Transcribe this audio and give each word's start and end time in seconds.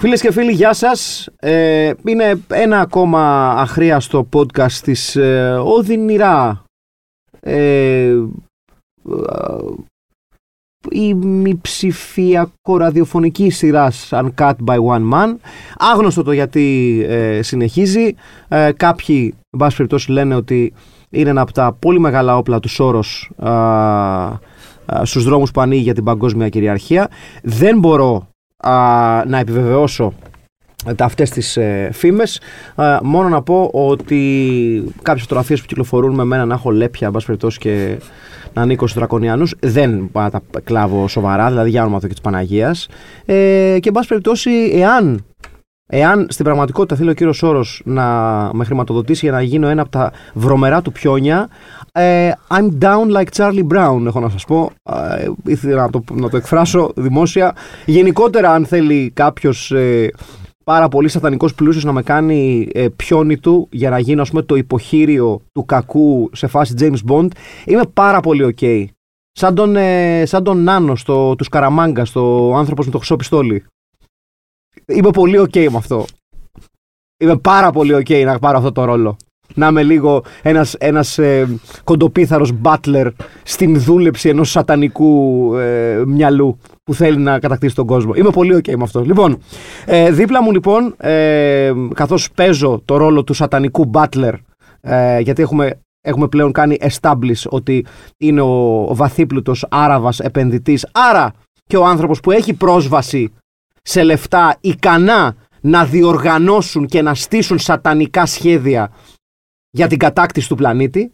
Φίλες 0.00 0.20
και 0.20 0.32
φίλοι, 0.32 0.52
γεια 0.52 0.72
σας. 0.72 1.28
Ε, 1.38 1.92
είναι 2.04 2.40
ένα 2.48 2.80
ακόμα 2.80 3.50
αχρίαστο 3.50 4.28
podcast 4.36 4.72
της 4.72 5.16
ε, 5.16 5.60
οδυνηρά 5.64 6.64
ε, 7.40 8.14
η 10.90 11.14
μειψηφιακό 11.14 12.76
ραδιοφωνική 12.76 13.50
σειράς 13.50 14.08
Uncut 14.12 14.54
by 14.66 14.76
One 14.76 15.12
Man. 15.12 15.36
Άγνωστο 15.76 16.22
το 16.22 16.32
γιατί 16.32 16.98
ε, 17.08 17.42
συνεχίζει. 17.42 18.14
Ε, 18.48 18.72
κάποιοι, 18.76 19.34
εν 19.50 19.58
πάση 19.58 19.76
περιπτώσει, 19.76 20.10
λένε 20.10 20.34
ότι 20.34 20.72
είναι 21.10 21.30
ένα 21.30 21.40
από 21.40 21.52
τα 21.52 21.76
πολύ 21.78 22.00
μεγάλα 22.00 22.36
όπλα 22.36 22.60
του 22.60 22.68
Σόρος 22.68 23.30
στους 25.02 25.24
δρόμους 25.24 25.50
που 25.50 25.60
ανοίγει 25.60 25.82
για 25.82 25.94
την 25.94 26.04
παγκόσμια 26.04 26.48
κυριαρχία. 26.48 27.08
Δεν 27.42 27.78
μπορώ 27.78 28.28
α, 28.56 28.72
να 29.26 29.38
επιβεβαιώσω 29.38 30.12
αυτές 30.98 31.30
τις 31.30 31.56
ε, 31.56 31.90
φήμες 31.92 32.40
μόνο 33.02 33.28
να 33.28 33.42
πω 33.42 33.70
ότι 33.72 34.94
κάποιες 35.02 35.22
φωτογραφίες 35.22 35.60
που 35.60 35.66
κυκλοφορούν 35.66 36.14
με 36.14 36.24
μένα 36.24 36.44
να 36.44 36.54
έχω 36.54 36.70
λέπια 36.70 37.06
εν 37.06 37.22
περιπτώσει 37.26 37.58
και 37.58 37.98
να 38.52 38.62
ανήκω 38.62 38.86
στους 38.86 38.98
δρακονιανούς 38.98 39.54
δεν 39.60 40.08
πάω 40.12 40.22
να 40.22 40.30
τα 40.30 40.60
κλάβω 40.64 41.08
σοβαρά 41.08 41.48
δηλαδή 41.48 41.70
για 41.70 41.82
όνομα 41.82 41.98
και 41.98 42.06
της 42.06 42.20
Παναγίας 42.20 42.88
ε, 43.24 43.76
και 43.80 43.88
εν 43.88 43.92
πάση 43.92 44.08
περιπτώσει 44.08 44.50
εάν 44.74 45.24
Εάν 45.90 46.26
στην 46.30 46.44
πραγματικότητα 46.44 46.96
θέλει 46.96 47.10
ο 47.10 47.12
κύριος 47.12 47.36
Σόρο 47.36 47.64
να 47.84 48.04
με 48.52 48.64
χρηματοδοτήσει 48.64 49.24
για 49.24 49.34
να 49.34 49.42
γίνω 49.42 49.68
ένα 49.68 49.82
από 49.82 49.90
τα 49.90 50.12
βρωμερά 50.34 50.82
του 50.82 50.92
πιόνια, 50.92 51.48
ε, 51.92 52.30
I'm 52.48 52.68
down 52.82 53.16
like 53.16 53.28
Charlie 53.36 53.66
Brown, 53.74 54.06
έχω 54.06 54.20
να 54.20 54.28
σας 54.28 54.44
πω. 54.44 54.70
Ε, 55.18 55.28
ήθελα 55.44 55.82
να 55.82 55.90
το, 55.90 56.04
να 56.12 56.28
το 56.28 56.36
εκφράσω 56.36 56.92
δημόσια. 56.96 57.54
Γενικότερα, 57.84 58.52
αν 58.52 58.66
θέλει 58.66 59.10
κάποιος 59.14 59.70
ε, 59.70 60.10
πάρα 60.68 60.88
πολύ 60.88 61.08
σατανικός 61.08 61.54
πλούσιος 61.54 61.84
να 61.84 61.92
με 61.92 62.02
κάνει 62.02 62.68
ε, 62.72 62.88
πιόνι 62.88 63.38
του 63.38 63.68
για 63.70 63.90
να 63.90 63.98
γίνω, 63.98 64.22
ας 64.22 64.30
πούμε, 64.30 64.42
το 64.42 64.54
υποχείριο 64.54 65.40
του 65.52 65.64
κακού 65.64 66.30
σε 66.32 66.46
φάση 66.46 66.74
James 66.78 66.98
Bond, 67.08 67.28
είμαι 67.64 67.82
πάρα 67.92 68.20
πολύ 68.20 68.54
ok. 68.56 68.84
Σαν 69.32 69.54
τον, 69.54 69.76
ε, 69.76 70.26
σαν 70.26 70.44
τον 70.44 70.62
Νάνο 70.62 70.96
στο, 70.96 71.34
τους 71.34 71.46
Σκαραμάγκα, 71.46 72.04
στο 72.04 72.52
άνθρωπος 72.56 72.86
με 72.86 72.92
το 72.92 72.98
χρυσό 72.98 73.16
πιστόλι. 73.16 73.64
Είμαι 74.86 75.10
πολύ 75.10 75.38
ok 75.40 75.68
με 75.70 75.76
αυτό. 75.76 76.04
Είμαι 77.20 77.36
πάρα 77.36 77.70
πολύ 77.70 77.94
ok 77.94 78.24
να 78.24 78.38
πάρω 78.38 78.58
αυτό 78.58 78.72
το 78.72 78.84
ρόλο. 78.84 79.16
Να 79.54 79.66
είμαι 79.66 79.82
λίγο 79.82 80.24
ένας, 80.42 80.74
ένας 80.74 81.18
ε, 81.18 81.58
κοντοπίθαρος 81.84 82.52
butler 82.62 83.10
στην 83.42 83.80
δούλεψη 83.80 84.28
ενός 84.28 84.50
σατανικού 84.50 85.54
ε, 85.54 86.02
μυαλού 86.06 86.58
που 86.84 86.94
θέλει 86.94 87.18
να 87.18 87.38
κατακτήσει 87.38 87.74
τον 87.74 87.86
κόσμο. 87.86 88.12
Είμαι 88.14 88.30
πολύ 88.30 88.54
ok 88.56 88.76
με 88.76 88.82
αυτό. 88.82 89.00
Λοιπόν, 89.00 89.38
ε, 89.86 90.10
δίπλα 90.10 90.42
μου 90.42 90.52
λοιπόν, 90.52 90.94
ε, 90.96 91.72
καθώς 91.94 92.30
παίζω 92.34 92.82
το 92.84 92.96
ρόλο 92.96 93.24
του 93.24 93.34
σατανικού 93.34 93.90
butler, 93.92 94.32
ε, 94.80 95.18
γιατί 95.18 95.42
έχουμε, 95.42 95.80
έχουμε 96.00 96.28
πλέον 96.28 96.52
κάνει 96.52 96.76
establish 96.80 97.42
ότι 97.48 97.86
είναι 98.16 98.40
ο, 98.40 98.82
ο 98.88 98.94
βαθύπλουτος 98.94 99.66
Άραβας 99.68 100.20
επενδυτής, 100.20 100.88
άρα 100.92 101.32
και 101.66 101.76
ο 101.76 101.84
άνθρωπος 101.86 102.20
που 102.20 102.30
έχει 102.30 102.54
πρόσβαση 102.54 103.32
σε 103.82 104.02
λεφτά 104.02 104.56
ικανά 104.60 105.34
να 105.60 105.84
διοργανώσουν 105.84 106.86
και 106.86 107.02
να 107.02 107.14
στήσουν 107.14 107.58
σατανικά 107.58 108.26
σχέδια 108.26 108.90
για 109.70 109.86
την 109.86 109.98
κατάκτηση 109.98 110.48
του 110.48 110.54
πλανήτη. 110.54 111.12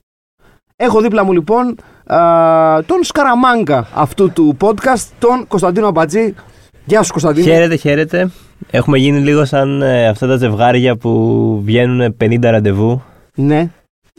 Έχω 0.76 1.00
δίπλα 1.00 1.25
μου 1.25 1.32
λοιπόν 1.32 1.76
τον 2.87 3.03
Σκαραμάγκα 3.03 3.88
αυτού 3.94 4.32
του 4.32 4.56
podcast, 4.60 5.09
τον 5.19 5.47
Κωνσταντίνο 5.47 5.87
Αμπατζή. 5.87 6.34
Γεια 6.84 7.03
σου 7.03 7.10
Κωνσταντίνο. 7.10 7.47
Χαίρετε, 7.47 7.76
χαίρετε. 7.76 8.31
Έχουμε 8.70 8.98
γίνει 8.98 9.19
λίγο 9.19 9.44
σαν 9.44 9.82
ε, 9.82 10.09
αυτά 10.09 10.26
τα 10.26 10.37
ζευγάρια 10.37 10.97
που 10.97 11.60
βγαίνουν 11.64 12.16
50 12.20 12.38
ραντεβού. 12.41 13.03
Ναι. 13.34 13.70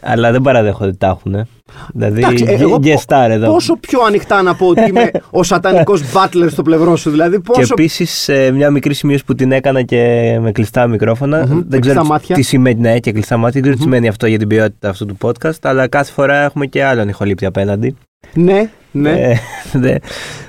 Αλλά 0.01 0.31
δεν 0.31 0.41
παραδέχονται 0.41 0.89
ότι 0.89 0.97
τα 0.97 1.07
έχουν. 1.07 1.47
Δηλαδή, 1.93 2.17
Εντάξει, 2.17 2.45
εγώ 2.47 2.79
guest 2.83 3.29
εδώ. 3.29 3.51
Πόσο 3.51 3.75
πιο 3.75 3.99
ανοιχτά 4.01 4.41
να 4.41 4.55
πω 4.55 4.67
ότι 4.67 4.81
είμαι 4.89 5.11
ο 5.29 5.43
σατανικός 5.43 6.01
butler 6.13 6.47
στο 6.49 6.61
πλευρό 6.61 6.95
σου. 6.95 7.09
Δηλαδή, 7.09 7.39
πόσο... 7.39 7.61
Και 7.61 7.67
επίση, 7.71 8.31
μια 8.51 8.69
μικρή 8.69 8.93
σημείωση 8.93 9.25
που 9.25 9.35
την 9.35 9.51
έκανα 9.51 9.81
και 9.81 10.37
με 10.41 10.51
κλειστά 10.51 10.87
μικρόφωνα. 10.87 11.43
Mm-hmm, 11.43 11.63
δεν 11.67 11.81
ξέρω 11.81 12.19
τι 12.27 12.41
σημαίνει. 12.41 12.79
Ναι, 12.79 12.99
και 12.99 13.11
κλειστά 13.11 13.37
μάτια. 13.37 13.51
Δεν 13.51 13.61
ξέρω 13.61 13.75
τι 13.75 13.81
σημαίνει 13.81 14.07
αυτό 14.07 14.27
για 14.27 14.37
την 14.37 14.47
ποιότητα 14.47 14.89
αυτού 14.89 15.05
του 15.05 15.17
podcast. 15.21 15.59
Αλλά 15.61 15.87
κάθε 15.87 16.11
φορά 16.11 16.35
έχουμε 16.35 16.65
και 16.65 16.83
άλλον 16.83 17.09
ηχολήπτη 17.09 17.45
απέναντι. 17.45 17.95
Ναι, 18.33 18.69
ναι. 18.91 19.11
Ε, 19.11 19.39
ναι. 19.79 19.95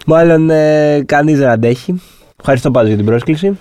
Μάλλον 0.07 0.51
ε, 0.51 1.03
κανείς 1.07 1.39
δεν 1.39 1.49
αντέχει. 1.49 2.01
Ευχαριστώ 2.39 2.71
πάρα 2.71 2.87
για 2.87 2.97
την 2.97 3.07
πρόσκληση. 3.07 3.59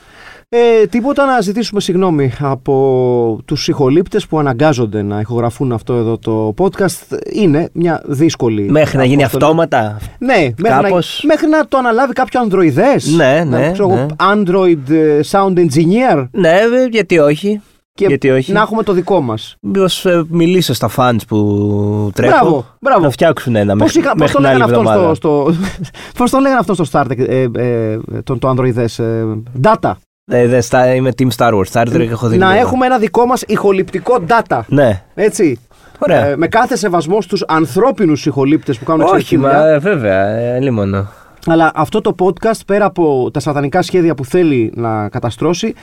Ε, 0.50 0.86
τίποτα 0.86 1.26
να 1.26 1.42
ζητήσουμε 1.42 1.82
συγγνώμη 1.82 2.32
από 2.40 3.40
τους 3.46 3.64
συγχολήπτες 3.64 4.28
που 4.28 4.40
αναγκάζονται 4.40 5.02
να 5.02 5.20
ηχογραφούν 5.20 5.72
αυτό 5.72 5.94
εδώ 5.94 6.18
το 6.18 6.54
podcast. 6.58 7.18
Είναι 7.34 7.70
μια 7.74 8.02
δύσκολη... 8.06 8.70
Μέχρι 8.70 8.98
να 8.98 9.06
γίνει 9.06 9.24
αυτόματα. 9.24 10.00
Ναι, 10.18 10.50
μέχρι, 10.58 10.92
να, 10.92 11.00
μέχρι 11.24 11.48
να 11.48 11.68
το 11.68 11.78
αναλάβει 11.78 12.14
κάποιο 12.14 12.40
ανδροειδές. 12.40 13.08
Ναι, 13.16 13.44
ναι. 13.48 13.74
ναι. 13.88 14.06
Android 14.34 14.90
ε, 14.90 15.20
Sound 15.32 15.58
Engineer. 15.58 16.28
Ναι, 16.32 16.60
γιατί 16.92 17.20
όχι. 17.20 17.62
Και 17.94 18.06
Γιατί 18.08 18.30
όχι. 18.30 18.52
να 18.52 18.62
έχουμε 18.62 18.84
το 18.84 18.94
δικό 18.94 19.22
μας. 19.22 19.56
Μήπω 19.60 19.86
ε, 20.04 20.22
μιλήσω 20.28 20.74
στα 20.74 20.90
fans 20.96 21.18
που 21.28 22.12
τρέχουν. 22.14 22.40
Μπράβο, 22.40 22.66
μπράβο. 22.82 23.02
Να 23.02 23.10
φτιάξουν 23.10 23.56
ένα 23.56 23.76
Πώς 23.76 23.96
μέχρι, 23.96 24.40
μέχρι 24.44 24.74
το 24.74 24.80
αυτό 24.80 25.14
στο, 25.16 25.54
Πώς 26.18 26.32
το 26.32 26.40
λέγανε 26.40 26.60
αυτό 26.60 26.74
στο 26.74 26.86
Star 26.92 27.06
Trek, 27.06 27.20
ε, 27.28 27.48
ε, 27.56 28.00
το, 28.24 28.38
το 28.38 28.50
Android 28.50 28.76
ε, 28.78 29.24
Data. 29.62 29.92
Ε, 30.32 30.48
δε, 30.48 30.62
στα, 30.62 30.94
είμαι 30.94 31.12
Team 31.18 31.28
Star 31.38 31.54
Wars. 31.54 31.72
Star 31.72 31.88
Trek 31.88 32.08
έχω 32.10 32.28
δει. 32.28 32.38
Να 32.38 32.58
έχουμε 32.58 32.86
ένα 32.86 32.98
δικό 32.98 33.26
μας 33.26 33.42
ηχοληπτικό 33.48 34.20
data. 34.28 34.60
Ναι. 34.68 35.04
Έτσι. 35.16 35.60
Ωραία. 36.00 36.26
Ε, 36.26 36.36
με 36.36 36.48
κάθε 36.48 36.76
σεβασμό 36.76 37.22
στους 37.22 37.44
ανθρώπινους 37.48 38.26
ηχολήπτες 38.26 38.78
που 38.78 38.86
κάνουν 38.86 39.08
Όχι, 39.08 39.38
μα 39.38 39.68
ε, 39.68 39.78
βέβαια, 39.78 40.28
ε, 40.28 40.60
λίμωνο. 40.60 41.08
Αλλά 41.46 41.72
αυτό 41.76 42.02
το 42.02 42.16
podcast 42.20 42.60
πέρα 42.66 42.86
από 42.86 43.30
τα 43.34 43.40
σατανικά 43.40 43.82
σχέδια 43.82 44.16
που 44.16 44.26
θέλει 44.26 44.72
να 44.76 45.10
καταστρώσει, 45.10 45.74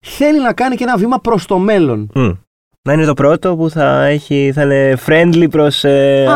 θέλει 0.00 0.42
να 0.42 0.52
κάνει 0.52 0.76
και 0.76 0.84
ένα 0.84 0.96
βήμα 0.96 1.18
προς 1.18 1.46
το 1.46 1.58
μέλλον. 1.58 2.10
Mm. 2.14 2.36
Να 2.82 2.92
είναι 2.92 3.04
το 3.04 3.14
πρώτο 3.14 3.56
που 3.56 3.70
θα, 3.70 4.04
έχει, 4.04 4.50
θα 4.54 4.62
είναι 4.62 4.96
friendly 5.06 5.46
προς 5.50 5.84
ε, 5.84 6.26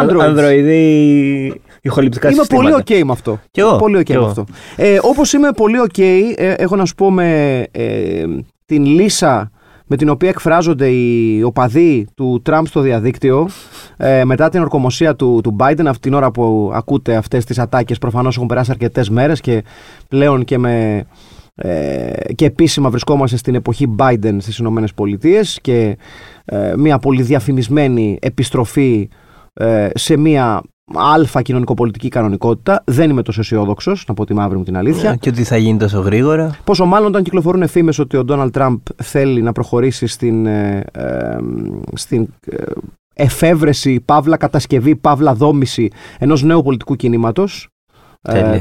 ηχοληπτικά 1.82 2.30
είμαι 2.30 2.38
συστήματα. 2.38 2.69
Είμαι 2.69 2.82
πολύ 2.82 2.84
ok 2.86 3.04
με 3.04 3.12
αυτό. 3.12 3.41
Και 3.50 3.60
εγώ. 3.60 3.76
Πολύ 3.76 3.98
ok 4.06 4.14
με 4.14 4.25
αυτό. 4.25 4.44
Ε, 4.76 4.98
όπως 5.03 5.32
είμαι 5.32 5.50
πολύ 5.56 5.78
ok, 5.88 6.00
ε, 6.36 6.53
έχω 6.53 6.76
να 6.76 6.84
σου 6.84 6.94
πω 6.94 7.10
με 7.10 7.60
ε, 7.70 8.25
την 8.66 8.84
λύσα 8.84 9.50
με 9.86 9.98
την 9.98 10.08
οποία 10.08 10.28
εκφράζονται 10.28 10.88
οι 10.88 11.42
οπαδοί 11.42 12.06
του 12.14 12.41
Τραμπ 12.42 12.66
στο 12.66 12.80
διαδίκτυο 12.80 13.48
ε, 13.97 14.24
μετά 14.24 14.48
την 14.48 14.60
ορκομοσία 14.60 15.16
του, 15.16 15.41
του 15.42 15.56
Biden, 15.59 15.84
αυτή 15.86 16.00
την 16.00 16.14
ώρα 16.14 16.30
που 16.30 16.70
ακούτε 16.74 17.14
αυτές 17.14 17.44
τις 17.44 17.59
ατάκες 17.59 17.98
προφανώς 17.98 18.36
έχουν 18.36 18.48
περάσει 18.48 18.70
αρκετές 18.70 19.10
μέρες 19.10 19.41
και 19.41 19.64
πλέον 20.09 20.44
και 20.44 20.59
με 20.59 21.04
ε, 21.54 22.10
και 22.34 22.44
επίσημα 22.44 22.90
βρισκόμαστε 22.90 23.36
στην 23.36 23.54
εποχή 23.54 23.94
Biden 23.98 24.36
στις 24.38 24.58
Ηνωμένες 24.58 24.94
Πολιτείες 24.94 25.58
και 25.60 25.98
ε, 26.44 26.74
μια 26.76 26.98
πολύ 26.98 27.22
διαφημισμένη 27.22 28.18
επιστροφή 28.20 29.08
ε, 29.52 29.88
σε 29.94 30.16
μια 30.16 30.62
αλφα 30.94 31.42
κοινωνικοπολιτική 31.42 32.08
κανονικότητα. 32.08 32.82
Δεν 32.86 33.10
είμαι 33.10 33.22
τόσο 33.22 33.41
αισιόδοξος, 33.41 34.04
να 34.09 34.15
πω 34.15 34.24
τη 34.24 34.34
μαύρη 34.34 34.56
μου 34.56 34.65
την 34.65 34.77
αλήθεια. 34.77 35.10
Ε, 35.10 35.16
και 35.16 35.28
ότι 35.28 35.44
θα 35.44 35.56
γίνει 35.56 35.78
τόσο 35.78 36.00
γρήγορα; 36.00 36.59
Πόσο 36.65 36.84
μάλλον 36.84 37.09
όταν 37.09 37.22
κυκλοφορούν 37.22 37.68
φήμε 37.68 37.92
ότι 37.98 38.16
ο 38.16 38.24
Ντόναλτ 38.24 38.53
Τραμπ 38.53 38.78
θέλει 39.03 39.42
να 39.42 39.53
προχωρήσει 39.53 40.06
στην, 40.06 40.47
ε, 40.47 40.84
ε, 40.92 41.36
στην 41.94 42.28
εφεύρεση, 43.15 44.00
παύλα 44.00 44.36
κατασκευή, 44.36 44.97
παύλα 44.97 45.34
δόμηση 45.34 45.91
ενός 46.18 46.42
νέου 46.42 46.62
πολιτικού 46.62 46.97
κινήματος. 46.97 47.72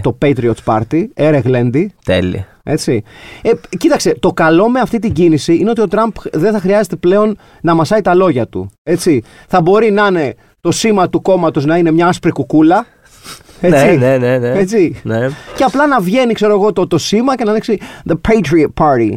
Το 0.02 0.18
Patriots 0.22 0.64
Party, 0.66 1.06
Έρε 1.14 1.38
Γλέντι. 1.38 1.94
Τέλεια. 2.06 2.46
Έτσι. 2.64 3.04
Ε, 3.42 3.52
κοίταξε, 3.78 4.16
το 4.20 4.34
καλό 4.34 4.70
με 4.70 4.80
αυτή 4.80 5.00
την 5.00 5.14
κίνηση 5.14 5.56
είναι 5.56 5.70
ότι 5.70 5.82
ο 5.82 5.88
Τραμπ 5.88 6.12
δεν 6.32 6.52
θα 6.52 6.60
χρειάζεται 6.60 6.96
πλέον 6.96 7.38
να 7.62 7.74
μασάει 7.74 8.02
τα 8.02 8.14
λόγια 8.16 8.48
του. 8.48 8.72
Έτσι. 8.84 9.24
Θα 9.48 9.62
μπορεί 9.62 9.92
να 9.92 10.08
είναι 10.08 10.36
το 10.62 10.72
σήμα 10.72 11.10
του 11.10 11.22
κόμματος 11.22 11.66
να 11.66 11.78
είναι 11.78 11.92
μια 11.92 12.08
άσπρη 12.08 12.32
κουκούλα. 12.32 12.86
Έτσι. 13.62 13.86
Ναι, 13.86 14.18
ναι, 14.18 14.18
ναι, 14.18 14.38
ναι. 14.38 14.60
Έτσι. 14.60 15.02
ναι. 15.04 15.28
Και 15.56 15.64
απλά 15.64 15.88
να 15.88 16.00
βγαίνει, 16.00 16.34
ξέρω 16.34 16.54
εγώ, 16.54 16.74
το, 16.74 16.88
το 16.88 16.98
σήμα 16.98 17.36
και 17.36 17.44
να 17.44 17.54
δείξει 17.54 17.80
The 18.10 18.14
Patriot 18.28 18.84
Party. 18.84 19.14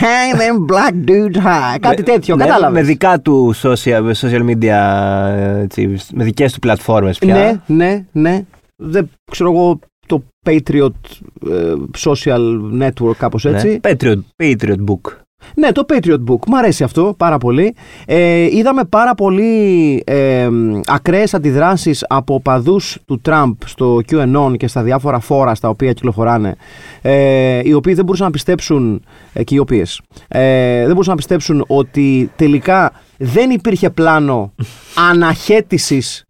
Hang 0.00 0.36
them 0.36 0.74
black 0.74 1.10
dudes 1.10 1.36
high. 1.46 1.78
Κάτι 1.80 2.02
τέτοιο, 2.02 2.36
ναι, 2.36 2.44
κατάλαβες; 2.44 2.80
Με 2.80 2.86
δικά 2.86 3.20
του 3.20 3.54
social, 3.62 4.12
social 4.20 4.50
media, 4.50 4.74
έτσι, 5.62 5.96
με 6.12 6.24
δικές 6.24 6.52
του 6.52 6.58
πλατφόρμες 6.58 7.18
πια. 7.18 7.34
Ναι, 7.34 7.76
ναι, 7.76 8.04
ναι. 8.12 8.44
Δεν 8.76 9.10
ξέρω 9.30 9.52
εγώ 9.52 9.78
το 10.06 10.22
Patriot 10.46 10.90
ε, 11.50 11.74
Social 11.98 12.60
Network 12.80 13.16
κάπως 13.18 13.44
έτσι. 13.44 13.68
Ναι. 13.68 13.78
Patriot, 13.82 14.18
Patriot 14.36 14.84
Book. 14.88 15.12
Ναι, 15.54 15.72
το 15.72 15.86
Patriot 15.88 16.24
Book. 16.28 16.46
Μ' 16.46 16.54
αρέσει 16.54 16.84
αυτό 16.84 17.14
πάρα 17.16 17.38
πολύ. 17.38 17.74
Ε, 18.06 18.56
είδαμε 18.56 18.84
πάρα 18.84 19.14
πολύ 19.14 20.02
ε, 20.06 20.48
ακραίες 20.86 21.34
αντιδράσεις 21.34 22.04
από 22.08 22.40
παδούς 22.40 22.98
του 23.06 23.20
Τραμπ 23.20 23.54
στο 23.64 24.00
QAnon 24.10 24.54
και 24.56 24.66
στα 24.66 24.82
διάφορα 24.82 25.20
φόρα 25.20 25.54
στα 25.54 25.68
οποία 25.68 25.92
κυκλοφοράνε 25.92 26.56
ε, 27.02 27.60
οι 27.64 27.72
οποίοι 27.72 27.94
δεν 27.94 28.04
μπορούσαν 28.04 28.26
να 28.26 28.32
πιστέψουν 28.32 29.04
ε, 29.32 29.44
και 29.44 29.54
οι 29.54 29.58
οποίες 29.58 30.00
ε, 30.28 30.78
δεν 30.78 30.90
μπορούσαν 30.90 31.10
να 31.10 31.16
πιστέψουν 31.16 31.64
ότι 31.66 32.30
τελικά 32.36 32.92
δεν 33.16 33.50
υπήρχε 33.50 33.90
πλάνο 33.90 34.52
αναχέτησης 35.10 36.25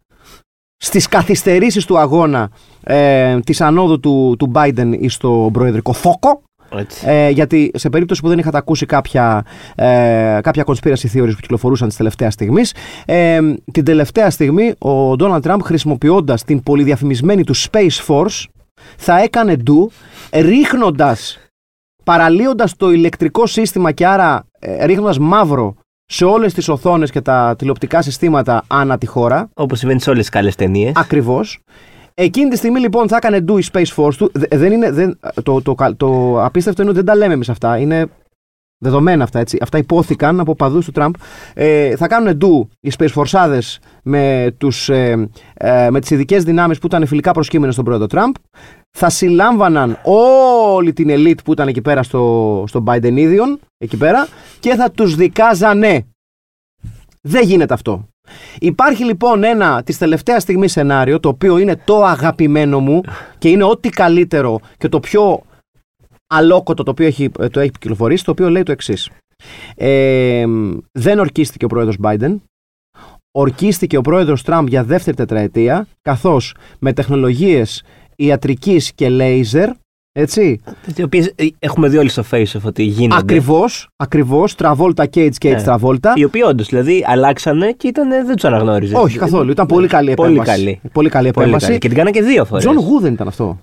στις 0.77 1.07
καθυστερήσεις 1.07 1.85
του 1.85 1.97
αγώνα 1.97 2.49
ε, 2.83 3.39
της 3.39 3.61
ανόδου 3.61 3.99
του, 3.99 4.35
του 4.39 4.51
Biden 4.55 4.93
στο 5.07 5.49
προεδρικό 5.53 5.93
θόκο 5.93 6.41
Έτσι. 6.75 7.05
ε, 7.07 7.29
γιατί 7.29 7.71
σε 7.73 7.89
περίπτωση 7.89 8.21
που 8.21 8.27
δεν 8.27 8.39
είχατε 8.39 8.57
ακούσει 8.57 8.85
κάποια, 8.85 9.45
ε, 9.75 10.39
κάποια 10.41 10.63
conspiracy 10.65 11.07
theories 11.13 11.31
που 11.33 11.41
κυκλοφορούσαν 11.41 11.87
της 11.87 11.97
τελευταίας 11.97 12.33
στιγμής, 12.33 12.73
ε, 13.05 13.39
την 13.71 13.83
τελευταία 13.83 14.29
στιγμή 14.29 14.73
ο 14.79 15.11
Donald 15.19 15.41
Trump 15.41 15.59
χρησιμοποιώντας 15.63 16.43
την 16.43 16.63
πολυδιαφημισμένη 16.63 17.43
του 17.43 17.55
Space 17.55 18.05
Force 18.07 18.43
θα 18.97 19.21
έκανε 19.21 19.55
ντου 19.55 19.91
ρίχνοντας, 20.31 21.39
παραλύοντας 22.03 22.75
το 22.75 22.91
ηλεκτρικό 22.91 23.45
σύστημα 23.45 23.91
και 23.91 24.07
άρα 24.07 24.45
ε, 24.59 24.85
ρίχνοντας 24.85 25.19
μαύρο 25.19 25.75
σε 26.09 26.25
όλες 26.25 26.53
τις 26.53 26.67
οθόνες 26.69 27.11
και 27.11 27.21
τα 27.21 27.55
τηλεοπτικά 27.57 28.01
συστήματα 28.01 28.63
ανά 28.67 28.97
τη 28.97 29.05
χώρα. 29.05 29.49
Όπως 29.53 29.79
συμβαίνει 29.79 29.99
σε 30.01 30.09
όλες 30.09 30.21
τις 30.21 30.29
καλές 30.29 30.55
ταινίες. 30.55 30.91
Ακριβώς. 30.95 31.59
Εκείνη 32.13 32.49
τη 32.49 32.57
στιγμή 32.57 32.79
λοιπόν 32.79 33.07
θα 33.07 33.15
έκανε 33.15 33.43
do 33.47 33.59
η 33.61 33.65
Space 33.73 33.95
Force 33.95 34.13
του. 34.17 34.31
Δε- 34.33 34.57
Δεν 34.57 34.71
είναι, 34.71 34.91
δεν, 34.91 35.19
το, 35.43 35.61
το, 35.61 35.75
το, 35.75 35.95
το 35.97 36.43
απίστευτο 36.43 36.81
είναι 36.81 36.91
ότι 36.91 36.99
δεν 36.99 37.07
τα 37.13 37.15
λέμε 37.15 37.33
εμείς 37.33 37.49
αυτά. 37.49 37.77
Είναι 37.77 38.07
δεδομένα 38.77 39.23
αυτά 39.23 39.39
έτσι. 39.39 39.57
Αυτά 39.61 39.77
υπόθηκαν 39.77 40.39
από 40.39 40.55
παδούς 40.55 40.85
του 40.85 40.91
Τραμπ. 40.91 41.13
Ε, 41.53 41.95
θα 41.95 42.07
κάνουν 42.07 42.37
do 42.41 42.67
οι 42.79 42.91
Space 42.97 43.13
Forceάδε 43.13 43.59
με, 44.03 44.53
τους, 44.57 44.89
ε, 44.89 45.29
ε, 45.53 45.89
με 45.89 45.99
τις 45.99 46.09
ειδικές 46.09 46.43
δυνάμεις 46.43 46.79
που 46.79 46.85
ήταν 46.85 47.05
φιλικά 47.05 47.31
προσκύμενες 47.31 47.73
στον 47.73 47.85
πρόεδρο 47.85 48.07
Τραμπ. 48.07 48.33
Θα 48.97 49.09
συλλάμβαναν 49.09 49.99
όλη 50.03 50.93
την 50.93 51.09
ελίτ 51.09 51.39
που 51.43 51.51
ήταν 51.51 51.67
εκεί 51.67 51.81
πέρα 51.81 52.03
στο, 52.03 52.63
στο 52.67 52.83
Bidenίδιον, 52.87 53.59
εκεί 53.77 53.97
πέρα, 53.97 54.27
και 54.59 54.75
θα 54.75 54.91
τους 54.91 55.15
δικάζανε. 55.15 56.05
Δεν 57.21 57.43
γίνεται 57.43 57.73
αυτό. 57.73 58.07
Υπάρχει 58.59 59.03
λοιπόν 59.03 59.43
ένα 59.43 59.83
της 59.83 59.97
τελευταίας 59.97 60.41
στιγμής 60.41 60.71
σενάριο, 60.71 61.19
το 61.19 61.29
οποίο 61.29 61.57
είναι 61.57 61.81
το 61.85 62.03
αγαπημένο 62.03 62.79
μου 62.79 63.01
και 63.37 63.49
είναι 63.49 63.63
ό,τι 63.63 63.89
καλύτερο 63.89 64.59
και 64.77 64.89
το 64.89 64.99
πιο 64.99 65.41
αλόκοτο 66.27 66.83
το 66.83 66.91
οποίο 66.91 67.05
έχει, 67.05 67.29
το 67.29 67.59
έχει 67.59 67.71
κυκλοφορήσει, 67.71 68.23
το 68.23 68.31
οποίο 68.31 68.49
λέει 68.49 68.63
το 68.63 68.71
εξής. 68.71 69.09
Ε, 69.75 70.45
δεν 70.91 71.19
ορκίστηκε 71.19 71.65
ο 71.65 71.67
πρόεδρος 71.67 71.97
Biden, 72.03 72.35
ορκίστηκε 73.31 73.97
ο 73.97 74.01
πρόεδρος 74.01 74.43
Τραμπ 74.43 74.67
για 74.67 74.83
δεύτερη 74.83 75.15
τετραετία, 75.15 75.87
καθώς 76.01 76.55
με 76.79 76.93
τεχνολογίες 76.93 77.83
ιατρικής 78.15 78.93
και 78.93 79.09
λέιζερ, 79.09 79.69
έτσι, 80.19 80.61
Οι 80.95 81.03
οποίες 81.03 81.31
ε, 81.35 81.45
έχουμε 81.59 81.87
δει 81.87 81.97
όλοι 81.97 82.09
στο 82.09 82.23
face 82.31 82.43
ότι 82.63 82.83
γίνονται. 82.83 83.21
ακριβώς, 83.21 83.87
ακριβώς, 83.95 84.55
Travolta 84.57 85.03
Cage 85.13 85.29
Cage 85.41 85.49
Ναι. 85.49 85.63
Travolta, 85.65 86.11
Οι 86.15 86.23
οποίοι 86.23 86.41
όντως 86.45 86.67
δηλαδή 86.67 87.03
αλλάξανε 87.07 87.71
και 87.71 87.87
ήταν, 87.87 88.09
δεν 88.09 88.35
τους 88.35 88.43
αναγνώριζες. 88.45 88.97
όχι 88.99 89.17
καθόλου, 89.17 89.51
ήταν 89.51 89.65
πολύ 89.65 89.87
καλή 89.87 90.13
Πολύ 90.13 90.33
επέμβαση. 90.33 90.57
καλή. 90.63 90.81
Πολύ 90.91 91.09
καλή 91.09 91.31
Πολύ 91.31 91.39
επέμβαση. 91.45 91.65
καλή. 91.65 91.77
Και 91.77 91.87
την 91.87 91.97
κάνα 91.97 92.11
και 92.11 92.21
δύο 92.21 92.45
φορές. 92.45 92.65
John 92.65 92.69
Woo 92.77 93.01
δεν 93.01 93.13
ήταν 93.13 93.27
αυτό. 93.27 93.59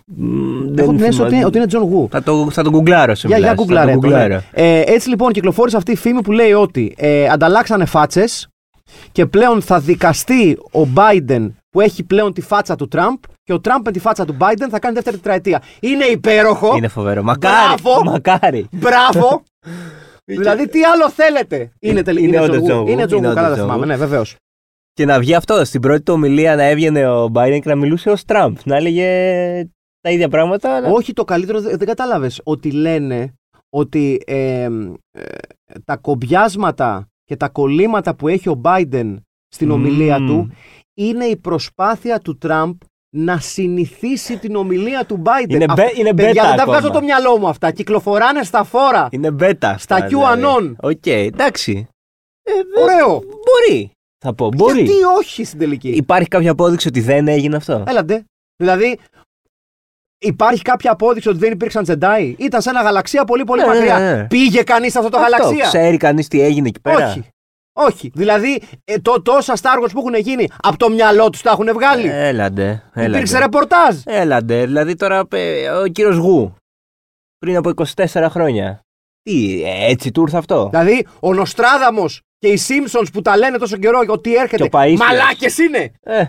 Έχω 0.77 0.91
την 0.91 1.01
αίσθηση 1.01 1.23
ότι, 1.23 1.45
ότι 1.45 1.59
είναι 1.59 1.67
John 1.71 1.77
Woo. 1.83 2.07
Θα 2.11 2.23
το, 2.23 2.49
θα 2.51 2.63
το 2.63 2.71
γκουγκλάρω 2.71 3.15
σε 3.15 3.29
Για, 3.29 3.39
για 3.39 3.47
μιλάς, 3.53 3.59
θα 3.59 3.63
γκουγκλάρε 3.65 3.93
το 3.95 3.99
το, 4.01 4.07
ναι. 4.07 4.15
γκουγκλάρω. 4.17 4.43
ε, 4.53 4.81
Έτσι 4.87 5.09
λοιπόν 5.09 5.33
κυκλοφόρησε 5.33 5.77
αυτή 5.77 5.93
η 5.93 5.97
φήμη 5.97 6.21
που 6.23 6.33
λέει 6.33 6.53
ότι 6.53 6.95
ε, 6.97 7.29
ανταλλάξανε 7.29 7.85
φάτσες 7.85 8.49
και 9.13 9.27
πλέον 9.27 9.63
θα 9.63 9.81
δικαστεί 9.81 10.59
ο 10.73 10.87
Biden 10.95 11.51
που 11.71 11.81
έχει 11.81 12.03
πλέον 12.05 12.33
τη 12.33 12.41
φάτσα 12.41 12.77
του 12.77 12.89
Τραμπ 12.89 13.17
και 13.45 13.53
ο 13.53 13.61
Τραμπ 13.61 13.85
με 13.85 13.93
τη 13.93 13.99
φάτσα 13.99 14.25
του 14.25 14.37
Biden 14.41 14.67
θα 14.71 14.79
κάνει 14.79 14.95
δεύτερη 14.95 15.17
τετραετία. 15.17 15.63
Είναι 15.81 16.05
υπέροχο. 16.05 16.77
Είναι 16.77 16.89
φοβερό. 16.89 17.23
Μακάρι. 17.23 17.55
Μπράβο. 17.83 18.05
Μακάρι. 18.11 18.69
Μπράβο. 18.73 19.43
δηλαδή 20.25 20.69
τι 20.69 20.83
άλλο 20.85 21.11
θέλετε; 21.11 21.73
Είναι, 21.81 22.03
τελ... 22.03 22.17
Είναι 22.17 22.27
είναι 22.27 22.41
όντως 22.41 22.57
John 22.57 22.73
Woo. 22.73 22.75
John 22.77 22.85
Woo. 22.85 22.89
Είναι 22.89 23.05
John 23.05 23.17
Είναι 23.17 23.31
Woo, 23.31 23.35
καλά 23.35 23.47
όντως 23.47 23.57
δεν 23.57 23.65
John 23.65 23.69
θυμάμαι. 23.69 23.85
Woo. 23.85 23.89
Ναι, 23.89 23.97
βεβαίως. 23.97 24.37
Και 24.93 25.05
να 25.05 25.19
βγει 25.19 25.35
αυτό 25.35 25.65
στην 25.65 25.81
πρώτη 25.81 26.03
του 26.03 26.13
ομιλία 26.13 26.57
να 26.57 26.63
έβγαινε 26.63 27.09
ο 27.09 27.25
Biden 27.35 27.59
και 27.63 27.69
να 27.69 27.75
μιλούσε 27.75 28.11
ως 28.11 28.25
Τραμπ. 28.25 28.57
Να 28.65 28.77
έλεγε 28.77 29.07
τα 30.01 30.11
ίδια 30.11 30.29
πράγματα. 30.29 30.77
αλλά- 30.77 30.89
Όχι, 30.91 31.13
το 31.13 31.25
καλύτερο 31.25 31.61
δεν, 31.61 31.79
δεν 31.79 31.87
κατάλαβες. 31.87 32.41
Ότι 32.45 32.71
λένε 32.71 33.33
ότι 33.71 34.21
ε, 34.27 34.63
ε, 34.63 34.69
τα 35.85 35.97
κομπιάσματα 35.97 37.09
και 37.25 37.37
τα 37.37 37.49
κολλήματα 37.49 38.15
που 38.15 38.29
έχει 38.29 38.49
ο 38.49 38.61
Biden 38.65 39.17
στην 39.49 39.71
ομιλία 39.71 40.19
Μμμ. 40.21 40.27
του 40.27 40.51
είναι 40.95 41.25
η 41.25 41.37
προσπάθεια 41.37 42.19
του 42.19 42.39
Τραμπ 42.39 42.75
να 43.17 43.39
συνηθίσει 43.39 44.39
την 44.39 44.57
ομιλία 44.57 45.05
του 45.07 45.23
Biden. 45.25 45.49
Είναι, 45.51 45.65
Αυ- 45.69 45.77
μπε, 45.77 45.91
είναι 45.95 46.15
Παιδιά, 46.15 46.33
μπέτα 46.33 46.47
δεν 46.49 46.57
τα 46.57 46.63
ακόμα. 46.63 46.79
βγάζω 46.79 46.93
το 46.93 47.03
μυαλό 47.03 47.39
μου 47.39 47.49
αυτά. 47.49 47.71
Κυκλοφοράνε 47.71 48.43
στα 48.43 48.65
φόρα. 48.65 49.09
Είναι 49.11 49.31
μπέτα. 49.31 49.79
Στα 49.79 49.95
αυτά, 49.95 50.07
QAnon. 50.09 50.35
δηλαδή. 50.37 50.77
Οκ, 50.81 51.07
εντάξει. 51.07 51.89
Ε, 52.43 52.53
δε- 52.75 52.83
Ωραίο. 52.83 53.09
Μπορεί. 53.19 53.91
Θα 54.25 54.35
πω, 54.35 54.49
μπορεί. 54.49 54.83
Γιατί 54.83 55.03
όχι 55.19 55.45
στην 55.45 55.59
τελική; 55.59 55.89
Υπάρχει 55.89 56.29
κάποια 56.29 56.51
απόδειξη 56.51 56.89
ότι 56.89 57.01
δεν 57.01 57.29
έγινε 57.29 57.57
αυτό; 57.57 57.85
Έλα 57.87 58.03
ντε. 58.03 58.25
Δηλαδή, 58.57 58.99
υπάρχει 60.19 60.63
κάποια 60.63 60.93
απόδειξη 60.93 61.29
ότι 61.29 61.39
δεν 61.39 61.53
υπήρξαν 61.53 61.83
Τζεντάι; 61.83 62.35
Ήταν 62.39 62.63
σε 62.63 62.71
ένα 62.71 62.83
γαλαξία 62.83 63.25
πολύ 63.25 63.45
πολύ 63.45 63.61
Ναι, 63.61 63.67
ναι, 63.67 63.75
μακριά. 63.75 63.99
ναι, 63.99 64.15
ναι. 64.15 64.27
Πήγε 64.27 64.63
κανείς 64.63 64.93
σε 64.93 64.99
αυτό 64.99 65.11
το 65.11 65.19
Αυτό, 65.19 65.31
γαλαξία; 65.31 65.67
Ξέρει 65.67 65.97
κανείς 65.97 66.29
τι 66.29 66.41
έγινε 66.41 66.69
εκεί 66.69 66.81
πέρα; 66.81 67.09
Όχι. 67.09 67.25
Όχι. 67.77 68.11
Δηλαδή, 68.15 68.63
ε, 68.85 68.99
το, 68.99 69.23
τόσα 69.23 69.55
Star 69.57 69.83
Wars 69.85 69.91
που 69.93 69.99
έχουν 69.99 70.15
γίνει, 70.15 70.49
από 70.63 70.77
το 70.77 70.89
μυαλό 70.91 71.31
τους 71.31 71.43
τα 71.43 71.51
έχουν 71.51 71.73
βγάλει. 71.73 72.09
Έλαντε. 72.09 72.83
Υπήρξε 72.95 73.05
έλαντε. 73.05 73.39
ρεπορτάζ. 73.39 73.97
Έλαντε. 74.05 74.65
Δηλαδή 74.65 74.95
τώρα 74.95 75.23
ε, 75.33 75.69
ο 75.71 75.87
κύριος 75.87 76.17
Γου 76.17 76.55
πριν 77.39 77.57
από 77.57 77.71
24 77.97 78.27
χρόνια. 78.31 78.81
Τι, 79.23 79.63
ε, 79.65 79.91
έτσι 79.91 80.11
του 80.11 80.23
ήρθε 80.23 80.37
αυτό; 80.37 80.69
Δηλαδή, 80.71 81.07
ο 81.21 81.35
Νοστράδαμος 81.35 82.21
και 82.39 82.49
οι 82.49 82.59
Simpsons 82.69 83.07
που 83.13 83.23
τα 83.23 83.37
λένε 83.37 83.59
τόσο 83.59 83.77
καιρό 83.77 84.05
ότι 84.09 84.35
έρχεται. 84.35 84.69
Και 84.69 84.77
ο 84.77 84.81
Παΐσιος. 84.81 84.97
Μαλάκες 84.97 85.59
είναι! 85.59 85.93
Ε, 86.01 86.25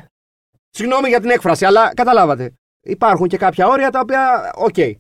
Συγγνώμη 0.69 1.07
για 1.07 1.19
την 1.19 1.29
έκφραση, 1.29 1.65
αλλά 1.65 1.93
καταλάβατε. 1.93 2.53
Υπάρχουν 2.81 3.27
και 3.27 3.37
κάποια 3.37 3.67
όρια 3.67 3.89
τα 3.89 3.99
οποία. 3.99 4.51
Οκ. 4.55 4.77
ε, 4.77 4.99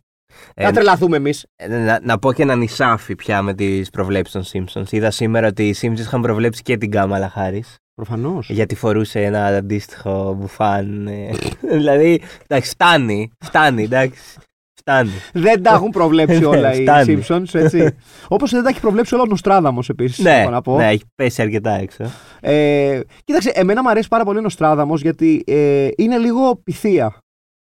Θα 0.55 0.71
τρελαθούμε 0.71 1.17
εμείς. 1.17 1.45
ε, 1.55 1.67
να, 1.67 1.99
να 2.03 2.19
πω 2.19 2.33
και 2.33 2.41
ένα 2.41 2.59
νισάφι 2.59 3.15
πια 3.15 3.41
με 3.41 3.53
τις 3.53 3.89
προβλέψεις 3.89 4.33
των 4.51 4.65
Simpsons. 4.73 4.91
Είδα 4.91 5.11
σήμερα 5.11 5.47
ότι 5.47 5.67
οι 5.67 5.75
Simpsons 5.81 5.99
είχαν 5.99 6.21
προβλέψει 6.21 6.61
και 6.61 6.77
την 6.77 6.91
Κάμαλα 6.91 7.29
Χάρις. 7.29 7.63
Προφανώς. 7.95 8.49
Γιατί 8.49 8.75
φορούσε 8.75 9.21
ένα 9.23 9.45
αντίστοιχο 9.45 10.33
μπουφάν. 10.39 11.07
ε. 11.07 11.29
δηλαδή, 11.77 12.21
εντάξει, 12.47 12.69
φτάνει. 12.69 13.31
Φτάνει, 13.43 13.83
εντάξει. 13.83 14.21
Φτάνει. 14.79 15.09
Δεν 15.33 15.63
τα 15.63 15.73
έχουν 15.73 15.89
προβλέψει 15.89 16.39
Ναι, 16.39 16.45
όλα 16.55 16.73
οι 16.73 16.81
φτάνει. 16.81 17.21
Simpsons, 17.27 17.53
έτσι. 17.53 17.95
Όπως 18.27 18.51
δεν 18.51 18.63
τα 18.63 18.69
έχει 18.69 18.79
προβλέψει 18.79 19.13
όλα 19.13 19.23
ο 19.23 19.25
Νοστράδαμος 19.25 19.89
επίσης. 19.89 20.19
ναι, 20.23 20.47
να 20.51 20.61
πω. 20.61 20.77
ναι, 20.77 20.87
έχει 20.89 21.03
πέσει 21.15 21.41
αρκετά 21.41 21.71
έξω. 21.71 22.03
Ε, 22.39 22.99
κοίταξε, 23.23 23.51
εμένα 23.53 23.81
μου 23.81 23.89
αρέσει 23.89 24.07
πάρα 24.07 24.23
πολύ 24.23 24.37
ο 24.37 24.41
Νοστράδαμος 24.41 25.01
γιατί 25.01 25.43
ε, 25.47 25.87
είναι 25.97 26.17
λίγο 26.17 26.55
πυθία. 26.63 27.17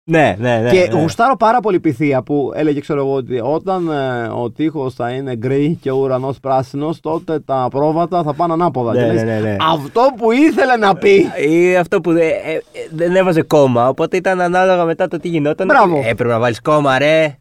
Ναι, 0.05 0.35
ναι, 0.39 0.57
ναι. 0.57 0.69
και 0.69 0.89
ναι. 0.91 0.99
γουστάρω 0.99 1.35
πάρα 1.37 1.59
πολύ 1.59 1.79
πυθία 1.79 2.23
που 2.23 2.51
έλεγε, 2.55 2.79
ξέρω 2.79 2.99
εγώ, 2.99 3.13
ότι 3.13 3.39
όταν 3.43 3.89
ε, 3.91 4.27
ο 4.27 4.51
τείχος 4.51 4.93
θα 4.93 5.09
είναι 5.09 5.35
γκρι 5.35 5.77
και 5.81 5.91
ο 5.91 5.95
ουρανός 5.95 6.39
πράσινος, 6.39 6.99
τότε 6.99 7.39
τα 7.39 7.67
πρόβατα 7.71 8.23
θα 8.23 8.33
πάνε 8.33 8.53
ανάποδα. 8.53 8.93
Ναι, 8.93 8.99
Και 8.99 9.05
λες, 9.05 9.23
ναι, 9.23 9.33
ναι, 9.33 9.39
ναι. 9.39 9.55
Αυτό 9.73 10.01
που 10.17 10.31
ήθελε 10.31 10.75
να 10.75 10.95
πει. 10.95 11.31
Ή 11.49 11.75
αυτό 11.75 12.01
που 12.01 12.11
δεν, 12.13 12.27
ε, 12.27 12.53
ε, 12.53 12.61
δεν 12.91 13.15
έβαζε 13.15 13.41
κόμμα, 13.41 13.87
οπότε 13.87 14.17
ήταν 14.17 14.41
ανάλογα 14.41 14.83
μετά 14.85 15.07
το 15.07 15.19
τι 15.19 15.27
γινόταν. 15.27 15.67
Μπράβο. 15.67 15.97
Ε, 15.97 16.09
Έπρεπε 16.09 16.33
να 16.33 16.39
βάλεις 16.39 16.61
κόμμα, 16.61 16.97
ρε. 16.97 17.35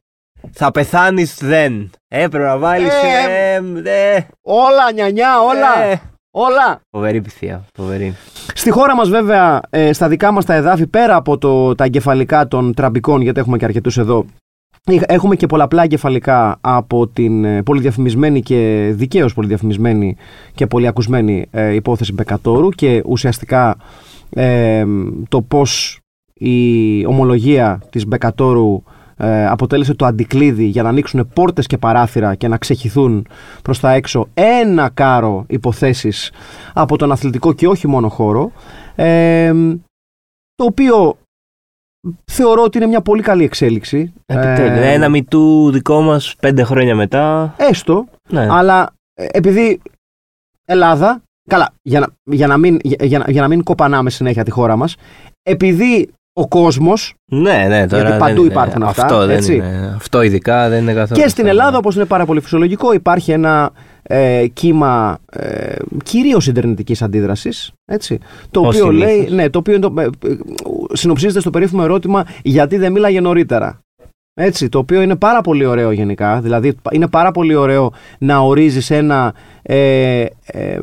Θα 0.53 0.71
πεθάνεις 0.71 1.39
δεν. 1.41 1.91
Έπρεπε 2.09 2.45
να 2.45 2.59
βάλεις. 2.59 2.93
Ε, 2.93 3.55
Ε, 3.85 4.15
ε, 4.15 4.27
Όλα, 4.43 4.93
νιανιά, 4.95 5.41
όλα. 5.43 6.01
Ε. 6.35 6.39
Όλα. 6.41 6.81
Φοβερή 6.91 7.21
πυθία. 7.21 7.65
Φοβερή. 7.75 8.15
Στη 8.55 8.71
χώρα 8.71 8.97
μας 8.97 9.09
βέβαια, 9.09 9.61
ε, 9.71 9.93
στα 9.93 10.09
δικά 10.09 10.31
μας 10.33 10.45
τα 10.45 10.55
εδάφη, 10.55 10.87
πέρα 10.87 11.17
από 11.17 11.39
το, 11.39 11.75
τα 11.75 11.85
εγκεφαλικά 11.85 12.49
των 12.49 12.75
τραμπικών, 12.75 13.21
γιατί 13.21 13.41
έχουμε 13.41 13.57
και 13.57 13.65
αρκετούς 13.65 13.99
εδώ, 13.99 14.25
είχ- 14.87 15.03
έχουμε 15.13 15.37
και 15.37 15.47
πολλαπλά 15.47 15.83
εγκεφαλικά 15.83 16.59
από 16.61 17.07
την 17.09 17.45
ε, 17.45 17.63
πολυδιαφημισμένη 17.63 18.41
και 18.43 18.91
δικαίως 18.95 19.35
πολυδιαφημισμένη 19.35 20.17
και 20.55 20.67
πολυακουσμένη 20.67 21.47
ε, 21.51 21.75
υπόθεση 21.75 22.13
Μπεκατόρου 22.13 22.69
και 22.69 23.03
ουσιαστικά 23.07 23.77
ε, 24.31 24.85
το 25.29 25.43
πώς 25.43 25.99
η 26.35 27.07
ομολογία 27.07 27.83
της 27.91 28.07
Μπεκατόρου 28.07 28.83
ε, 29.25 29.47
αποτέλεσε 29.47 29.95
το 29.95 30.07
αντικλείδι 30.07 30.65
για 30.65 30.83
να 30.83 30.89
ανοίξουν 30.89 31.29
πόρτες 31.35 31.67
και 31.67 31.79
παράθυρα 31.79 32.35
και 32.35 32.49
να 32.49 32.57
ξεχυθούν 32.59 33.27
προς 33.63 33.81
τα 33.81 33.91
έξω 33.93 34.29
ένα 34.35 34.89
κάρο 34.95 35.45
υποθέσεις 35.49 36.33
από 36.73 36.97
τον 36.99 37.13
αθλητικό 37.13 37.53
και 37.53 37.67
όχι 37.69 37.87
μόνο 37.89 38.09
χώρο 38.09 38.53
ε, 38.95 39.53
το 40.55 40.65
οποίο 40.65 41.17
θεωρώ 42.31 42.63
ότι 42.63 42.79
είναι 42.79 42.87
μια 42.87 43.01
πολύ 43.01 43.23
καλή 43.23 43.45
εξέλιξη. 43.45 44.13
Επιτέλους. 44.27 44.79
Ε, 44.79 44.93
Ένα 44.93 45.09
μητού 45.09 45.71
δικό 45.71 46.01
μας 46.01 46.37
πέντε 46.41 46.63
χρόνια 46.63 46.95
μετά. 46.95 47.55
έστω, 47.59 48.05
Ναι. 48.29 48.47
αλλά 48.51 48.91
ε, 49.15 49.27
επειδή 49.33 49.81
Ελλάδα, 50.65 51.23
καλά, 51.49 51.73
για 51.83 52.01
να, 52.01 52.07
για 52.25 52.47
να, 52.47 52.57
μην, 52.57 52.79
για, 52.83 52.97
για 53.07 53.19
να, 53.19 53.31
για 53.31 53.41
να 53.41 53.49
μην 53.49 53.63
κοπανάμε 53.63 54.11
συνέχεια 54.11 54.45
τη 54.45 54.51
χώρα 54.51 54.77
μας, 54.77 54.97
επειδή 55.43 56.11
ο 56.33 56.49
κόσμος 56.49 57.15
Ναι, 57.33 57.65
ναι, 57.69 57.87
τώρα. 57.87 58.03
Γιατί 58.03 58.19
παντού 58.19 58.35
δεν 58.35 58.37
είναι- 58.43 58.53
υπάρχουν 58.53 58.83
αυτά, 58.83 59.03
Αυτό, 59.03 59.27
δεν 59.27 59.37
έτσι. 59.37 59.55
είναι, 59.55 59.93
αυτό 59.97 60.23
ειδικά 60.23 60.69
δεν 60.69 60.83
είναι 60.83 60.93
καθόλου. 60.93 61.21
και 61.23 61.29
στην 61.29 61.47
Ελλάδα, 61.47 61.79
όπως 61.79 61.95
είναι 61.95 62.05
πάρα 62.05 62.25
πολύ 62.25 62.41
φυσιολογικό, 62.41 62.93
υπάρχει 62.93 63.33
ένα 63.33 63.71
ε, 64.03 64.47
κύμα 64.53 65.19
ε, 65.33 65.75
κυρίως 66.05 66.47
ιντερνετικής 66.47 67.03
αντίδρασης, 67.03 67.73
έτσι, 67.85 68.19
το 68.51 68.61
Ως 68.61 68.67
οποίο 68.67 68.85
συνήθως. 68.91 69.09
λέει, 69.17 69.29
ναι, 69.31 69.51
το 69.51 69.59
οποίο 69.59 69.75
είναι 69.75 69.89
το, 69.89 69.95
ε, 70.01 70.05
ε, 70.05 70.37
συνοψίζεται 70.93 71.41
στο 71.41 71.51
περίφημο 71.51 71.81
ερώτημα 71.85 72.25
γιατί 72.43 72.77
δεν 72.77 72.93
μίλαγε 72.93 73.21
νωρίτερα. 73.21 73.81
Έτσι, 74.35 74.69
το 74.69 74.79
οποίο 74.79 75.03
είναι 75.03 75.17
πάρα 75.17 75.41
πολύ 75.41 75.65
ωραίο 75.65 75.91
γενικά. 75.91 76.41
Δηλαδή, 76.41 76.77
είναι 76.91 77.09
πάρα 77.09 77.31
πολύ 77.31 77.55
ωραίο 77.55 77.93
να 78.19 78.39
ορίζεις 78.39 78.91
ένα 78.91 79.35
ε, 79.63 80.25
ε, 80.45 80.79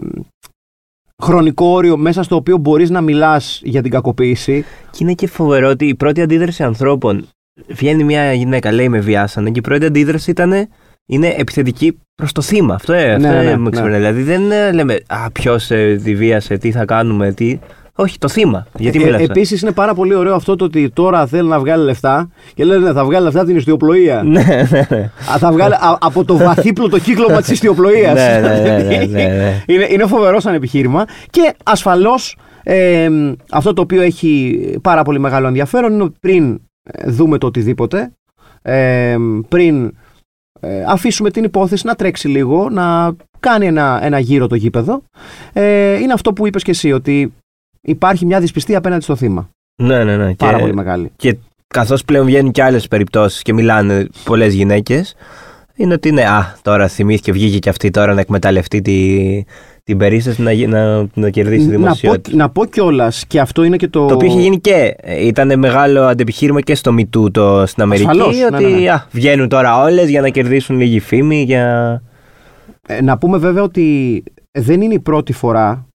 χρονικό 1.21 1.65
όριο 1.65 1.97
μέσα 1.97 2.23
στο 2.23 2.35
οποίο 2.35 2.57
μπορείς 2.57 2.89
να 2.89 3.01
μιλάς 3.01 3.61
για 3.63 3.81
την 3.81 3.91
κακοποίηση. 3.91 4.65
Και 4.91 4.97
είναι 5.01 5.13
και 5.13 5.27
φοβερό 5.27 5.69
ότι 5.69 5.85
η 5.85 5.95
πρώτη 5.95 6.21
αντίδραση 6.21 6.63
ανθρώπων. 6.63 7.27
Βγαίνει 7.67 8.03
μια 8.03 8.33
γυναίκα, 8.33 8.71
λέει 8.71 8.89
με 8.89 8.99
βιάσανε, 8.99 9.49
και 9.49 9.59
η 9.59 9.61
πρώτη 9.61 9.85
αντίδραση 9.85 10.31
ήταν. 10.31 10.67
Είναι 11.11 11.35
επιθετική 11.38 11.99
προς 12.15 12.31
το 12.31 12.41
θύμα. 12.41 12.73
Αυτό, 12.73 12.93
ε, 12.93 13.13
αυτό 13.13 13.27
Ναι, 13.27 13.43
ναι, 13.43 13.57
μου 13.57 13.61
ναι. 13.61 13.67
εξυπηρετεί. 13.67 13.97
Δηλαδή 13.97 14.21
δεν 14.21 14.51
ε, 14.51 14.71
λέμε 14.71 14.97
Α, 15.07 15.31
ποιος 15.31 15.67
τη 16.03 16.15
βίασε, 16.15 16.57
τι 16.57 16.71
θα 16.71 16.85
κάνουμε, 16.85 17.31
τι. 17.31 17.59
Όχι, 18.01 18.18
το 18.18 18.27
θύμα. 18.27 18.68
Γιατί 18.77 19.01
Ε, 19.01 19.06
μιλάς. 19.06 19.22
Επίσης 19.22 19.62
είναι 19.62 19.72
πάρα 19.72 19.94
πολύ 19.94 20.15
ωραίο 20.15 20.36
αυτό 20.36 20.56
το 20.56 20.65
ότι 20.65 20.89
τώρα 20.89 21.27
θέλει 21.27 21.48
να 21.48 21.60
βγάλει 21.60 21.84
λεφτά 21.84 22.29
και 22.53 22.63
λένε 22.63 22.86
«Ναι, 22.86 22.91
θα 22.94 23.06
βγάλει 23.06 23.24
λεφτά 23.24 23.39
από 23.39 23.48
την 23.48 23.58
ιστιοπλοεία. 23.58 24.24
ναι, 24.36 24.68
ναι, 24.72 24.86
ναι. 24.89 25.12
Α, 25.34 25.38
θα 25.38 25.51
βγάλει 25.51 25.74
α- 25.74 25.98
από 26.00 26.25
το 26.25 26.38
βαθύπλο 26.38 26.89
το 26.89 27.00
κύκλωμα 27.00 27.39
της 27.41 27.50
ιστιοπλοείας. 27.50 28.13
Ναι, 28.13 28.39
ναι, 28.41 28.60
ναι, 28.60 28.84
ναι, 28.84 29.06
ναι, 29.06 29.27
ναι. 29.27 29.63
είναι, 29.68 29.88
είναι 29.89 30.06
φοβερό 30.06 30.39
σαν 30.39 30.53
επιχείρημα. 30.53 31.06
Και 31.29 31.53
ασφαλώς 31.63 32.38
αυτό 33.51 33.74
το 33.74 33.82
οποίο 33.82 34.01
έχει 34.01 34.60
πάρα 34.82 35.03
πολύ 35.03 35.20
μεγάλο 35.20 35.48
ενδιαφέρον 35.48 35.94
είναι 35.94 36.03
ότι 36.03 36.18
πριν 36.20 36.60
ε, 36.91 37.10
δούμε 37.12 37.38
το 37.38 37.48
οτιδήποτε, 37.48 38.12
ε, 38.62 39.15
πριν 39.48 39.91
ε, 40.60 40.84
αφήσουμε 40.88 41.29
την 41.32 41.44
υπόθεση 41.44 41.86
να 41.86 41.96
τρέξει 41.96 42.27
λίγο, 42.27 42.70
να 42.70 43.15
κάνει 43.39 43.65
ένα, 43.65 44.00
ένα 44.03 44.20
γύρο 44.20 44.48
το 44.48 44.56
γήπεδο, 44.56 45.01
ε, 45.53 45.94
είναι 46.00 46.13
αυτό 46.13 46.34
που 46.34 46.48
είπες 46.48 46.63
και 46.63 46.72
εσύ, 46.72 46.91
ότι 46.91 47.34
υπάρχει 47.89 48.25
μια 48.25 48.39
δυσπιστία 48.39 48.77
απέναντι 48.77 49.03
στο 49.03 49.15
θύμα. 49.15 49.50
ναι, 49.84 50.03
ναι, 50.03 50.17
ναι. 50.17 50.36
Πάρα 50.36 50.53
Και- 50.55 50.62
πολύ 50.62 50.74
μεγάλη. 50.74 51.12
Και 51.15 51.38
καθώς 51.67 52.03
πλέον 52.05 52.25
βγαίνουν 52.25 52.51
και 52.51 52.63
άλλες 52.63 52.88
περιπτώσεις 52.88 53.41
και 53.41 53.53
μιλάνε 53.53 54.08
πολλές 54.24 54.53
γυναίκες, 54.53 55.15
είναι 55.75 55.93
ότι 55.93 56.08
είναι, 56.08 56.22
Α, 56.24 56.55
τώρα 56.62 56.88
θυμήθηκε, 56.88 57.31
βγήκε 57.31 57.60
και 57.60 57.69
αυτή 57.69 57.89
τώρα 57.89 58.13
να 58.13 58.19
εκμεταλλευτεί 58.19 58.81
τη, 58.81 59.17
την 59.84 59.98
περίσταση 59.98 60.41
να, 60.41 60.51
γι- 60.51 60.67
να, 60.67 61.08
να 61.13 61.29
κερδίσει 61.29 61.65
τη 61.65 61.72
Να 61.72 61.72
πω, 61.77 61.79
δημοσιότητα. 61.81 62.36
να 62.38 62.50
πω 62.50 62.65
κιόλας, 62.65 63.25
και 63.27 63.39
αυτό 63.39 63.63
είναι 63.63 63.75
και 63.77 63.88
το. 63.88 64.05
Το 64.05 64.13
οποίο 64.13 64.27
είχε 64.27 64.39
γίνει 64.39 64.60
και 64.60 64.96
ήταν 65.19 65.60
μεγάλο 65.60 66.01
αντεπιχείρημα 66.03 66.62
και 66.62 66.75
στο 66.75 66.96
MeToo 67.00 67.31
το, 67.31 67.63
στην 67.65 67.84
Αμερική. 67.84 68.10
Ασφαλώς, 68.10 68.38
ναι, 68.38 68.46
ότι 68.46 68.63
ναι, 68.63 68.69
ναι. 68.79 68.89
Α, 68.91 69.05
βγαίνουν 69.12 69.48
τώρα 69.50 69.81
όλες 69.81 70.10
για 70.10 70.22
να 70.22 70.29
κερδίσουν 70.29 70.77
λίγη 70.77 71.00
φήμη. 71.00 71.41
Για... 71.43 72.01
Ε, 72.88 73.01
να 73.01 73.17
πούμε 73.17 73.38
βέβαια 73.38 73.63
ότι 73.63 74.24
δεν 74.51 74.81
είναι 74.81 74.93
η 74.93 75.00
πρώτη 75.00 75.34
φορά 75.34 75.88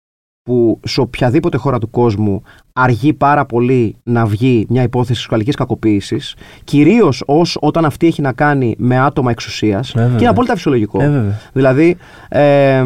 που 0.45 0.81
σε 0.85 1.01
οποιαδήποτε 1.01 1.57
χώρα 1.57 1.79
του 1.79 1.91
κόσμου 1.91 2.43
αργεί 2.73 3.13
πάρα 3.13 3.45
πολύ 3.45 3.97
να 4.03 4.27
βγει 4.27 4.67
μια 4.69 4.83
υπόθεση 4.83 5.21
σεξουαλικής 5.21 5.55
κακοποίησης, 5.55 6.37
κυρίως 6.65 7.23
ως 7.27 7.57
όταν 7.61 7.85
αυτή 7.85 8.07
έχει 8.07 8.23
να 8.23 8.33
κάνει 8.33 8.75
με 8.79 8.99
άτομα 8.99 9.31
εξουσίας 9.31 9.95
Ε, 9.95 9.99
βέβαια. 9.99 10.17
και 10.17 10.21
είναι 10.23 10.31
απόλυτα 10.31 10.55
φυσιολογικό. 10.55 11.03
Ε, 11.03 11.09
βέβαια. 11.09 11.41
Δηλαδή, 11.53 11.97
ε, 12.29 12.85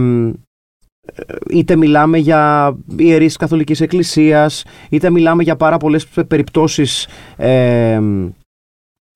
είτε 1.51 1.77
μιλάμε 1.77 2.19
για 2.19 2.73
ιερείς 2.97 3.27
της 3.27 3.37
Καθολικής 3.37 3.81
Εκκλησίας, 3.81 4.65
είτε 4.91 5.11
μιλάμε 5.11 5.43
για 5.43 5.57
πάρα 5.57 5.77
πολλές 5.77 6.07
περιπτώσεις 6.29 7.09
ε, 7.37 8.01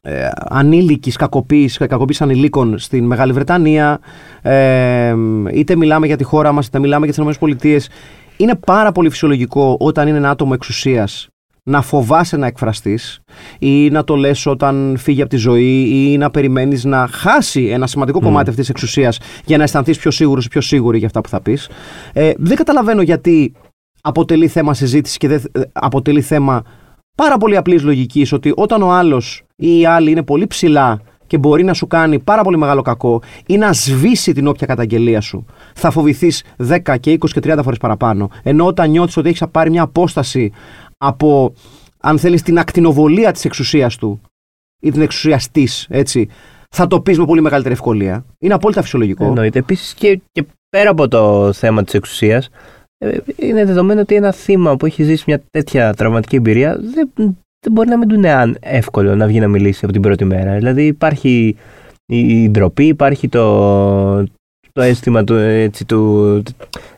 ε, 0.00 0.28
ανήλικης 0.34 1.16
κακοποίησης, 1.16 1.76
κακοποίησης 1.76 2.22
ανηλίκων 2.22 2.78
στην 2.78 3.04
Μεγάλη 3.04 3.32
Βρετανία, 3.32 4.00
ε, 4.42 5.14
είτε 5.52 5.76
μιλάμε 5.76 6.06
για 6.06 6.16
τη 6.16 6.24
χώρα 6.24 6.52
μας, 6.52 6.66
είτε 6.66 6.78
μιλάμε 6.78 7.06
για 7.06 7.24
τις 7.24 7.36
ΗΠΑ. 7.38 7.80
Είναι 8.42 8.54
πάρα 8.54 8.92
πολύ 8.92 9.10
φυσιολογικό 9.10 9.76
όταν 9.80 10.08
είναι 10.08 10.16
ένα 10.16 10.30
άτομο 10.30 10.50
εξουσίας 10.54 11.28
να 11.62 11.82
φοβάσαι 11.82 12.36
να 12.36 12.46
εκφραστείς 12.46 13.20
ή 13.58 13.90
να 13.90 14.04
το 14.04 14.16
λες 14.16 14.46
όταν 14.46 14.96
φύγει 14.98 15.20
από 15.20 15.30
τη 15.30 15.36
ζωή 15.36 16.10
ή 16.12 16.16
να 16.16 16.30
περιμένεις 16.30 16.84
να 16.84 17.08
χάσει 17.12 17.64
ένα 17.64 17.86
σημαντικό 17.86 18.20
κομμάτι 18.20 18.50
αυτής 18.50 18.66
της 18.66 18.68
εξουσίας 18.68 19.18
για 19.44 19.56
να 19.56 19.62
αισθανθείς 19.62 19.98
πιο 19.98 20.10
σίγουρος 20.10 20.44
ή 20.44 20.48
πιο 20.48 20.60
σίγουρη 20.60 20.98
για 20.98 21.06
αυτά 21.06 21.20
που 21.20 21.28
θα 21.28 21.40
πεις. 21.40 21.68
Ε, 22.12 22.32
δεν 22.36 22.56
καταλαβαίνω 22.56 23.02
γιατί 23.02 23.52
αποτελεί 24.00 24.48
θέμα 24.48 24.74
συζήτησης 24.74 25.16
και 25.16 25.28
δεν 25.28 25.42
ε, 25.52 25.60
αποτελεί 25.72 26.20
θέμα 26.20 26.62
πάρα 27.16 27.36
πολύ 27.36 27.56
απλής 27.56 27.82
λογικής 27.82 28.32
ότι 28.32 28.52
όταν 28.56 28.82
ο 28.82 28.92
άλλος 28.92 29.42
ή 29.56 29.78
η 29.78 29.86
άλλη 29.86 30.10
είναι 30.10 30.22
πολύ 30.22 30.46
ψηλά 30.46 31.00
και 31.32 31.38
μπορεί 31.38 31.64
να 31.64 31.74
σου 31.74 31.86
κάνει 31.86 32.18
πάρα 32.18 32.42
πολύ 32.42 32.56
μεγάλο 32.56 32.82
κακό 32.82 33.22
ή 33.46 33.56
να 33.56 33.72
σβήσει 33.72 34.32
την 34.32 34.46
όποια 34.46 34.66
καταγγελία 34.66 35.20
σου, 35.20 35.44
θα 35.74 35.90
φοβηθείς 35.90 36.44
10 36.68 36.96
και 37.00 37.12
20 37.12 37.30
και 37.30 37.40
30 37.42 37.58
φορές 37.62 37.78
παραπάνω. 37.78 38.30
Ενώ 38.42 38.66
όταν 38.66 38.90
νιώθεις 38.90 39.16
ότι 39.16 39.28
έχεις 39.28 39.42
πάρει 39.50 39.70
μια 39.70 39.82
απόσταση 39.82 40.52
από, 40.98 41.54
αν 42.00 42.18
θέλεις, 42.18 42.42
την 42.42 42.58
ακτινοβολία 42.58 43.32
της 43.32 43.44
εξουσίας 43.44 43.96
του 43.96 44.20
ή 44.82 44.90
την 44.90 45.00
εξουσία 45.00 45.40
τη, 45.52 45.64
έτσι, 45.88 46.28
θα 46.70 46.86
το 46.86 47.00
πεις 47.00 47.18
με 47.18 47.24
πολύ 47.24 47.40
μεγαλύτερη 47.40 47.74
ευκολία. 47.74 48.24
Είναι 48.38 48.54
απόλυτα 48.54 48.82
φυσιολογικό. 48.82 49.24
Εννοείται. 49.24 49.58
Επίσης 49.58 49.94
και, 49.94 50.20
και 50.32 50.44
πέρα 50.68 50.90
από 50.90 51.08
το 51.08 51.52
θέμα 51.52 51.84
της 51.84 51.94
εξουσίας, 51.94 52.48
είναι 53.36 53.64
δεδομένο 53.64 54.00
ότι 54.00 54.14
ένα 54.14 54.32
θύμα 54.32 54.76
που 54.76 54.86
έχει 54.86 55.02
ζήσει 55.02 55.24
μια 55.26 55.42
τέτοια 55.50 55.94
τραυματική 55.94 56.36
εμπειρία 56.36 56.78
δεν, 56.94 57.36
δεν 57.62 57.72
μπορεί 57.72 57.88
να 57.88 57.98
μην 57.98 58.08
του 58.08 58.14
είναι 58.14 58.30
αν- 58.32 58.56
εύκολο 58.60 59.14
να 59.16 59.26
βγει 59.26 59.40
να 59.40 59.48
μιλήσει 59.48 59.80
από 59.84 59.92
την 59.92 60.02
πρώτη 60.02 60.24
μέρα. 60.24 60.54
Δηλαδή 60.56 60.86
υπάρχει 60.86 61.56
η, 62.06 62.42
η 62.42 62.48
ντροπή, 62.50 62.84
υπάρχει 62.86 63.28
το, 63.28 64.24
το 64.72 64.82
αίσθημα 64.82 65.24
του, 65.24 65.34
έτσι, 65.34 65.84
του, 65.84 66.42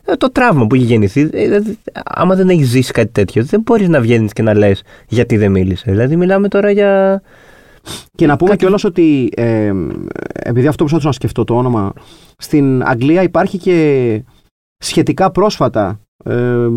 το, 0.05 0.17
το 0.17 0.31
τραύμα 0.31 0.67
που 0.67 0.75
έχει 0.75 0.83
γεννηθεί. 0.83 1.21
Ε, 1.21 1.27
Δηλαδή, 1.27 1.77
άμα 2.05 2.35
δεν 2.35 2.49
έχεις 2.49 2.67
ζήσει 2.67 2.91
κάτι 2.91 3.11
τέτοιο, 3.11 3.43
δεν 3.43 3.61
μπορείς 3.61 3.87
να 3.87 4.01
βγαίνεις 4.01 4.33
και 4.33 4.41
να 4.41 4.53
λες 4.53 4.83
γιατί 5.07 5.37
δεν 5.37 5.51
μίλησες. 5.51 5.91
Δηλαδή, 5.93 6.15
μιλάμε 6.15 6.47
τώρα 6.47 6.71
για. 6.71 7.21
Και 8.17 8.25
να 8.25 8.35
πούμε 8.35 8.49
Κάτι- 8.49 8.61
κιόλας 8.61 8.83
ότι, 8.83 9.29
ε, 9.35 9.71
επειδή 10.33 10.67
αυτό 10.67 10.77
προσπαθούσα 10.77 11.07
να 11.07 11.13
σκεφτώ 11.13 11.43
το 11.43 11.55
όνομα, 11.55 11.93
στην 12.37 12.83
Αγγλία 12.85 13.21
υπάρχει 13.23 13.57
και 13.57 14.21
σχετικά 14.77 15.31
πρόσφατα, 15.31 15.99
ε, 16.25 16.67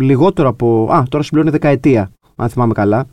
λιγότερο 0.00 0.48
από, 0.48 0.88
α, 0.90 1.02
τώρα 1.08 1.24
συμπληρώνει 1.24 1.52
δεκαετία, 1.52 2.10
αν 2.36 2.48
θυμάμαι 2.48 2.72
καλά, 2.72 3.06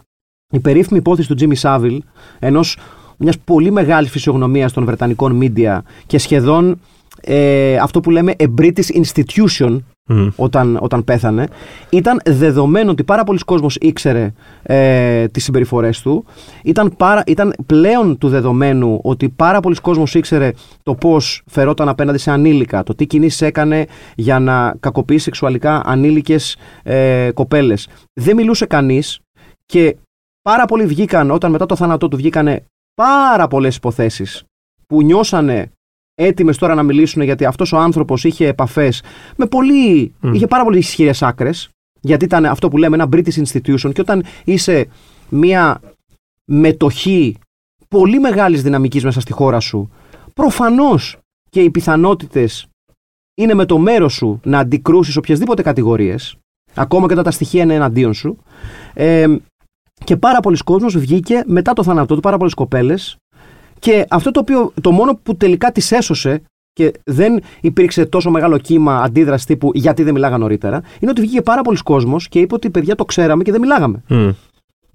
η 0.51 0.59
περίφημη 0.59 0.99
υπόθεση 0.99 1.27
του 1.27 1.35
Jimmy 1.39 1.61
Savile, 1.61 1.97
ενός 2.39 2.77
μιας 3.17 3.39
πολύ 3.39 3.71
μεγάλης 3.71 4.09
φυσιογνωμίας 4.09 4.73
των 4.73 4.85
Βρετανικών 4.85 5.39
media 5.41 5.77
και 6.05 6.17
σχεδόν 6.17 6.79
ε, 7.21 7.77
αυτό 7.77 7.99
που 7.99 8.11
λέμε 8.11 8.33
a 8.39 8.45
British 8.61 9.03
institution, 9.03 9.77
Μμ. 10.07 10.27
όταν, 10.35 10.77
όταν 10.81 11.03
πέθανε, 11.03 11.47
ήταν 11.89 12.21
δεδομένο 12.25 12.91
ότι 12.91 13.03
πάρα 13.03 13.23
πολλοί 13.23 13.39
κόσμος 13.39 13.75
ήξερε 13.75 14.33
ε, 14.63 15.27
τις 15.27 15.43
συμπεριφορές 15.43 16.01
του. 16.01 16.25
Ήταν, 16.63 16.93
πάρα, 16.97 17.23
ήταν 17.25 17.55
πλέον 17.65 18.17
του 18.17 18.29
δεδομένου 18.29 18.99
ότι 19.03 19.29
πάρα 19.29 19.59
πολλοί 19.59 19.75
κόσμος 19.75 20.13
ήξερε 20.13 20.51
το 20.83 20.95
πώς 20.95 21.43
φερόταν 21.45 21.89
απέναντι 21.89 22.17
σε 22.17 22.31
ανήλικα, 22.31 22.83
το 22.83 22.95
τι 22.95 23.05
κινήσεις 23.05 23.41
έκανε 23.41 23.85
για 24.15 24.39
να 24.39 24.75
κακοποιήσει 24.79 25.23
σεξουαλικά 25.23 25.81
ανήλικες 25.85 26.57
ε, 26.83 27.29
κοπέλες. 27.33 27.87
Δεν 28.13 28.35
μιλούσε 28.35 28.65
κανείς 28.65 29.19
και 29.65 29.95
πάρα 30.49 30.65
πολλοί 30.65 30.85
βγήκαν, 30.85 31.31
όταν 31.31 31.51
μετά 31.51 31.65
το 31.65 31.75
θάνατό 31.75 32.07
του 32.07 32.17
βγήκανε 32.17 32.65
πάρα 32.95 33.47
πολλές 33.47 33.75
υποθέσεις 33.75 34.43
που 34.87 35.01
νιώσανε 35.01 35.71
έτοιμες 36.15 36.57
τώρα 36.57 36.75
να 36.75 36.83
μιλήσουν 36.83 37.21
γιατί 37.21 37.45
αυτός 37.45 37.71
ο 37.71 37.77
άνθρωπος 37.77 38.23
είχε 38.23 38.47
επαφές 38.47 39.03
με 39.35 39.45
πολύ. 39.45 40.13
Μμ. 40.19 40.33
είχε 40.33 40.47
πάρα 40.47 40.63
πολύ 40.63 40.77
ισχυρές 40.77 41.21
άκρες. 41.21 41.69
Γιατί 42.01 42.25
ήταν 42.25 42.45
αυτό 42.45 42.67
που 42.67 42.77
λέμε 42.77 42.95
ένα 42.95 43.09
British 43.11 43.43
institution. 43.45 43.93
Και 43.93 44.01
όταν 44.01 44.25
είσαι 44.43 44.87
μια 45.29 45.81
μετοχή 46.45 47.37
πολύ 47.87 48.19
μεγάλης 48.19 48.63
δυναμικής 48.63 49.03
μέσα 49.03 49.19
στη 49.19 49.31
χώρα 49.31 49.59
σου, 49.59 49.89
προφανώς 50.33 51.17
και 51.49 51.61
οι 51.61 51.69
πιθανότητες 51.69 52.67
είναι 53.35 53.53
με 53.53 53.65
το 53.65 53.77
μέρος 53.77 54.13
σου 54.13 54.39
να 54.43 54.59
αντικρούσεις 54.59 55.15
οποιασδήποτε 55.15 55.61
κατηγορίες, 55.61 56.37
ακόμα 56.73 57.07
και 57.07 57.13
όταν 57.13 57.25
τα 57.25 57.31
στοιχεία 57.31 57.63
είναι 57.63 57.73
εναντίον 57.73 58.13
σου. 58.13 58.37
Ε, 58.93 59.35
και 60.03 60.17
πάρα 60.17 60.39
πολλοί 60.39 60.57
κόσμος 60.57 60.97
βγήκε 60.97 61.43
μετά 61.45 61.73
το 61.73 61.83
θάνατό 61.83 62.15
του, 62.15 62.21
πάρα 62.21 62.37
πολλές 62.37 62.53
κοπέλες, 62.53 63.17
και 63.79 64.05
αυτό 64.09 64.31
το 64.31 64.39
οποίο 64.39 64.73
το 64.81 64.91
μόνο 64.91 65.19
που 65.23 65.35
τελικά 65.35 65.71
τις 65.71 65.91
έσωσε 65.91 66.41
και 66.73 66.91
δεν 67.03 67.41
υπήρξε 67.61 68.05
τόσο 68.05 68.29
μεγάλο 68.29 68.57
κύμα 68.57 69.01
αντίδραση 69.01 69.45
τύπου 69.45 69.71
γιατί 69.73 70.03
δεν 70.03 70.13
μιλάγα 70.13 70.37
νωρίτερα, 70.37 70.81
είναι 70.99 71.11
ότι 71.11 71.21
βγήκε 71.21 71.41
πάρα 71.41 71.61
πολλοί 71.61 71.77
κόσμος 71.77 72.27
και 72.27 72.39
είπε 72.39 72.53
ότι 72.55 72.69
παιδιά 72.69 72.95
το 72.95 73.05
ξέραμε 73.05 73.43
και 73.43 73.51
δεν 73.51 73.61
μιλάγαμε. 73.61 74.03
Μμ. 74.07 74.29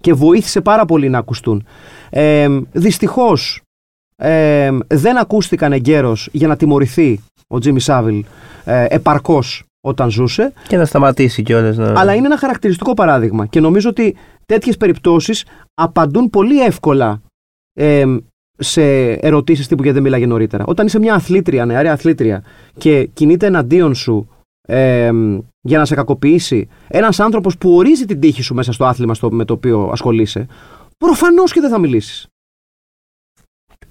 και 0.01 0.13
βοήθησε 0.13 0.61
πάρα 0.61 0.85
πολύ 0.85 1.09
να 1.09 1.17
ακουστούν. 1.17 1.65
Ε, 2.09 2.47
Δυστυχώς 2.71 3.61
ε, 4.15 4.69
δεν 4.87 5.17
ακούστηκαν 5.17 5.71
εγκαίρως 5.73 6.29
για 6.31 6.47
να 6.47 6.55
τιμωρηθεί 6.55 7.19
ο 7.47 7.59
Τζίμι 7.59 7.79
Σάβιλ 7.79 8.25
ε, 8.63 8.85
επαρκώς 8.89 9.63
όταν 9.81 10.09
ζούσε. 10.09 10.53
Και 10.67 10.77
να 10.77 10.85
σταματήσει 10.85 11.43
κιόλας. 11.43 11.77
Να... 11.77 11.99
Αλλά 11.99 12.13
είναι 12.13 12.25
ένα 12.25 12.37
χαρακτηριστικό 12.37 12.93
παράδειγμα 12.93 13.45
και 13.45 13.59
νομίζω 13.59 13.89
ότι 13.89 14.15
τέτοιες 14.45 14.77
περιπτώσεις 14.77 15.45
απαντούν 15.73 16.29
πολύ 16.29 16.61
εύκολα 16.61 17.21
ε, 17.73 18.05
σε 18.57 19.11
ερωτήσεις 19.11 19.67
τύπου 19.67 19.83
γιατί 19.83 19.97
δεν 19.97 20.07
μίλαγε 20.07 20.25
νωρίτερα. 20.25 20.63
Όταν 20.67 20.85
είσαι 20.85 20.99
μια 20.99 21.13
αθλήτρια, 21.13 21.65
νεαρή 21.65 21.87
αθλήτρια 21.87 22.43
και 22.77 23.05
κινείται 23.13 23.45
εναντίον 23.45 23.95
σου 23.95 24.29
ε, 24.67 25.11
για 25.61 25.77
να 25.77 25.85
σε 25.85 25.95
κακοποιήσει 25.95 26.67
ένας 26.87 27.19
άνθρωπος 27.19 27.57
που 27.57 27.75
ορίζει 27.75 28.05
την 28.05 28.19
τύχη 28.19 28.41
σου 28.41 28.53
μέσα 28.53 28.71
στο 28.71 28.85
άθλημα 28.85 29.13
στο, 29.13 29.31
με 29.31 29.45
το 29.45 29.53
οποίο 29.53 29.89
ασχολείσαι, 29.91 30.47
προφανώς 30.97 31.51
και 31.51 31.61
δεν 31.61 31.69
θα 31.69 31.79
μιλήσεις. 31.79 32.27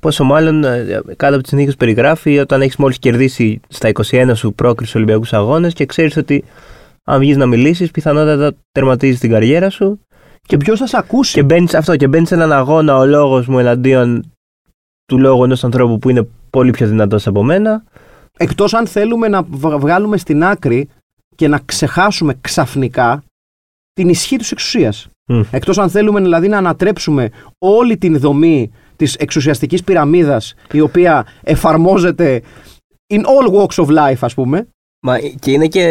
Πόσο 0.00 0.24
μάλλον 0.24 0.64
ε, 0.64 1.02
κάτω 1.16 1.34
από 1.34 1.42
τις 1.42 1.50
συνθήκε 1.50 1.76
περιγράφει 1.76 2.38
όταν 2.38 2.60
έχεις 2.62 2.76
μόλις 2.76 2.98
κερδίσει 2.98 3.60
στα 3.68 3.90
21 4.10 4.30
σου 4.34 4.54
πρόκριση 4.54 4.96
Ολυμπιακούς 4.96 5.32
Αγώνες 5.32 5.72
και 5.72 5.86
ξέρεις 5.86 6.16
ότι 6.16 6.44
αν 7.04 7.18
βγεις 7.18 7.36
να 7.36 7.46
μιλήσεις, 7.46 7.90
πιθανότατα 7.90 8.56
τερματίζεις 8.72 9.20
την 9.20 9.30
καριέρα 9.30 9.70
σου. 9.70 10.00
Και 10.42 10.56
ποιος 10.56 10.78
θα 10.78 10.86
σε 10.86 10.96
ακούσει. 10.96 11.32
Και 11.32 11.42
μπαίνεις 11.42 11.74
αυτό, 11.74 11.96
και 11.96 12.08
μπαίνεις 12.08 12.28
σε 12.28 12.34
έναν 12.34 12.52
αγώνα 12.52 12.96
ο 12.96 13.06
λόγος 13.06 13.46
μου 13.46 13.58
εναντίον 13.58 14.32
του 15.06 15.18
λόγου 15.18 15.44
ενός 15.44 15.64
ανθρώπου 15.64 15.98
που 15.98 16.10
είναι 16.10 16.28
πολύ 16.50 16.70
πιο 16.70 16.86
δυνατός 16.86 17.26
από 17.26 17.42
μένα. 17.42 17.84
Εκτός 18.36 18.74
αν 18.74 18.86
θέλουμε 18.86 19.28
να 19.28 19.42
βγάλουμε 19.52 20.16
στην 20.16 20.44
άκρη 20.44 20.88
και 21.36 21.48
να 21.48 21.58
ξεχάσουμε 21.64 22.34
ξαφνικά 22.40 23.22
την 23.92 24.08
ισχύ 24.08 24.36
της 24.36 24.50
εξουσίας. 24.50 25.08
Mm. 25.26 25.42
Εκτός 25.50 25.78
αν 25.78 25.90
θέλουμε 25.90 26.20
δηλαδή 26.20 26.48
να 26.48 26.58
ανατρέψουμε 26.58 27.30
όλη 27.58 27.96
την 27.96 28.18
δομή 28.18 28.70
της 29.00 29.14
εξουσιαστικής 29.14 29.84
πυραμίδας 29.84 30.54
η 30.72 30.80
οποία 30.80 31.26
εφαρμόζεται 31.42 32.42
in 33.14 33.18
all 33.18 33.54
walks 33.54 33.84
of 33.84 33.88
life, 33.88 34.18
ας 34.20 34.34
πούμε. 34.34 34.68
Μα 35.02 35.18
και 35.18 35.50
είναι 35.50 35.66
και 35.66 35.84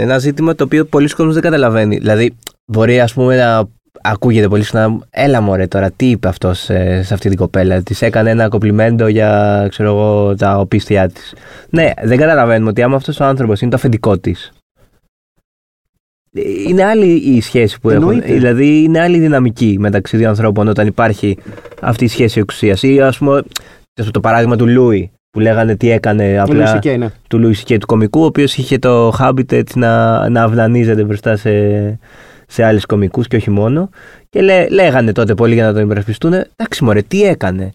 ένα 0.00 0.18
ζήτημα 0.18 0.54
το 0.54 0.64
οποίο 0.64 0.84
πολλοί 0.84 1.08
κόσμοι 1.08 1.32
δεν 1.32 1.42
καταλαβαίνει. 1.42 1.96
Δηλαδή, 1.96 2.36
μπορεί 2.66 3.00
ας 3.00 3.12
πούμε 3.12 3.36
να 3.36 3.68
ακούγεται 4.02 4.48
πολύ 4.48 4.62
συχνά. 4.62 4.98
Έλα 5.10 5.40
μωρέ 5.40 5.66
τώρα, 5.66 5.90
τι 5.90 6.10
είπε 6.10 6.28
αυτός 6.28 6.58
σε, 6.58 7.02
σε 7.02 7.14
αυτή 7.14 7.28
την 7.28 7.38
κοπέλα. 7.38 7.82
Της 7.82 8.02
έκανε 8.02 8.30
ένα 8.30 8.48
κοπλιμέντο 8.48 9.06
για 9.06 9.66
ξέρω 9.70 9.88
εγώ, 9.88 10.34
τα 10.34 10.58
οπίστια 10.58 11.08
της. 11.08 11.34
Ναι, 11.70 11.90
δεν 12.02 12.18
καταλαβαίνουμε 12.18 12.70
ότι 12.70 12.82
άμα 12.82 12.96
αυτός 12.96 13.20
ο 13.20 13.24
άνθρωπος 13.24 13.60
είναι 13.60 13.70
το 13.70 13.76
αφεντικό 13.76 14.18
της. 14.18 14.52
Είναι 16.68 16.84
άλλη 16.84 17.06
η 17.06 17.40
σχέση 17.40 17.80
που 17.80 17.90
έχουν. 17.90 18.22
Δηλαδή 18.22 18.82
είναι 18.82 19.00
άλλη 19.00 19.16
η 19.16 19.20
δυναμική 19.20 19.76
μεταξύ 19.80 20.16
δύο 20.16 20.28
ανθρώπων 20.28 20.68
όταν 20.68 20.86
υπάρχει 20.86 21.36
αυτή 21.80 22.04
η 22.04 22.08
σχέση 22.08 22.40
εξουσίας. 22.40 22.82
Ή 22.82 23.00
ας 23.00 23.18
πούμε 23.18 23.42
το 24.10 24.20
παράδειγμα 24.20 24.56
του 24.56 24.66
Λούι 24.66 25.10
που 25.30 25.40
λέγανε 25.40 25.76
τι 25.76 25.90
έκανε 25.90 26.38
απλά 26.40 26.80
ναι. 26.96 27.08
του 27.28 27.38
Λούι 27.38 27.56
και 27.64 27.78
του 27.78 27.86
κομικού, 27.86 28.20
ο 28.20 28.24
οποίος 28.24 28.56
είχε 28.56 28.78
το 28.78 29.12
habit 29.18 29.64
να, 29.74 30.28
να 30.28 30.42
αυνανίζεται 30.42 31.04
μπροστά 31.04 31.36
σε, 31.36 31.50
σε 32.46 32.64
άλλους 32.64 32.86
κομικούς 32.86 33.28
και 33.28 33.36
όχι 33.36 33.50
μόνο. 33.50 33.90
Και 34.28 34.40
λέ, 34.40 34.68
λέγανε 34.68 35.12
τότε 35.12 35.34
πολύ 35.34 35.54
για 35.54 35.64
να 35.64 35.72
τον 35.72 35.82
υπερασπιστούν. 35.82 36.32
Εντάξει, 36.32 36.84
μωρέ, 36.84 37.02
τι 37.02 37.22
έκανε. 37.22 37.72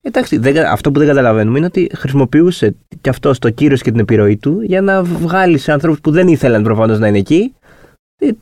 Εντάξει, 0.00 0.38
δεν, 0.38 0.64
αυτό 0.64 0.92
που 0.92 0.98
δεν 0.98 1.08
καταλαβαίνουμε 1.08 1.58
είναι 1.58 1.66
ότι 1.66 1.90
χρησιμοποιούσε 1.94 2.74
και 3.00 3.08
αυτός 3.08 3.38
το 3.38 3.50
κύριο 3.50 3.76
και 3.76 3.90
την 3.90 4.00
επιρροή 4.00 4.36
του 4.36 4.60
για 4.62 4.80
να 4.80 5.02
βγάλει 5.02 5.58
σε 5.58 5.72
ανθρώπους 5.72 6.00
που 6.00 6.10
δεν 6.10 6.28
ήθελαν 6.28 6.62
προφανώς 6.62 6.98
να 6.98 7.06
είναι 7.06 7.18
εκεί 7.18 7.54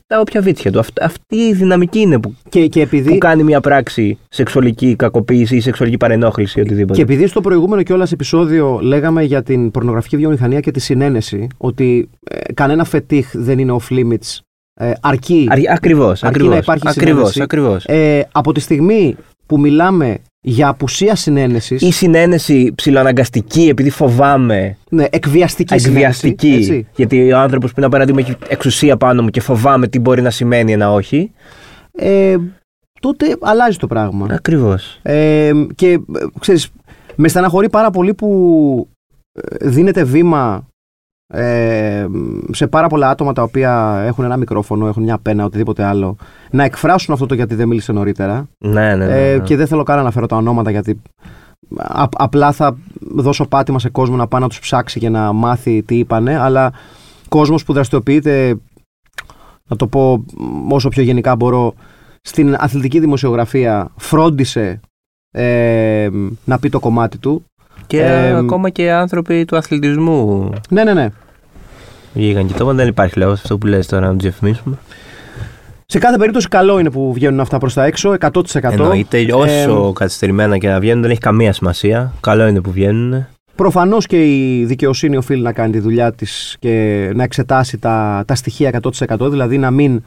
τα 0.07 0.21
όποια 0.21 0.41
βίτσια 0.41 0.73
του. 0.73 0.83
αυτή 1.01 1.37
η 1.37 1.53
δυναμική 1.53 1.99
είναι 1.99 2.21
που, 2.21 2.35
και, 2.49 2.67
και 2.67 2.81
επειδή... 2.81 3.09
που 3.09 3.19
κάνει 3.19 3.43
μια 3.43 3.61
πράξη 3.61 4.19
σεξουαλική 4.29 4.97
κακοποίηση 4.97 5.57
ή 5.57 5.61
σεξουαλική 5.61 5.97
παρενόχληση 5.97 6.59
ή 6.59 6.63
οτιδήποτε. 6.63 6.95
Και 6.95 7.03
επειδή 7.03 7.27
στο 7.27 7.41
προηγούμενο 7.41 7.83
κιόλας 7.83 8.13
επεισόδιο 8.13 8.79
λέγαμε 8.83 9.23
για 9.23 9.43
την 9.43 9.71
πορνογραφική 9.71 10.17
βιομηχανία 10.17 10.61
και 10.61 10.71
τη 10.71 10.81
συνένεση, 10.81 11.47
ότι 11.57 12.09
ε, 12.31 12.53
κανένα 12.53 12.85
φετίχ 12.85 13.31
δεν 13.33 13.59
είναι 13.59 13.77
off 13.81 13.93
limits 13.93 14.39
ε, 14.75 14.93
αρκεί, 15.01 15.49
ακριβώς, 15.69 16.23
αρκεί 16.23 16.27
ακριβώς, 16.27 16.51
να 16.51 16.57
υπάρχει 16.57 16.89
ακριβώς, 16.89 17.41
Ακριβώς. 17.41 17.85
Ε, 17.85 18.29
από 18.33 18.53
τη 18.53 18.61
στιγμή 18.61 19.17
που 19.47 19.61
μιλάμε 19.61 20.19
για 20.45 20.69
απουσία 20.69 21.15
συνένεσης. 21.15 21.83
Ή 21.83 21.91
συνένεση 21.93 22.73
ψηλοαναγκαστική, 22.75 23.69
επειδή 23.69 23.91
φοβάμαι. 23.91 24.77
Ναι, 24.89 25.05
εκβιαστική, 25.11 25.75
εκβιαστική 25.75 26.63
συνένεση, 26.63 26.87
Γιατί 26.95 27.33
ο 27.33 27.39
άνθρωπος 27.39 27.73
που 27.73 27.81
είναι 27.81 27.91
παράδειγμα 27.91 28.21
έχει 28.21 28.37
εξουσία 28.49 28.97
πάνω 28.97 29.23
μου 29.23 29.29
και 29.29 29.41
φοβάμαι 29.41 29.89
τι 29.89 29.99
μπορεί 29.99 30.23
να 30.23 30.31
σημαίνει 30.31 30.73
ένα 30.73 30.93
όχι. 30.93 31.33
Ε, 31.93 32.37
τότε 33.01 33.37
αλλάζει 33.41 33.77
το 33.77 33.87
πράγμα. 33.87 34.27
Ακριβώς. 34.31 34.99
Ε, 35.03 35.51
και 35.75 35.93
ε, 35.93 35.99
ξέρεις, 36.41 36.71
με 37.17 37.29
στεναχωρεί 37.29 37.71
πάρα 37.71 37.91
πολύ 37.91 38.15
που 38.15 38.89
ε, 39.33 39.69
δίνεται 39.69 40.05
βήμα 40.05 40.67
ε, 41.35 42.07
σε 42.51 42.67
πάρα 42.67 42.87
πολλά 42.87 43.09
άτομα 43.09 43.33
τα 43.33 43.43
οποία 43.43 44.03
έχουν 44.07 44.25
ένα 44.25 44.37
μικρόφωνο, 44.37 44.87
έχουν 44.87 45.03
μια 45.03 45.19
πένα, 45.19 45.45
οτιδήποτε 45.45 45.85
άλλο, 45.85 46.17
να 46.51 46.65
εκφράσουν 46.65 47.15
αυτό 47.15 47.27
το 47.27 47.35
γιατί 47.35 47.55
δεν 47.55 47.69
μίλησε 47.69 47.93
νωρίτερα. 47.93 48.49
Ναι, 48.59 48.95
ναι, 48.95 49.07
ναι, 49.07 49.31
ε, 49.31 49.39
και 49.39 49.57
δεν 49.57 49.67
θέλω 49.67 49.83
καν 49.83 49.97
να 49.97 50.01
αναφέρω 50.03 50.27
τα 50.27 50.37
ονόματα 50.37 50.71
γιατί 50.71 51.01
απλά 52.17 52.53
θα 52.53 52.77
δώσω 53.01 53.47
πάτημα 53.47 53.79
σε 53.79 53.89
κόσμο 53.89 54.17
να 54.17 54.27
πάει 54.27 54.41
να 54.41 54.49
τους 54.49 54.59
ψάξει 54.61 54.99
και 54.99 55.09
να 55.09 55.33
μάθει 55.33 55.83
τι 55.83 55.99
είπανε, 55.99 56.39
αλλά 56.39 56.73
κόσμος 57.29 57.65
που 57.65 57.73
δραστηριοποιείται, 57.73 58.57
να 59.69 59.77
το 59.77 59.87
πω 59.87 60.25
όσο 60.69 60.89
πιο 60.89 61.03
γενικά 61.03 61.37
μπορώ, 61.37 61.75
στην 62.23 62.57
αθλητική 62.59 63.01
δημοσιογραφία 63.01 63.91
φρόντισε 63.97 64.81
ε, 65.31 66.09
να 66.45 66.59
πει 66.59 66.69
το 66.69 66.81
κομμάτι 66.81 67.19
του 67.19 67.45
και 67.87 68.03
ε, 68.03 68.37
ακόμα 68.37 68.71
και 68.71 68.93
άνθρωποι 68.93 69.45
του 69.45 69.57
αθλητισμού. 69.57 70.51
Ναι, 70.69 70.85
ναι, 70.85 70.95
ναι. 70.95 71.09
Βγήκαν 72.15 72.47
και 72.47 72.53
τώρα 72.53 72.73
δεν 72.73 72.89
υπάρχει 72.89 73.19
λόγος 73.19 73.41
αυτό 73.41 73.59
που 73.59 73.67
λες 73.67 73.87
τώρα 73.87 74.07
να 74.07 74.13
του 74.13 74.19
διαφημίσουμε. 74.19 74.79
Σε 75.87 75.99
κάθε 75.99 76.17
περίπτωση, 76.17 76.49
καλό 76.49 76.79
είναι 76.79 76.91
που 76.91 77.13
βγαίνουν 77.13 77.41
αυτά 77.41 77.59
προς 77.59 77.75
τα 77.75 77.85
έξω, 77.85 78.15
100%. 78.21 78.33
Εννοείται, 78.63 79.27
όσο 79.33 79.89
ε, 79.89 79.93
καθυστερημένα 79.95 80.59
και 80.59 80.69
να 80.69 80.81
βγαίνουν, 80.81 81.03
δεν 81.03 81.11
έχει 81.11 81.21
καμία 81.21 81.53
σημασία. 81.53 82.13
Καλό 82.21 82.47
είναι 82.47 82.61
που 82.61 82.71
βγαίνουν. 82.71 83.27
Προφανώς 83.55 84.07
και 84.07 84.25
η 84.25 84.65
δικαιοσύνη 84.65 85.17
οφείλει 85.17 85.43
να 85.43 85.53
κάνει 85.53 85.73
τη 85.73 85.79
δουλειά 85.79 86.13
της 86.13 86.57
και 86.59 87.11
να 87.15 87.23
εξετάσει 87.23 87.79
τα, 87.79 88.25
τα 88.27 88.35
στοιχεία 88.35 88.81
100%, 89.09 89.31
δηλαδή 89.31 89.59
να 89.59 89.71
μην 89.71 90.03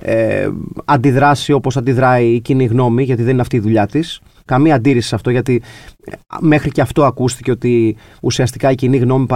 ε, 0.00 0.48
αντιδράσει 0.84 1.52
όπως 1.52 1.76
αντιδράει 1.76 2.26
η 2.26 2.40
κοινή 2.40 2.64
γνώμη, 2.64 3.02
γιατί 3.02 3.22
δεν 3.22 3.32
είναι 3.32 3.40
αυτή 3.40 3.56
η 3.56 3.60
δουλειά 3.60 3.86
της. 3.86 4.20
Καμία 4.50 4.74
αντίρρηση 4.74 5.08
σε 5.08 5.14
αυτό, 5.14 5.30
γιατί 5.30 5.62
ε, 6.04 6.12
μέχρι 6.40 6.70
και 6.70 6.80
αυτό 6.80 7.04
ακούστηκε 7.04 7.50
ότι 7.50 7.96
ουσιαστικά 8.22 8.70
η 8.70 8.74
κοινή 8.74 8.96
γνώμη 8.96 9.26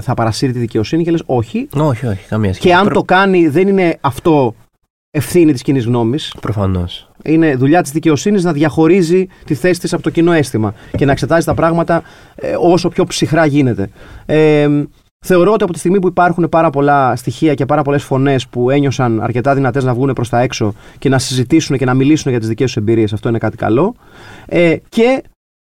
θα 0.00 0.14
παρασύρει 0.14 0.52
τη 0.52 0.58
δικαιοσύνη 0.58 1.04
και 1.04 1.10
λες 1.10 1.22
όχι. 1.26 1.68
Όχι, 1.76 2.06
όχι, 2.06 2.26
καμία 2.28 2.52
σχέση. 2.52 2.68
Και 2.68 2.74
αν 2.74 2.92
το 2.92 3.02
κάνει, 3.02 3.48
δεν 3.48 3.68
είναι 3.68 3.98
αυτό 4.00 4.54
ευθύνη 5.10 5.52
της 5.52 5.62
κοινής 5.62 5.84
γνώμης. 5.84 6.34
Προφανώς. 6.40 7.10
Είναι 7.24 7.54
δουλειά 7.54 7.82
της 7.82 7.90
δικαιοσύνης 7.90 8.44
να 8.44 8.52
διαχωρίζει 8.52 9.26
τη 9.44 9.54
θέση 9.54 9.80
της 9.80 9.92
από 9.92 10.02
το 10.02 10.10
κοινό 10.10 10.32
αίσθημα 10.32 10.74
και 10.96 11.04
να 11.04 11.12
εξετάζει 11.12 11.46
τα 11.46 11.54
πράγματα 11.54 12.02
ε, 12.34 12.54
όσο 12.60 12.88
πιο 12.88 13.04
ψυχρά 13.04 13.46
γίνεται. 13.46 13.90
Ε, 14.26 14.68
Θεωρώ 15.28 15.52
ότι 15.52 15.64
από 15.64 15.72
τη 15.72 15.78
στιγμή 15.78 15.98
που 15.98 16.06
υπάρχουν 16.06 16.48
πάρα 16.48 16.70
πολλά 16.70 17.16
στοιχεία 17.16 17.54
και 17.54 17.66
πάρα 17.66 17.82
πολλές 17.82 18.02
φωνές 18.02 18.46
που 18.46 18.70
ένιωσαν 18.70 19.20
αρκετά 19.20 19.54
δυνατές 19.54 19.84
να 19.84 19.94
βγουν 19.94 20.12
προς 20.12 20.28
τα 20.28 20.40
έξω 20.40 20.74
και 20.98 21.08
να 21.08 21.18
συζητήσουν 21.18 21.76
και 21.78 21.84
να 21.84 21.94
μιλήσουν 21.94 22.30
για 22.30 22.40
τις 22.40 22.48
δικές 22.48 22.66
τους 22.66 22.76
εμπειρίες, 22.76 23.12
αυτό 23.12 23.28
είναι 23.28 23.38
κάτι 23.38 23.56
καλό. 23.56 23.94
Ε, 24.46 24.76
και 24.88 25.22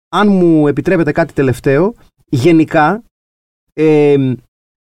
αν 0.09 0.29
μου 0.29 0.68
επιτρέπετε 0.68 1.12
κάτι 1.12 1.33
τελευταίο, 1.33 1.94
γενικά 2.29 3.03
ε, 3.72 4.16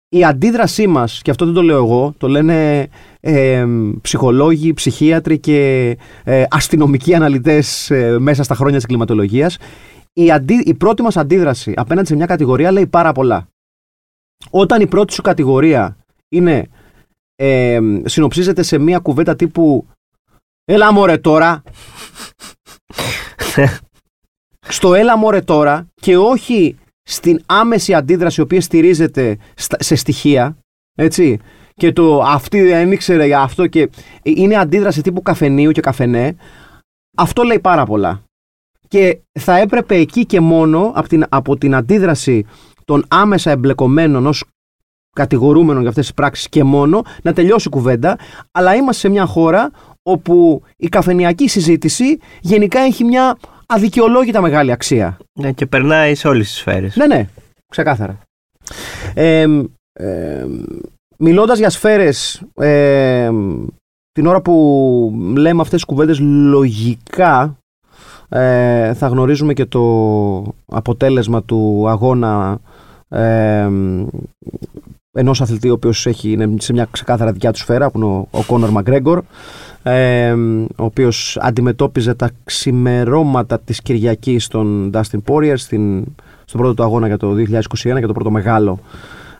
η 0.08 0.24
αντίδρασή 0.24 0.86
μας, 0.86 1.22
και 1.22 1.30
αυτό 1.30 1.44
δεν 1.44 1.54
το 1.54 1.62
λέω 1.62 1.76
εγώ, 1.76 2.14
το 2.18 2.28
λένε 2.28 2.88
ε, 3.20 3.66
ψυχολόγοι, 4.00 4.72
ψυχίατροι 4.72 5.38
και 5.38 5.90
ε, 6.24 6.44
αστυνομικοί 6.50 7.14
αναλυτές 7.14 7.90
ε, 7.90 8.18
μέσα 8.18 8.42
στα 8.42 8.54
χρόνια 8.54 8.76
της 8.76 8.86
κλιματολογίας, 8.86 9.56
η, 10.12 10.30
η 10.64 10.74
πρώτη 10.74 11.02
μας 11.02 11.16
αντίδραση 11.16 11.72
απέναντι 11.76 12.06
σε 12.06 12.16
μια 12.16 12.26
κατηγορία 12.26 12.72
λέει 12.72 12.86
πάρα 12.86 13.12
πολλά. 13.12 13.46
Όταν 14.50 14.80
η 14.80 14.86
πρώτη 14.86 15.12
σου 15.12 15.22
κατηγορία 15.22 15.96
είναι 16.28 16.68
ε, 17.34 17.78
συνοψίζεται 18.04 18.62
σε 18.62 18.78
μια 18.78 18.98
κουβέντα 18.98 19.36
τύπου 19.36 19.86
«Έλα 20.64 20.92
μωρέ 20.92 21.18
τώρα», 21.18 21.62
στο 24.68 24.94
«Έλα 24.94 25.16
μωρέ 25.16 25.40
τώρα» 25.40 25.86
και 25.94 26.16
όχι 26.16 26.76
στην 27.02 27.42
άμεση 27.46 27.94
αντίδραση 27.94 28.40
η 28.40 28.44
οποία 28.44 28.60
στηρίζεται 28.60 29.38
σε 29.78 29.94
στοιχεία, 29.94 30.56
έτσι, 30.94 31.38
και 31.74 31.92
το 31.92 32.22
αυτή 32.22 32.62
δεν 32.62 32.92
ήξερε 32.92 33.26
για 33.26 33.40
αυτό 33.40 33.66
και 33.66 33.90
είναι 34.22 34.56
αντίδραση 34.56 35.02
τύπου 35.02 35.22
καφενείου 35.22 35.70
και 35.70 35.80
καφενέ, 35.80 36.36
αυτό 37.16 37.42
λέει 37.42 37.60
πάρα 37.60 37.84
πολλά. 37.84 38.22
Και 38.88 39.20
θα 39.40 39.56
έπρεπε 39.56 39.94
εκεί 39.94 40.26
και 40.26 40.40
μόνο 40.40 40.92
από 40.94 41.08
την, 41.08 41.24
από 41.28 41.56
την 41.56 41.74
αντίδραση 41.74 42.46
των 42.84 43.04
άμεσα 43.08 43.50
εμπλεκομένων 43.50 44.26
ως 44.26 44.44
κατηγορούμενων 45.16 45.80
για 45.80 45.90
αυτές 45.90 46.04
τις 46.04 46.14
πράξεις 46.14 46.48
και 46.48 46.64
μόνο 46.64 47.02
να 47.22 47.32
τελειώσει 47.32 47.68
η 47.68 47.70
κουβέντα 47.70 48.18
αλλά 48.52 48.74
είμαστε 48.74 49.00
σε 49.00 49.08
μια 49.08 49.26
χώρα 49.26 49.70
όπου 50.02 50.62
η 50.76 50.88
καφενιακή 50.88 51.48
συζήτηση 51.48 52.18
γενικά 52.40 52.80
έχει 52.80 53.04
μια 53.04 53.36
αδικαιολόγητα 53.66 54.40
μεγάλη 54.40 54.72
αξία. 54.72 55.18
Ναι, 55.32 55.52
και 55.52 55.66
περνάει 55.66 56.14
σε 56.14 56.28
όλες 56.28 56.46
τις 56.46 56.56
σφαίρες. 56.56 56.96
Ναι, 56.96 57.06
ναι, 57.06 57.28
ξεκάθαρα. 57.68 58.18
Ε, 59.14 59.46
ε, 59.92 60.46
μιλώντας 61.16 61.58
για 61.58 61.70
σφαίρες, 61.70 62.42
ε, 62.54 63.30
την 64.12 64.26
ώρα 64.26 64.42
που 64.42 65.32
λέμε 65.36 65.60
αυτές 65.60 65.74
τις 65.74 65.84
κουβέντες 65.84 66.18
λογικά 66.20 67.56
ε, 68.28 68.94
θα 68.94 69.06
γνωρίζουμε 69.06 69.52
και 69.52 69.64
το 69.64 70.54
αποτέλεσμα 70.66 71.42
του 71.42 71.88
αγώνα 71.88 72.60
ε, 73.12 73.68
ενός 75.12 75.40
αθλητή 75.40 75.68
ο 75.68 75.72
οποίος 75.72 76.06
έχει, 76.06 76.32
είναι 76.32 76.54
σε 76.58 76.72
μια 76.72 76.88
ξεκάθαρα 76.90 77.32
δικιά 77.32 77.52
του 77.52 77.58
σφαίρα 77.58 77.90
που 77.90 77.98
είναι 77.98 78.06
ο, 78.06 78.28
ο 78.30 78.42
Κόνορ 78.42 78.70
Μαγκρέγκορ 78.70 79.22
ε, 79.82 80.32
ο 80.76 80.84
οποίος 80.84 81.38
αντιμετώπιζε 81.40 82.14
τα 82.14 82.30
ξημερώματα 82.44 83.60
της 83.60 83.82
Κυριακής 83.82 84.44
στον 84.44 84.90
Dustin 84.94 85.18
Poirier 85.26 85.54
στην, 85.56 86.04
στον 86.44 86.60
πρώτο 86.60 86.74
του 86.74 86.82
αγώνα 86.82 87.06
για 87.06 87.16
το 87.16 87.34
2021 87.34 87.74
και 87.74 88.06
το 88.06 88.12
πρώτο 88.12 88.30
μεγάλο 88.30 88.78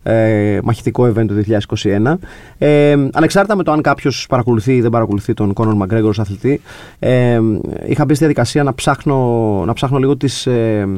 ε, 0.03 0.59
μαχητικό 0.63 1.05
event 1.05 1.27
του 1.27 1.45
2021. 1.79 2.15
Ε, 2.59 2.93
ανεξάρτητα 3.13 3.57
με 3.57 3.63
το 3.63 3.73
αν 3.73 3.83
κάποιος 3.83 4.27
παρακολουθεί 4.29 4.75
ή 4.75 4.81
δεν 4.81 4.91
παρακολουθεί 4.91 5.35
τον 5.35 5.53
Κόνορ 5.53 5.75
Μαγκρέγκορ 5.75 6.11
ως 6.11 6.19
αθλητή, 6.19 6.61
ε, 6.99 7.41
είχα 7.87 8.05
μπει 8.05 8.15
στη 8.15 8.25
διαδικασία 8.25 8.63
να 8.63 8.75
ψάχνω, 8.75 9.63
να 9.67 9.73
ψάχνω 9.73 9.99
λίγο 9.99 10.17
τις, 10.17 10.47
ε, 10.47 10.89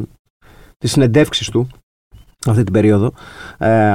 τις 0.79 0.91
συνεντεύξεις 0.91 1.49
του 1.49 1.69
αυτή 2.51 2.65
την 2.65 2.73
περίοδο. 2.73 3.13
Ε, 3.59 3.91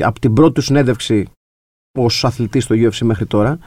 από 0.00 0.20
την 0.20 0.32
πρώτη 0.32 0.52
του 0.52 0.60
συνέντευξη 0.60 1.26
ως 1.98 2.24
αθλητής 2.24 2.64
στο 2.64 2.74
UFC 2.78 2.98
μέχρι 3.02 3.26
τώρα. 3.26 3.58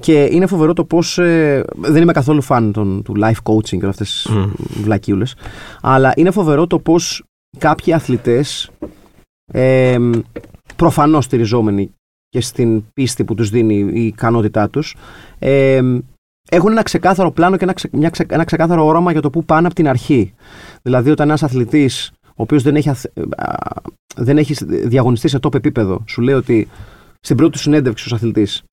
Και 0.00 0.28
είναι 0.30 0.46
φοβερό 0.46 0.72
το 0.72 0.84
πώς. 0.84 1.18
Ε, 1.18 1.64
δεν 1.76 2.02
είμαι 2.02 2.12
καθόλου 2.12 2.42
φαν 2.42 2.72
των, 2.72 3.02
του 3.02 3.14
life 3.20 3.52
coaching 3.52 3.78
και 3.78 3.86
αυτές 3.86 4.10
τις 4.12 4.26
mm. 4.30 4.50
βλακίουλε. 4.82 5.24
Αλλά 5.80 6.12
είναι 6.16 6.30
φοβερό 6.30 6.66
το 6.66 6.78
πώς 6.78 7.24
κάποιοι 7.58 7.92
αθλητές 7.92 8.70
ε, 9.52 9.98
προφανώς 10.76 11.24
στηριζόμενοι 11.24 11.90
και 12.28 12.40
στην 12.40 12.84
πίστη 12.92 13.24
που 13.24 13.34
τους 13.34 13.50
δίνει 13.50 13.74
η 13.74 14.06
ικανότητά 14.06 14.70
τους 14.70 14.96
ε, 15.38 15.80
έχουν 16.50 16.70
ένα 16.70 16.82
ξεκάθαρο 16.82 17.30
πλάνο 17.30 17.56
και 17.56 17.64
ένα, 17.64 17.72
ξε, 17.72 17.88
μια 17.92 18.10
ένα 18.28 18.44
ξεκάθαρο 18.44 18.86
όραμα 18.86 19.12
για 19.12 19.20
το 19.20 19.30
που 19.30 19.44
πάνε 19.44 19.66
από 19.66 19.74
την 19.74 19.88
αρχή. 19.88 20.34
Δηλαδή 20.82 21.10
όταν 21.10 21.28
ένας 21.28 21.42
αθλητής 21.42 22.12
ο 22.36 22.42
οποίος 22.42 22.62
δεν 22.62 22.76
έχει, 22.76 22.90
δεν 24.16 24.38
έχει 24.38 24.54
διαγωνιστεί 24.64 25.28
σε 25.28 25.38
top 25.42 25.54
επίπεδο 25.54 26.04
σου 26.06 26.20
λέει 26.20 26.34
ότι 26.34 26.68
στην 27.20 27.36
πρώτη 27.36 27.52
του 27.52 27.58
συνέντευξη 27.58 28.04
ως 28.06 28.12
αθλητής 28.12 28.64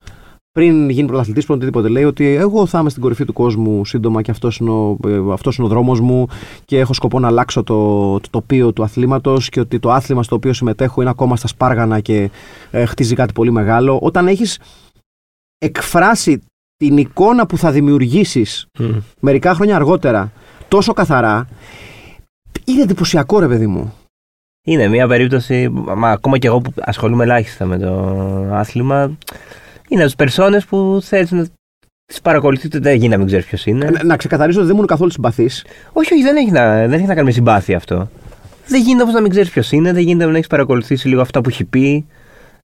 πριν 0.54 0.89
γίνει 0.89 1.08
πρωταθλητής, 1.08 1.45
πριν 1.45 1.58
οτιδήποτε, 1.58 1.88
λέει 1.88 2.04
ότι 2.04 2.26
εγώ 2.26 2.65
θα 2.65 2.80
είμαι 2.80 2.89
στην 2.89 3.02
κορυφή 3.02 3.26
του 3.26 3.34
κόσμου 3.34 3.86
σύντομα 3.86 4.21
και 4.21 4.32
αυτός 4.32 4.58
είναι 4.58 4.69
ο, 4.69 4.97
αυτός 5.32 5.58
είναι 5.58 5.67
ο 5.67 5.69
δρόμος 5.69 5.99
μου 5.99 6.28
και 6.65 6.80
έχω 6.80 6.93
σκοπό 6.93 7.19
να 7.19 7.28
αλλάξω 7.28 7.63
το, 7.63 8.19
το 8.19 8.30
τοπίο 8.30 8.73
του 8.73 8.84
αθλήματος 8.84 9.49
και 9.49 9.60
ότι 9.60 9.80
το 9.80 9.91
άθλημα 9.91 10.23
στο 10.23 10.36
οποίο 10.36 10.54
συμμετέχω 10.54 11.02
είναι 11.02 11.10
ακόμα 11.10 11.36
στα 11.36 11.47
σπάργανα 11.47 11.99
και 11.99 12.30
ε, 12.71 12.86
χτίζει 12.86 13.15
κάτι 13.15 13.34
πολύ 13.34 13.52
μεγάλο. 13.52 13.99
Όταν 14.02 14.28
έχεις 14.28 14.60
εκφράσει 15.58 16.41
την 16.76 16.97
εικόνα 16.97 17.45
που 17.45 17.58
θα 17.58 17.71
δημιουργήσεις 17.71 18.67
μερικά 19.19 19.54
χρόνια 19.54 19.76
αργότερα 19.76 20.32
τόσο 20.67 20.93
καθαρά, 20.93 21.47
είναι 22.65 22.82
εντυπωσιακό 22.82 23.39
ρε 23.39 23.47
παιδί 23.47 23.67
μου. 23.67 23.93
Είναι 24.65 24.88
μια 24.88 25.08
περίπτωση, 25.08 25.69
μα 25.69 26.10
ακόμα 26.10 26.38
και 26.38 26.47
εγώ 26.47 26.60
που 26.60 26.73
ασχολούμαι 26.82 27.23
ελάχιστα 27.23 27.65
με 27.65 27.78
το 27.78 27.91
άθλημα, 28.52 29.17
είναι 29.88 30.02
από 30.02 30.06
τις 30.06 30.15
περσόνες 30.15 30.65
που 30.65 30.99
θέλει 31.04 31.28
να 31.30 31.47
τις 32.06 32.21
παρακολουθείτε. 32.21 32.80
Δεν 32.80 32.95
γίνει 32.95 33.08
να 33.08 33.17
μην 33.17 33.26
ξέρεις 33.26 33.45
ποιος 33.45 33.65
είναι. 33.65 33.89
Να, 33.89 34.04
να 34.04 34.17
ξεκαθαρίσω 34.17 34.58
ότι 34.58 34.67
δεν 34.67 34.76
ήμουν 34.76 34.88
καθόλου 34.88 35.12
συμπαθής. 35.12 35.65
Όχι, 35.93 36.13
όχι, 36.13 36.23
δεν 36.23 36.36
έχει, 36.36 36.52
να, 36.52 36.88
δεν 36.88 36.93
έχει 36.93 37.06
να 37.06 37.13
κάνει 37.13 37.26
με 37.26 37.32
συμπάθεια 37.32 37.78
αυτό. 37.78 38.10
Δεν 38.67 38.82
γίνεται 38.82 39.02
όμως 39.02 39.13
να 39.13 39.21
μην 39.21 39.30
ξέρεις 39.30 39.49
ποιος 39.49 39.71
είναι, 39.71 39.93
δεν 39.93 40.02
γίνεται 40.02 40.19
να 40.19 40.26
μην 40.26 40.36
έχεις 40.36 40.47
παρακολουθήσει 40.47 41.08
λίγο 41.08 41.21
αυτά 41.21 41.41
που 41.41 41.49
έχει 41.49 41.63
πει, 41.63 42.06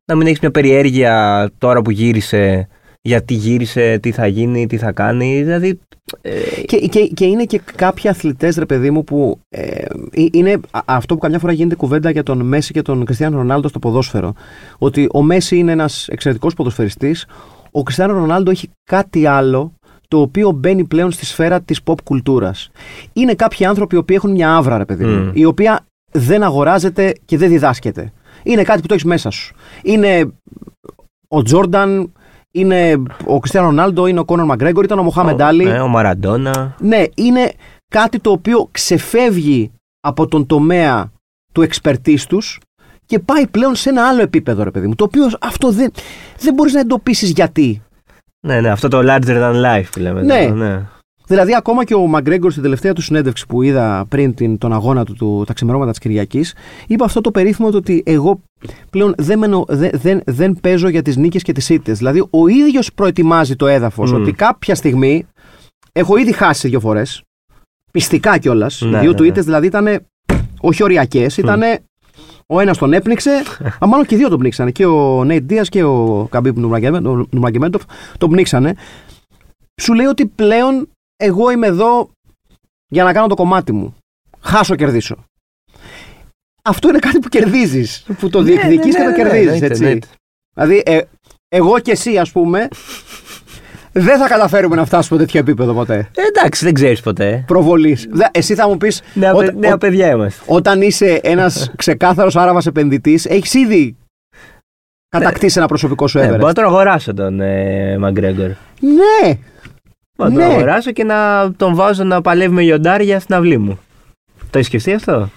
να 0.05 0.15
μην 0.15 0.27
έχεις 0.27 0.39
μια 0.39 0.51
περιέργεια 0.51 1.49
τώρα 1.57 1.81
που 1.81 1.91
γύρισε, 1.91 2.67
γιατί 3.01 3.33
γύρισε, 3.33 3.97
τι 3.97 4.11
θα 4.11 4.27
γίνει, 4.27 4.67
τι 4.67 4.77
θα 4.77 4.91
κάνει. 4.91 5.43
Δηλαδή. 5.43 5.79
Ε... 6.21 6.39
Και, 6.65 6.77
και, 6.77 7.07
και 7.07 7.25
είναι 7.25 7.43
και 7.43 7.61
κάποιοι 7.75 8.09
αθλητές, 8.09 8.57
ρε 8.57 8.65
παιδί 8.65 8.91
μου, 8.91 9.03
που 9.03 9.39
ε, 9.49 9.61
ε, 9.61 10.25
είναι 10.31 10.59
αυτό 10.85 11.13
που 11.13 11.19
καμιά 11.19 11.39
φορά 11.39 11.51
γίνεται 11.51 11.75
κουβέντα 11.75 12.09
για 12.09 12.23
τον 12.23 12.41
Μέση 12.41 12.73
και 12.73 12.81
τον 12.81 13.05
Κριστιανό 13.05 13.37
Ρονάλντο 13.37 13.67
στο 13.67 13.79
ποδόσφαιρο. 13.79 14.33
Ότι 14.77 15.07
ο 15.11 15.21
Μέση 15.21 15.57
είναι 15.57 15.71
ένας 15.71 16.07
εξαιρετικός 16.07 16.53
ποδοσφαιριστής, 16.53 17.25
ο 17.71 17.83
Κριστιανό 17.83 18.13
Ρονάλντο 18.13 18.51
έχει 18.51 18.69
κάτι 18.83 19.25
άλλο 19.25 19.73
το 20.07 20.21
οποίο 20.21 20.51
μπαίνει 20.51 20.85
πλέον 20.85 21.11
στη 21.11 21.25
σφαίρα 21.25 21.61
της 21.61 21.79
pop 21.85 22.01
κουλτούρας. 22.03 22.69
Είναι 23.13 23.33
κάποιοι 23.33 23.65
άνθρωποι 23.65 23.95
οι 23.95 23.97
οποίοι 23.97 24.15
έχουν 24.19 24.31
μια 24.31 24.55
άβρα, 24.55 24.77
ρε 24.77 24.85
παιδί 24.85 25.05
μου, 25.05 25.31
η 25.33 25.45
οποία 25.45 25.85
δεν 26.11 26.43
αγοράζεται 26.43 27.13
και 27.25 27.37
δεν 27.37 27.49
διδάσκεται. 27.49 28.13
Είναι 28.43 28.63
κάτι 28.63 28.81
που 28.81 28.87
το 28.87 28.93
έχεις 28.93 29.05
μέσα 29.05 29.29
σου. 29.29 29.55
Είναι 29.83 30.31
ο 31.27 31.41
Τζόρνταν, 31.41 32.11
είναι 32.51 33.03
ο 33.25 33.39
Κριστιανό 33.39 33.67
Ρονάλντο, 33.67 34.07
είναι 34.07 34.19
ο 34.19 34.25
Κόνορ 34.25 34.45
Μαγκρέγκορ, 34.45 34.83
ήταν 34.83 34.99
ο 34.99 35.03
Μοχάμεντ 35.03 35.41
Άλλη. 35.41 35.63
Ναι, 35.63 35.81
ο 35.81 35.87
Μαραντόνα. 35.87 36.75
Ναι, 36.79 37.03
είναι 37.15 37.51
κάτι 37.87 38.19
το 38.19 38.31
οποίο 38.31 38.67
ξεφεύγει 38.71 39.71
από 39.99 40.27
τον 40.27 40.45
τομέα 40.45 41.11
του 41.51 41.61
εξπερτής 41.61 42.25
τους 42.25 42.59
και 43.05 43.19
πάει 43.19 43.47
πλέον 43.47 43.75
σε 43.75 43.89
ένα 43.89 44.07
άλλο 44.07 44.21
επίπεδο, 44.21 44.63
ρε 44.63 44.71
παιδί 44.71 44.87
μου. 44.87 44.95
Το 44.95 45.03
οποίο 45.03 45.29
αυτό 45.41 45.71
δεν, 45.71 45.91
δεν 46.39 46.53
μπορείς 46.53 46.73
να 46.73 46.79
εντοπίσεις 46.79 47.31
γιατί. 47.31 47.81
Ναι, 48.39 48.61
ναι, 48.61 48.69
αυτό 48.69 48.87
το 48.87 48.99
larger 48.99 49.41
than 49.41 49.53
life 49.65 49.87
που 49.91 49.99
λέμε. 49.99 50.21
Ναι. 50.21 50.45
ναι. 50.45 50.87
Δηλαδή, 51.29 51.55
ακόμα 51.55 51.83
και 51.83 51.93
ο 51.93 52.07
Μαγκρέγκορ 52.07 52.51
στην 52.51 52.63
τελευταία 52.63 52.93
του 52.93 53.01
συνέντευξη 53.01 53.45
που 53.47 53.61
είδα 53.61 54.05
πριν 54.09 54.33
την, 54.33 54.57
τον 54.57 54.73
αγώνα 54.73 55.05
του, 55.05 55.13
του 55.13 55.43
τα 55.47 55.53
ξημερώματα 55.53 55.89
της 55.89 55.99
Κυριακής, 55.99 56.55
είπε 56.87 57.03
αυτό 57.03 57.21
το 57.21 57.31
περίφημο 57.31 57.71
το 57.71 57.77
ότι 57.77 58.03
εγώ 58.05 58.41
πλέον 58.89 59.13
δεν, 59.17 59.39
μενω, 59.39 59.65
δεν, 59.67 59.89
δεν, 59.93 60.21
δεν 60.25 60.57
παίζω 60.61 60.87
για 60.87 61.01
τις 61.01 61.17
νίκες 61.17 61.41
και 61.41 61.51
τις 61.51 61.69
ήττες. 61.69 61.97
Δηλαδή, 61.97 62.27
ο 62.29 62.47
ίδιος 62.47 62.93
προετοιμάζει 62.93 63.55
το 63.55 63.67
έδαφος 63.67 64.11
ότι 64.11 64.31
κάποια 64.31 64.75
στιγμή. 64.75 65.27
Έχω 65.91 66.17
ήδη 66.17 66.31
χάσει 66.31 66.67
δύο 66.67 66.79
φορές. 66.79 67.23
Πιστικά 67.91 68.37
κιόλας. 68.37 68.81
Ναι, 68.81 68.97
οι 68.97 68.99
δύο 68.99 69.09
ναι, 69.09 69.15
του 69.15 69.23
ήττες 69.23 69.45
δηλαδή 69.45 69.67
ήταν 69.67 70.05
όχι 70.61 70.83
οριακέ, 70.83 71.25
ήταν. 71.37 71.61
Ο 72.47 72.59
ένας 72.59 72.77
τον 72.77 72.93
έπνιξε, 72.93 73.31
α, 73.83 73.87
μάλλον 73.87 74.05
και 74.05 74.15
οι 74.15 74.17
δύο 74.17 74.29
τον 74.29 74.39
πνίξανε. 74.39 74.71
Και 74.71 74.85
ο 74.85 75.23
Νέιτ 75.23 75.43
Δίας 75.47 75.69
και 75.69 75.83
ο 75.83 76.27
Καμπίπ 76.31 76.57
Νουμαγκεμέντοφ 77.31 77.83
τον 78.17 78.29
πνίξανε. 78.29 78.73
Σου 79.81 79.93
λέει 79.93 80.05
ότι 80.05 80.25
πλέον 80.25 80.87
εγώ 81.19 81.51
είμαι 81.51 81.67
εδώ 81.67 82.09
για 82.87 83.03
να 83.03 83.13
κάνω 83.13 83.27
το 83.27 83.35
κομμάτι 83.35 83.71
μου. 83.71 83.95
Χάσω, 84.39 84.75
κερδίσω. 84.75 85.17
Αυτό 86.63 86.89
είναι 86.89 86.99
κάτι 86.99 87.19
που 87.19 87.27
κερδίζεις. 87.27 88.05
Που 88.19 88.29
το 88.29 88.41
ναι, 88.41 88.51
διεκδικείς 88.51 88.93
ναι, 88.93 88.99
και 88.99 89.03
το 89.03 89.09
ναι, 89.09 89.15
κερδίζεις. 89.15 89.61
έτσι. 89.61 89.99
Δηλαδή, 90.53 90.83
ε, 90.85 91.01
εγώ 91.49 91.79
και 91.79 91.91
εσύ, 91.91 92.17
ας 92.17 92.31
πούμε, 92.31 92.67
δεν 93.91 94.17
θα 94.17 94.27
καταφέρουμε 94.27 94.75
να 94.75 94.85
φτάσουμε 94.85 95.19
τέτοιο 95.19 95.39
επίπεδο 95.39 95.73
ποτέ. 95.73 96.09
Ε, 96.15 96.21
εντάξει, 96.21 96.65
δεν 96.65 96.73
ξέρεις 96.73 97.01
ποτέ. 97.01 97.43
Προβολής. 97.47 98.07
Εσύ 98.31 98.55
θα 98.55 98.67
μου 98.67 98.77
πεις. 98.77 99.01
Νέα, 99.13 99.33
ό, 99.33 99.41
νέα 99.41 99.77
παιδιά 99.77 100.11
είμαστε. 100.11 100.43
Όταν 100.45 100.81
είσαι 100.81 101.19
ένας 101.23 101.69
ξεκάθαρος 101.75 102.35
Άραβας 102.35 102.65
επενδυτής, 102.65 103.25
έχεις 103.25 103.53
ήδη 103.53 103.97
κατακτήσει 105.09 105.57
ένα 105.57 105.67
προσωπικό 105.67 106.07
σου 106.07 106.17
έβερε. 106.17 106.35
μπορώ 106.35 106.47
να 106.47 106.53
τον 106.53 106.63
αγοράσω 106.63 107.13
τον 107.13 107.41
ε, 107.41 107.97
Μαγκρέγκορ. 107.97 108.51
Ναι, 108.79 109.37
να 110.23 110.29
ναι. 110.29 110.43
τον 110.43 110.51
αγοράσω 110.51 110.91
και 110.91 111.03
να 111.03 111.51
τον 111.57 111.75
βάζω 111.75 112.03
να 112.03 112.21
παλεύει 112.21 112.53
με 112.53 112.61
λιοντάρια 112.61 113.19
στην 113.19 113.35
αυλή 113.35 113.57
μου. 113.57 113.79
Το 114.49 114.57
έχεις 114.57 114.67
σκεφτεί 114.67 114.93
αυτό; 114.93 115.29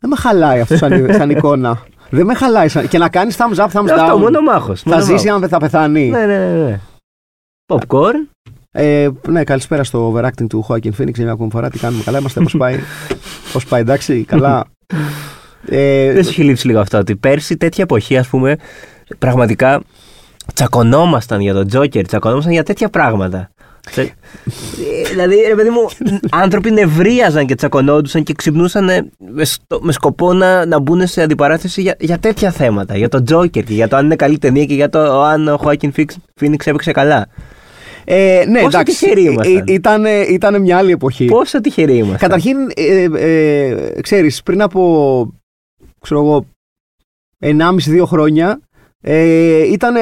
Δεν 0.00 0.10
με 0.10 0.16
χαλάει 0.16 0.60
αυτό 0.60 0.76
σαν, 0.76 1.06
σαν 1.18 1.30
εικόνα. 1.30 1.82
Δεν 2.10 2.26
με 2.26 2.34
χαλάει. 2.34 2.68
Σαν... 2.68 2.88
Και 2.88 2.98
να 2.98 3.08
κάνεις 3.08 3.36
thumbs 3.38 3.64
up, 3.64 3.68
thumbs 3.72 3.88
down. 3.88 3.98
Αυτό, 4.00 4.18
μόνο 4.18 4.40
μάχος. 4.40 4.82
Θα 4.82 5.00
ζήσει 5.00 5.28
αν 5.28 5.40
δεν 5.40 5.48
θα 5.48 5.58
πεθάνει. 5.58 6.08
Ναι, 6.08 6.26
ναι, 6.26 6.38
ναι. 6.38 6.64
ναι. 6.64 6.80
Popcorn. 7.66 8.28
Ε, 8.70 9.08
ναι, 9.28 9.44
καλησπέρα 9.44 9.84
στο 9.84 10.12
overacting 10.12 10.46
του 10.48 10.66
Joaquin 10.68 10.90
Phoenix 10.98 11.14
για 11.14 11.24
μια 11.24 11.32
ακόμη 11.32 11.50
φορά. 11.50 11.70
Τι 11.70 11.78
κάνουμε, 11.78 12.02
καλά 12.02 12.18
είμαστε, 12.18 12.40
πώς 12.40 12.56
πάει; 12.56 12.78
Πώς 13.52 13.64
πάει, 13.64 13.80
εντάξει, 13.80 14.24
καλά. 14.24 14.64
Ε, 15.66 16.12
δεν 16.12 16.24
σου 16.24 16.30
έχει 16.30 16.42
λείψει 16.42 16.66
λίγο 16.66 16.80
αυτό 16.80 16.98
ότι 16.98 17.16
πέρσι 17.16 17.56
τέτοια 17.56 17.84
εποχή, 17.84 18.16
ας 18.16 18.28
πούμε, 18.28 18.56
πραγματικά 19.18 19.82
τσακωνόμασταν 20.54 21.40
για 21.40 21.54
τον 21.54 21.66
Τζόκερ, 21.66 22.06
τσακωνόμασταν 22.06 22.52
για 22.52 22.62
τέτοια 22.62 22.88
πράγματα. 22.88 23.50
Δηλαδή, 25.10 25.36
ρε 25.48 25.54
παιδί 25.54 25.70
μου, 25.70 25.88
άνθρωποι 26.30 26.70
νευρίαζαν 26.70 27.46
και 27.46 27.54
τσακωνόντουσαν 27.54 28.22
και 28.22 28.32
ξυπνούσαν 28.32 29.10
με 29.80 29.92
σκοπό 29.92 30.32
να, 30.32 30.66
να 30.66 30.78
μπουν 30.78 31.06
σε 31.06 31.22
αντιπαράθεση 31.22 31.80
για, 31.80 31.96
για 31.98 32.18
τέτοια 32.18 32.50
θέματα. 32.50 32.96
Για 32.96 33.08
τον 33.08 33.24
Τζόκερ 33.24 33.64
και 33.64 33.74
για 33.74 33.88
το 33.88 33.96
αν 33.96 34.04
είναι 34.04 34.16
καλή 34.16 34.38
ταινία 34.38 34.64
και 34.64 34.74
για 34.74 34.88
το 34.88 35.22
αν 35.22 35.48
ο 35.48 35.56
Χόακιν 35.56 35.92
Φίνιξ 36.34 36.66
έπαιξε 36.66 36.92
καλά. 36.92 37.28
Ε, 38.04 38.44
ναι, 38.48 38.60
Πόσο 38.62 38.78
εντάξει. 38.78 38.98
τυχεροί 38.98 39.22
ήμασταν. 39.22 39.64
Ήταν, 39.66 40.04
ήταν 40.30 40.60
μια 40.60 40.78
άλλη 40.78 40.92
εποχή. 40.92 41.24
Πόσο 41.24 41.60
τυχεροί 41.60 41.96
ήμασταν. 41.96 42.18
Καταρχήν, 42.18 42.56
ε, 42.74 43.08
ε, 43.14 44.00
ξέρεις, 44.00 44.42
πριν 44.42 44.62
από, 44.62 45.32
ξέρω 46.00 46.20
εγώ, 46.20 46.46
1,5-2 47.40 48.02
χρόνια, 48.06 48.60
Ε, 49.00 49.72
ήταν 49.72 49.94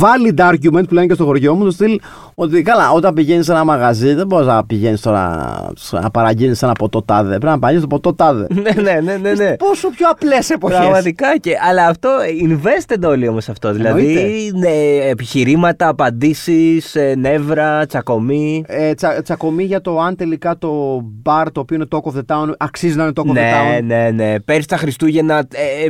valid 0.00 0.50
argument 0.50 0.88
που 0.88 0.94
λένε 0.94 1.06
και 1.06 1.14
στο 1.14 1.24
χωριό 1.24 1.54
μου, 1.54 1.64
το 1.64 1.70
στυλ 1.70 2.00
ότι 2.34 2.62
καλά, 2.62 2.90
όταν 2.90 3.14
πηγαίνεις 3.14 3.44
σε 3.44 3.52
ένα 3.52 3.64
μαγαζί, 3.64 4.14
δεν 4.14 4.26
μπορείς 4.26 4.46
να 4.46 4.64
πηγαίνεις 4.64 5.00
τώρα 5.00 5.46
να 5.90 6.10
παραγγείλεις 6.10 6.62
ένα 6.62 6.72
ποτό 6.72 7.02
τάδε. 7.02 7.28
Πρέπει 7.28 7.44
να 7.44 7.58
παραγγείλει 7.58 7.80
το 7.80 7.86
ποτό 7.86 8.14
τάδε. 8.14 8.46
ναι, 8.62 8.82
ναι, 8.82 9.00
ναι, 9.00 9.16
ναι, 9.16 9.32
ναι. 9.32 9.56
Πόσο 9.56 9.90
πιο 9.90 10.08
απλές 10.10 10.50
εποχές. 10.50 10.78
Πραγματικά 10.78 11.38
και. 11.38 11.52
Αλλά 11.68 11.86
αυτό 11.86 12.08
invested 12.48 13.08
όλοι 13.08 13.28
όμως 13.28 13.48
αυτό. 13.48 13.72
Δηλαδή 13.72 14.50
ναι, 14.54 15.08
επιχειρήματα, 15.08 15.88
απαντήσεις, 15.88 16.94
ε, 16.94 17.14
νεύρα, 17.18 17.86
τσακωμή. 17.86 18.64
Ε, 18.66 18.94
τσα, 18.94 19.22
τσακωμή 19.22 19.64
για 19.64 19.80
το 19.80 20.00
αν 20.00 20.16
τελικά 20.16 20.58
το 20.58 21.00
bar 21.24 21.46
το 21.52 21.60
οποίο 21.60 21.76
είναι 21.76 21.86
Talk 21.90 22.12
of 22.12 22.18
the 22.18 22.34
Town 22.36 22.52
αξίζει 22.58 22.96
να 22.96 23.02
είναι 23.02 23.12
Talk 23.16 23.28
of 23.28 23.32
ναι, 23.32 23.50
the 23.52 23.78
Town. 23.78 23.84
Ναι, 23.84 24.10
ναι. 24.14 24.40
Πέρυσι 24.40 24.68
τα 24.68 24.76
Χριστούγεννα, 24.76 25.38
ε, 25.38 25.88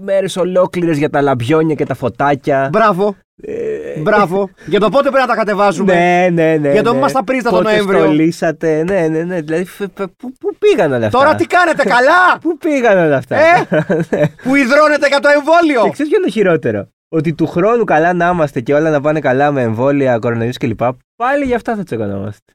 ημέρες 0.00 0.36
ολόκληρες 0.36 0.98
για 0.98 1.10
τα 1.10 1.21
λαμπιόνια 1.22 1.74
και 1.74 1.86
τα 1.86 1.94
φωτάκια. 1.94 2.68
Μπράβο. 2.72 3.16
Ε... 3.42 4.00
Μπράβο. 4.00 4.50
Για 4.66 4.80
το 4.80 4.88
πότε 4.88 5.10
πρέπει 5.10 5.26
να 5.26 5.26
τα 5.26 5.34
κατεβάζουμε. 5.34 5.94
Ναι, 5.94 6.28
ναι, 6.32 6.56
ναι. 6.56 6.72
Για 6.72 6.82
το 6.82 6.92
ναι. 6.92 6.98
μας 6.98 7.12
τα 7.12 7.24
πρίστα 7.24 7.50
τον 7.50 7.62
Νοέμβριο. 7.62 7.98
Πότε 7.98 8.12
λύσατε. 8.12 8.84
Ναι, 8.84 9.08
ναι, 9.08 9.22
ναι. 9.22 9.40
Δηλαδή, 9.40 9.66
πού, 9.94 10.32
πού 10.40 10.56
πήγαν 10.58 10.92
όλα 10.92 11.06
αυτά; 11.06 11.18
Τώρα 11.18 11.34
τι 11.34 11.46
κάνετε, 11.46 11.82
καλά; 11.82 12.38
πού 12.42 12.58
πήγαν 12.58 12.98
όλα 12.98 13.16
αυτά; 13.16 13.36
Ε, 13.36 13.66
που 14.42 14.54
υδρώνετε 14.54 15.06
για 15.06 15.20
το 15.20 15.28
εμβόλιο; 15.28 15.82
Και 15.82 15.90
ξέρεις 15.90 16.10
ποιο 16.10 16.20
είναι 16.20 16.26
το 16.26 16.32
χειρότερο; 16.32 16.88
Ότι 17.08 17.34
του 17.34 17.46
χρόνου 17.46 17.84
καλά 17.84 18.12
να 18.12 18.28
είμαστε 18.28 18.60
και 18.60 18.74
όλα 18.74 18.90
να 18.90 19.00
πάνε 19.00 19.20
καλά 19.20 19.52
με 19.52 19.62
εμβόλια, 19.62 20.18
κορονοϊούς 20.18 20.56
κλπ. 20.56 20.80
Πάλι 21.16 21.44
για 21.44 21.56
αυτά 21.56 21.76
θα 21.76 21.82
τσεκωνόμαστε. 21.82 22.52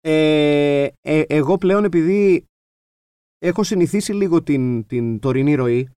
Ε, 0.00 0.88
ε, 1.00 1.22
εγώ 1.26 1.58
πλέον 1.58 1.84
επειδή 1.84 2.44
έχω 3.38 3.62
συνηθίσει 3.62 4.12
λίγο 4.12 4.42
την, 4.42 4.86
την 4.86 5.18
τωρινή 5.18 5.54
ροή 5.54 5.88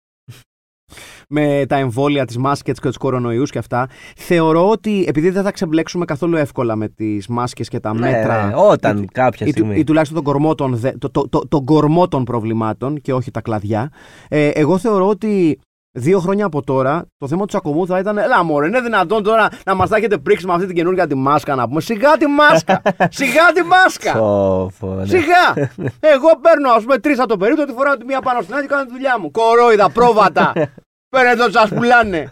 με 1.30 1.66
τα 1.68 1.76
εμβόλια, 1.78 2.26
τις 2.26 2.38
μάσκες 2.38 2.80
και 2.80 2.88
τους 2.88 2.98
κορονοϊούς 2.98 3.52
και 3.52 3.58
αυτά, 3.58 3.90
θεωρώ 4.16 4.70
ότι 4.70 5.06
επειδή 5.08 5.30
δεν 5.30 5.44
θα 5.44 5.52
ξεμπλέξουμε 5.52 6.06
καθόλου 6.06 6.36
εύκολα 6.36 6.76
με 6.76 6.88
τις 6.90 7.28
μάσκες 7.28 7.70
και 7.70 7.80
τα 7.80 7.94
Ναι, 7.94 8.00
μέτρα 8.00 8.46
ναι, 8.48 8.54
όταν 8.56 8.98
ή, 9.04 9.06
κάποια 9.06 9.48
ή, 9.48 9.50
στιγμή. 9.50 9.76
ή 9.80 9.84
τουλάχιστον 9.84 10.24
τον 10.24 10.34
κορμό 10.34 10.56
των, 10.56 10.76
δε- 10.76 10.92
το, 10.98 11.10
το, 11.10 11.30
το, 11.30 11.48
τον 11.48 11.66
κορμό 11.66 12.08
των 12.08 12.24
προβλημάτων 12.24 13.02
και 13.02 13.14
όχι 13.14 13.32
τα 13.32 13.42
κλαδιά, 13.42 13.92
ε, 14.30 14.48
εγώ 14.48 14.78
θεωρώ 14.78 15.08
ότι 15.08 15.60
δύο 15.98 16.20
χρόνια 16.20 16.46
από 16.46 16.64
τώρα 16.64 17.06
το 17.18 17.28
θέμα 17.28 17.42
του 17.42 17.48
τσακωμού 17.48 17.88
θα 17.88 18.00
ήταν 18.00 18.18
Ελά 18.18 18.44
μωρέ, 18.44 18.68
είναι 18.68 18.82
δυνατόν 18.82 19.24
τώρα 19.24 19.50
να 19.66 19.74
μας 19.74 19.90
τα 19.90 19.96
έχετε 19.98 20.18
πρίξει 20.18 20.46
με 20.46 20.54
αυτή 20.54 20.66
την 20.66 20.76
καινούργια 20.76 21.08
τη 21.08 21.16
μάσκα 21.16 21.56
να 21.56 21.68
πούμε 21.68 21.82
Σιγά 21.82 22.18
τη 22.18 22.26
μάσκα, 22.28 22.82
σιγά 23.20 23.52
τη 23.54 23.64
μάσκα 23.64 24.12
Φω, 24.12 24.72
φω, 24.80 24.88
ναι. 24.88 25.06
Σιγά! 25.06 25.70
Εγώ 26.14 26.40
παίρνω 26.42 26.70
ας 26.72 26.84
πούμε 26.84 26.98
τρεις 26.98 27.20
από 27.20 27.28
το 27.28 27.38
περίπτωση, 27.38 27.68
τη 27.68 27.74
φοράω 27.74 27.98
τη 27.98 28.06
μία 28.06 28.22
πάνω 28.22 28.42
στην 28.42 28.54
άλλη 28.54 28.64
και 28.64 28.70
κάνω 28.70 28.86
τη 28.86 28.92
δουλειά 28.92 29.20
μου. 29.20 29.32
Κορόιδα, 29.32 29.90
πρόβατα! 29.90 30.54
Παίρνετε 31.16 31.44
ό,τι 31.44 31.52
σας 31.52 31.70
πουλάνε. 31.70 32.32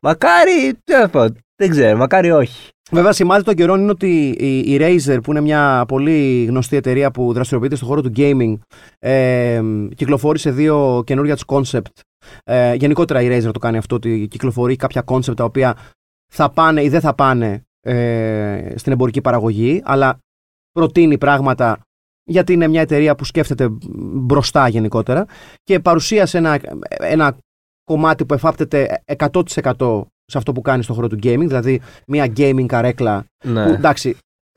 Μακάρι, 0.00 0.74
τι 0.84 0.92
να 0.92 1.08
πω, 1.08 1.26
δεν 1.56 1.70
ξέρω, 1.70 1.96
μακάρι 1.96 2.30
όχι. 2.30 2.68
Βέβαια, 2.90 3.12
σημάδι 3.12 3.44
των 3.44 3.54
καιρών 3.54 3.80
είναι 3.80 3.90
ότι 3.90 4.28
η, 4.28 4.58
η 4.58 4.78
Razer, 4.80 5.18
που 5.22 5.30
είναι 5.30 5.40
μια 5.40 5.84
πολύ 5.88 6.44
γνωστή 6.44 6.76
εταιρεία 6.76 7.10
που 7.10 7.32
δραστηριοποιείται 7.32 7.76
στον 7.76 7.88
χώρο 7.88 8.00
του 8.02 8.12
gaming, 8.16 8.54
ε, 8.98 9.62
κυκλοφόρησε 9.94 10.50
δύο 10.50 11.02
καινούργια 11.06 11.36
του 11.36 11.44
concept. 11.46 11.90
Ε, 12.44 12.74
γενικότερα 12.74 13.22
η 13.22 13.28
Razer 13.30 13.50
το 13.52 13.58
κάνει 13.58 13.76
αυτό, 13.76 13.94
ότι 13.94 14.26
κυκλοφορεί 14.30 14.76
κάποια 14.76 15.04
concept 15.06 15.36
τα 15.36 15.44
οποία 15.44 15.76
θα 16.32 16.50
πάνε 16.50 16.82
ή 16.82 16.88
δεν 16.88 17.00
θα 17.00 17.14
πάνε 17.14 17.62
ε, 17.80 18.72
στην 18.76 18.92
εμπορική 18.92 19.20
παραγωγή, 19.20 19.82
αλλά 19.84 20.18
προτείνει 20.72 21.18
πράγματα 21.18 21.78
γιατί 22.24 22.52
είναι 22.52 22.68
μια 22.68 22.80
εταιρεία 22.80 23.14
που 23.14 23.24
σκέφτεται 23.24 23.68
μπροστά 23.98 24.68
γενικότερα 24.68 25.26
και 25.62 25.80
παρουσίασε 25.80 26.38
ένα, 26.38 26.60
ένα 26.88 27.36
κομμάτι 27.84 28.24
που 28.24 28.34
εφάπτεται 28.34 29.02
100% 29.16 30.02
σε 30.30 30.38
αυτό 30.38 30.52
που 30.52 30.60
κάνεις 30.60 30.84
στον 30.84 30.96
χώρο 30.96 31.08
του 31.08 31.16
gaming, 31.22 31.44
δηλαδή 31.46 31.80
μια 32.06 32.32
gaming 32.36 32.66
καρέκλα 32.66 33.24
Ναι. 33.44 33.64
που 33.66 33.72
εντάξει, 33.72 34.16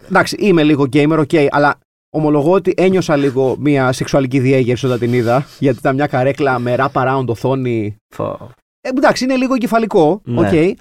εντάξει, 0.09 0.35
είμαι 0.39 0.63
λίγο 0.63 0.85
gamer, 0.93 1.19
ok, 1.27 1.47
αλλά 1.51 1.79
ομολογώ 2.13 2.51
ότι 2.51 2.73
ένιωσα 2.77 3.15
λίγο 3.15 3.55
μια 3.59 3.91
σεξουαλική 3.91 4.39
διέγερση 4.39 4.85
όταν 4.85 4.99
την 4.99 5.13
είδα, 5.13 5.45
γιατί 5.59 5.77
ήταν 5.77 5.95
μια 5.95 6.07
καρέκλα 6.07 6.59
με 6.59 6.75
wrap 6.77 6.91
around 6.91 7.25
οθόνη. 7.27 7.95
Φω. 8.15 8.49
Ε, 8.81 8.89
εντάξει, 8.89 9.23
είναι 9.23 9.35
λίγο 9.35 9.53
εγκεφαλικό, 9.53 10.21
Ναι. 10.23 10.49
ok. 10.51 10.73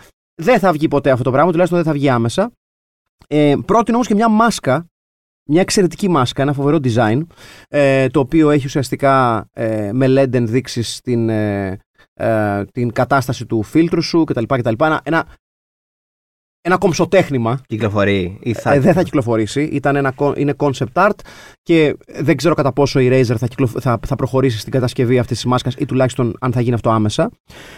Δεν 0.43 0.59
θα 0.59 0.73
βγει 0.73 0.89
ποτέ 0.89 1.11
αυτό 1.11 1.25
το 1.25 1.31
πράγμα, 1.31 1.51
τουλάχιστον 1.51 1.83
δεν 1.83 1.93
θα 1.93 1.99
βγει 1.99 2.09
άμεσα. 2.09 2.53
Ε, 3.29 3.55
πρότεινε 3.67 3.95
όμως 3.97 4.09
και 4.09 4.15
μια 4.15 4.29
μάσκα, 4.29 4.87
μια 5.49 5.61
εξαιρετική 5.61 6.09
μάσκα, 6.09 6.43
ένα 6.43 6.53
φοβερό 6.53 6.79
design, 6.83 7.21
ε, 7.69 8.09
το 8.09 8.21
οποίο 8.21 8.51
έχει 8.51 8.67
ουσιαστικά 8.67 9.45
ε, 9.53 9.91
με 9.93 10.07
LED 10.09 10.35
ενδείξεις 10.35 11.01
την, 11.01 11.29
ε, 11.29 11.79
ε, 12.21 12.65
την 12.73 12.93
κατάσταση 12.93 13.47
του 13.47 13.63
φίλτρου 13.63 14.03
σου 14.03 14.25
κτλ. 14.25 14.45
κτλ. 14.47 14.75
Ένα, 14.85 15.01
ένα, 15.05 15.27
ένα 16.63 16.79
κομψοτέχνημα 16.79 17.61
Κυκλοφορεί 17.67 18.39
ή 18.43 18.53
θα. 18.55 18.73
ε, 18.73 18.81
δεν 18.81 18.93
θα 18.95 19.03
κυκλοφορήσει. 19.03 19.63
Ήταν 19.63 19.97
ένα, 19.97 20.11
κο- 20.11 20.35
είναι 20.37 20.55
concept 20.57 20.93
art 20.93 21.11
και 21.63 21.97
δεν 22.07 22.37
ξέρω 22.37 22.55
κατά 22.55 22.73
πόσο 22.73 23.01
η 23.01 23.09
Razer 23.13 23.35
θα, 23.39 23.47
κυκλο- 23.47 23.81
θα, 23.81 23.99
θα 24.07 24.17
προχωρήσει 24.17 24.59
στην 24.59 24.73
κατασκευή 24.73 25.19
αυτής 25.19 25.37
της 25.37 25.47
μάσκας 25.47 25.75
ή 25.75 25.85
τουλάχιστον 25.87 26.37
αν 26.41 26.53
θα 26.53 26.61
γίνει 26.61 26.75
αυτό 26.75 26.91
άμεσα. 26.91 27.31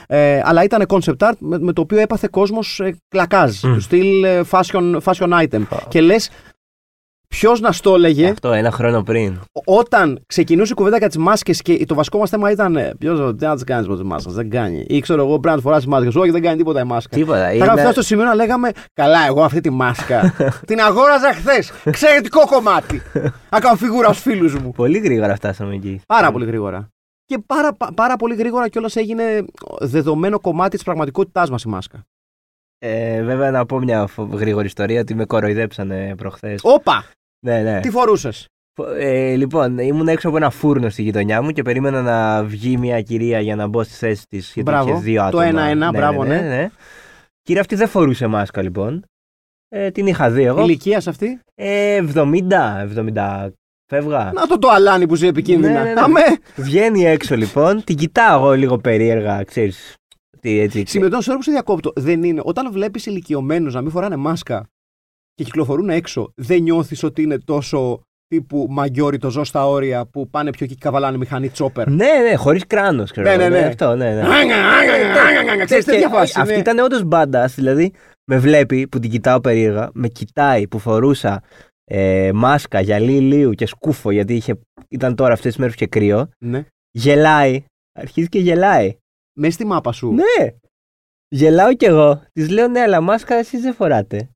Ε, 0.06 0.40
αλλά 0.44 0.64
ήταν 0.64 0.84
concept 0.88 1.16
art 1.18 1.32
με, 1.38 1.58
με 1.58 1.72
το 1.72 1.80
οποίο 1.80 1.98
έπαθε 1.98 2.28
κόσμος 2.30 2.80
ε, 2.80 2.96
κλακάζ. 3.08 3.62
Μμ. 3.62 3.74
Του 3.74 3.80
στυλ 3.80 4.24
ε, 4.24 4.40
fashion, 4.50 4.96
fashion 5.04 5.46
item. 5.46 5.62
Φα. 5.68 5.82
Και 5.88 6.00
λες, 6.00 6.30
ποιος 7.38 7.60
να 7.60 7.72
στο 7.72 7.94
έλεγε; 7.94 8.28
Αυτό 8.28 8.52
ένα 8.52 8.70
χρόνο 8.70 9.02
πριν. 9.02 9.38
όταν 9.64 10.20
ξεκινούσε 10.26 10.72
η 10.72 10.74
κουβέντα 10.74 10.96
για 10.98 11.06
τις 11.06 11.16
μάσκες 11.16 11.62
και 11.62 11.86
το 11.86 11.94
βασικό 11.94 12.18
μας 12.18 12.30
θέμα 12.30 12.50
ήταν 12.50 12.78
Ποιος 12.98 13.34
τι 13.36 13.44
να 13.44 13.54
τις 13.54 13.64
κάνεις 13.64 13.88
με 13.88 13.94
τις 13.94 14.04
μάσκες, 14.04 14.32
δεν 14.34 14.50
κάνει. 14.50 14.84
Ή 14.88 15.00
ξέρω 15.00 15.22
εγώ 15.22 15.40
πρέπει 15.40 15.56
να 15.56 15.62
φοράς 15.62 15.78
τις 15.78 15.86
μάσκες. 15.86 16.14
Όχι, 16.14 16.30
δεν 16.30 16.42
κάνει 16.42 16.56
τίποτα 16.56 16.80
η 16.80 16.84
μάσκα. 16.84 17.16
Τίποτα. 17.16 17.38
Θα 17.38 17.52
είχαμε 17.52 17.70
Είναι... 17.72 17.80
φτάσει 17.80 17.92
στο 17.92 18.02
σημείο 18.02 18.24
να 18.24 18.34
λέγαμε 18.34 18.70
Καλά, 18.92 19.26
εγώ 19.26 19.42
αυτή 19.44 19.60
τη 19.60 19.70
μάσκα 19.70 20.34
την 20.66 20.80
αγόραζα 20.80 21.32
χθες. 21.34 21.72
Εξαιρετικό 21.84 22.46
κομμάτι. 22.46 23.02
Να 23.50 23.60
κάνω 23.60 23.76
φιγούρα 23.76 24.08
στους 24.12 24.22
φίλους 24.22 24.54
μου. 24.58 24.72
Πολύ 24.72 24.98
γρήγορα 24.98 25.34
φτάσαμε 25.34 25.74
εκεί. 25.74 26.00
Πάρα 26.06 26.32
πολύ 26.32 26.44
γρήγορα. 26.44 26.88
Και 27.24 27.38
πάρα, 27.46 27.72
πα- 27.74 27.90
πάρα 27.94 28.16
πολύ 28.16 28.34
γρήγορα 28.34 28.68
κιόλας 28.68 28.96
έγινε 28.96 29.44
δεδομένο 29.80 30.40
κομμάτι 30.40 30.70
της 30.76 30.84
πραγματικότητάς 30.84 31.50
μας 31.50 31.62
η 31.62 31.68
μάσκα. 31.68 32.02
Ε, 32.78 33.22
βέβαια 33.22 33.50
να 33.50 33.66
πω 33.66 33.78
μια 33.78 34.06
φο- 34.06 34.28
γρήγορη 34.32 34.66
ιστορία 34.66 35.00
ότι 35.00 35.14
με 35.14 35.24
κοροϊδέψανε 35.24 36.14
προχθές. 36.16 36.60
Όπα! 36.64 37.04
Ναι, 37.46 37.60
ναι. 37.62 37.80
Τι 37.80 37.90
φορούσες; 37.90 38.46
Ε, 38.98 39.34
λοιπόν, 39.34 39.78
ήμουν 39.78 40.08
έξω 40.08 40.28
από 40.28 40.36
ένα 40.36 40.50
φούρνο 40.50 40.88
στη 40.88 41.02
γειτονιά 41.02 41.42
μου 41.42 41.50
και 41.50 41.62
περίμενα 41.62 42.02
να 42.02 42.44
βγει 42.44 42.76
μια 42.76 43.02
κυρία 43.02 43.40
για 43.40 43.56
να 43.56 43.66
μπω 43.66 43.82
στη 43.82 43.94
θέση 43.94 44.24
της. 44.28 44.52
Γιατί 44.54 44.70
Μπράβο. 44.70 44.88
είχες 44.90 45.02
δύο 45.02 45.20
Το 45.20 45.26
άτομα. 45.26 45.44
ένα-ένα, 45.44 45.90
μπράβο, 45.90 46.24
ναι. 46.24 46.40
ναι. 46.40 46.70
Κυρία 47.42 47.60
αυτή 47.60 47.74
δεν 47.74 47.88
φορούσε 47.88 48.26
μάσκα 48.26 48.62
λοιπόν. 48.62 49.04
Ε, 49.68 49.90
την 49.90 50.06
είχα 50.06 50.30
δει 50.30 50.42
εγώ. 50.42 50.62
Ηλικίας 50.62 51.02
σε 51.02 51.10
αυτή; 51.10 51.40
Ε, 51.54 52.04
70, 52.14 52.20
70. 52.96 53.48
Φεύγα. 53.86 54.30
Να 54.34 54.46
το 54.46 54.58
το 54.58 54.68
αλάνι 54.68 55.06
που 55.06 55.14
ζει 55.14 55.26
επικίνδυνα. 55.26 55.72
Ναι, 55.72 55.82
ναι, 55.88 55.92
ναι. 55.92 56.00
Αμέ! 56.00 56.20
Βγαίνει 56.56 57.04
έξω 57.06 57.36
λοιπόν, 57.36 57.84
την 57.84 57.96
κοιτάω 57.96 58.38
εγώ 58.38 58.52
λίγο 58.52 58.78
περίεργα, 58.78 59.42
ξέρεις. 59.44 59.94
Τι 60.40 60.58
έτσι. 60.60 60.84
Συμμετέχω 60.86 61.22
σε 61.22 61.32
που 61.34 61.42
σε 61.42 61.50
διακόπτω. 61.50 61.92
Δεν 61.96 62.22
είναι. 62.22 62.40
Όταν 62.44 62.72
βλέπεις 62.72 63.06
ηλικιωμένους 63.06 63.74
να 63.74 63.80
μην 63.80 63.90
φοράνε 63.90 64.16
μάσκα 64.16 64.66
και 65.34 65.44
κυκλοφορούν 65.44 65.90
έξω, 65.90 66.32
δεν 66.34 66.62
νιώθεις 66.62 67.02
ότι 67.02 67.22
είναι 67.22 67.38
τόσο 67.38 68.00
τύπου 68.26 68.66
μαγκιόρι 68.70 69.18
το 69.18 69.30
ζω 69.30 69.44
στα 69.44 69.68
όρια 69.68 70.06
που 70.06 70.28
πάνε 70.28 70.50
πιο 70.50 70.64
εκεί 70.64 70.74
και 70.74 70.80
καβαλάνε 70.80 71.16
μηχανή 71.16 71.48
τσόπερ. 71.48 71.90
Ναι, 71.90 72.12
ναι, 72.28 72.34
χωρίς 72.34 72.66
κράνος. 72.66 73.10
Ναι, 73.16 73.36
ναι, 73.36 73.48
ναι. 73.48 73.58
Αυτό, 73.58 73.96
ναι, 73.96 74.14
ναι. 74.14 75.64
Ξέρεις 75.64 75.84
τέτοια 75.84 76.08
φάση. 76.08 76.40
Αυτή 76.40 76.52
ναι. 76.52 76.60
ήταν 76.60 76.78
όντως 76.78 77.04
μπάντα, 77.04 77.46
δηλαδή 77.46 77.92
με 78.24 78.38
βλέπει 78.38 78.88
που 78.88 78.98
την 78.98 79.10
κοιτάω 79.10 79.40
περίεργα, 79.40 79.90
με 79.92 80.08
κοιτάει 80.08 80.68
που 80.68 80.78
φορούσα 80.78 81.42
ε, 81.84 82.30
μάσκα, 82.34 82.80
γυαλί 82.80 83.12
ηλίου 83.12 83.52
και 83.52 83.66
σκούφο 83.66 84.10
γιατί 84.10 84.34
είχε, 84.34 84.60
ήταν 84.88 85.14
τώρα 85.14 85.32
αυτές 85.32 85.50
τις 85.50 85.60
μέρες 85.60 85.74
και 85.74 85.86
κρύο. 85.86 86.28
Ναι. 86.38 86.64
Γελάει. 86.90 87.64
Αρχίζει 87.98 88.28
και 88.28 88.38
γελάει. 88.38 88.96
Μες 89.38 89.54
στη 89.54 89.66
μάπα 89.66 89.92
σου. 89.92 90.12
Ναι. 90.12 90.46
Γελάω 91.28 91.74
κι 91.74 91.84
εγώ. 91.84 92.22
Της 92.32 92.48
λέω 92.48 92.68
ναι, 92.68 92.80
αλλά 92.80 93.00
μάσκα 93.00 93.34
εσείς 93.34 93.60
δεν 93.60 93.74
φοράτε. 93.74 94.30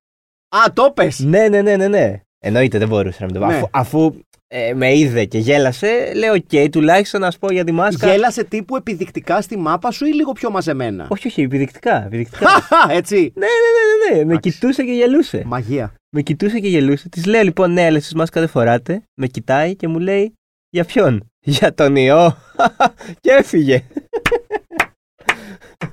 Α, 0.64 0.72
το 0.72 0.90
πες. 0.94 1.18
Ναι, 1.18 1.48
ναι, 1.48 1.62
ναι, 1.62 1.76
ναι, 1.76 1.88
ναι. 1.88 2.20
Εννοείται 2.38 2.78
δεν 2.78 2.88
μπορούσε 2.88 3.16
να 3.20 3.24
μην 3.26 3.34
το 3.34 3.40
πω. 3.40 3.46
Ναι. 3.46 3.54
Αφού, 3.56 3.68
αφού 3.70 4.14
ε, 4.48 4.74
με 4.74 4.96
είδε 4.96 5.24
και 5.24 5.38
γέλασε, 5.38 6.12
λέω: 6.14 6.32
Οκ, 6.32 6.70
τουλάχιστον 6.70 7.20
να 7.20 7.30
σου 7.30 7.38
πω 7.38 7.52
για 7.52 7.64
τη 7.64 7.72
μάσκα. 7.72 8.10
Γέλασε 8.10 8.44
τύπου 8.44 8.76
επιδεικτικά 8.76 9.40
στη 9.40 9.58
μάπα 9.58 9.90
σου 9.90 10.06
ή 10.06 10.12
λίγο 10.12 10.32
πιο 10.32 10.50
μαζεμένα; 10.50 11.06
Όχι, 11.10 11.26
όχι, 11.26 11.42
επιδεικτικά. 11.42 12.04
επιδεικτικά. 12.04 12.48
Χαχα, 12.50 12.92
Έτσι. 12.92 13.32
ναι, 13.34 13.46
ναι, 13.46 13.46
ναι, 13.46 14.08
ναι, 14.08 14.16
ναι. 14.18 14.24
Με 14.24 14.32
Εντάξει. 14.32 14.50
κοιτούσε 14.50 14.82
και 14.84 14.92
γελούσε. 14.92 15.42
Μαγεία. 15.46 15.94
Με 16.16 16.22
κοιτούσε 16.22 16.58
και 16.58 16.68
γελούσε. 16.68 17.08
Της 17.08 17.26
λέω 17.26 17.42
λοιπόν: 17.42 17.72
Ναι, 17.72 17.84
αλλά 17.84 17.96
εσείς 17.96 18.14
μάσκα 18.14 18.40
δεν 18.40 18.48
φοράτε. 18.48 19.02
Με 19.14 19.26
κοιτάει 19.26 19.76
και 19.76 19.88
μου 19.88 19.98
λέει: 19.98 20.34
Για 20.70 20.84
ποιον; 20.84 21.30
Για 21.56 21.74
τον 21.74 21.96
ιό. 21.96 22.36
και 23.20 23.30
έφυγε. 23.30 23.84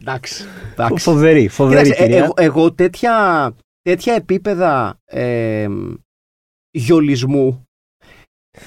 Εντάξει. 0.01 0.43
Εντάξει. 0.71 1.03
Φοβερή, 1.03 1.47
φοβερή 1.47 1.81
Κοίταξε, 1.81 2.03
ε, 2.03 2.05
κυρία. 2.07 2.23
εγώ, 2.23 2.33
εγώ 2.37 2.73
τέτοια, 2.73 3.13
τέτοια 3.83 4.13
επίπεδα 4.13 4.99
ε, 5.05 5.67
γιολισμού 6.71 7.67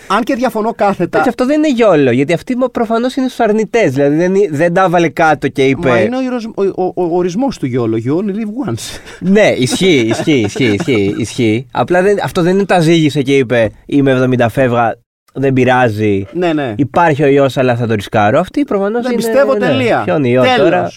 αν 0.09 0.23
και 0.23 0.35
διαφωνώ 0.35 0.73
κάθετα. 0.75 1.23
Και 1.23 1.29
αυτό 1.29 1.47
δεν 1.47 1.59
είναι 1.59 1.71
γιόλο, 1.73 2.11
γιατί 2.11 2.33
αυτή 2.33 2.57
προφανώς 2.73 3.17
είναι 3.17 3.27
στους 3.29 3.41
αρνητές. 3.41 3.93
Δηλαδή 3.93 4.17
δεν, 4.17 4.35
δεν 4.51 4.73
τα 4.75 4.83
έβαλε 4.83 5.09
κάτω 5.09 5.49
και 5.49 5.67
είπε. 5.67 5.89
Μα 5.89 6.01
είναι 6.01 6.17
ο, 6.17 6.21
ορισμ- 6.33 6.59
ο, 6.59 6.63
ο, 6.85 6.93
ο 6.95 7.17
ορισμός 7.17 7.59
του 7.59 7.67
γιόλο. 7.67 7.97
You 8.07 8.17
only 8.17 8.31
live 8.35 8.71
once. 8.71 9.01
ναι, 9.35 9.49
ισχύει, 9.57 10.01
ισχύει, 10.01 10.41
ισχύει, 10.41 10.65
ισχύει, 10.73 11.15
ισχύει. 11.19 11.67
Απλά 11.73 12.03
δεν, 12.03 12.19
αυτό 12.23 12.43
δεν 12.43 12.55
είναι 12.55 12.65
τα 12.67 12.81
ζήγησε 12.81 13.23
και 13.23 13.37
είπε 13.37 13.71
Είμαι 13.87 14.29
70 14.39 14.47
φεύγα, 14.51 14.99
δεν 15.33 15.53
πειράζει. 15.53 16.27
ναι, 16.33 16.53
ναι. 16.53 16.75
Υπάρχει 16.77 17.23
ο 17.23 17.27
ιό, 17.27 17.49
αλλά 17.55 17.77
θα 17.77 17.87
το 17.87 17.95
ρισκάρω. 17.95 18.39
Αυτή 18.39 18.65
προφανώς 18.65 18.99
είναι. 19.01 19.09
Δεν 19.09 19.17
πιστεύω 19.17 19.53
ναι. 19.53 19.59
τελεία. 19.67 20.03
Ποιον 20.05 20.25
ιό 20.25 20.43
Τέλος. 20.43 20.59
τώρα; 20.59 20.91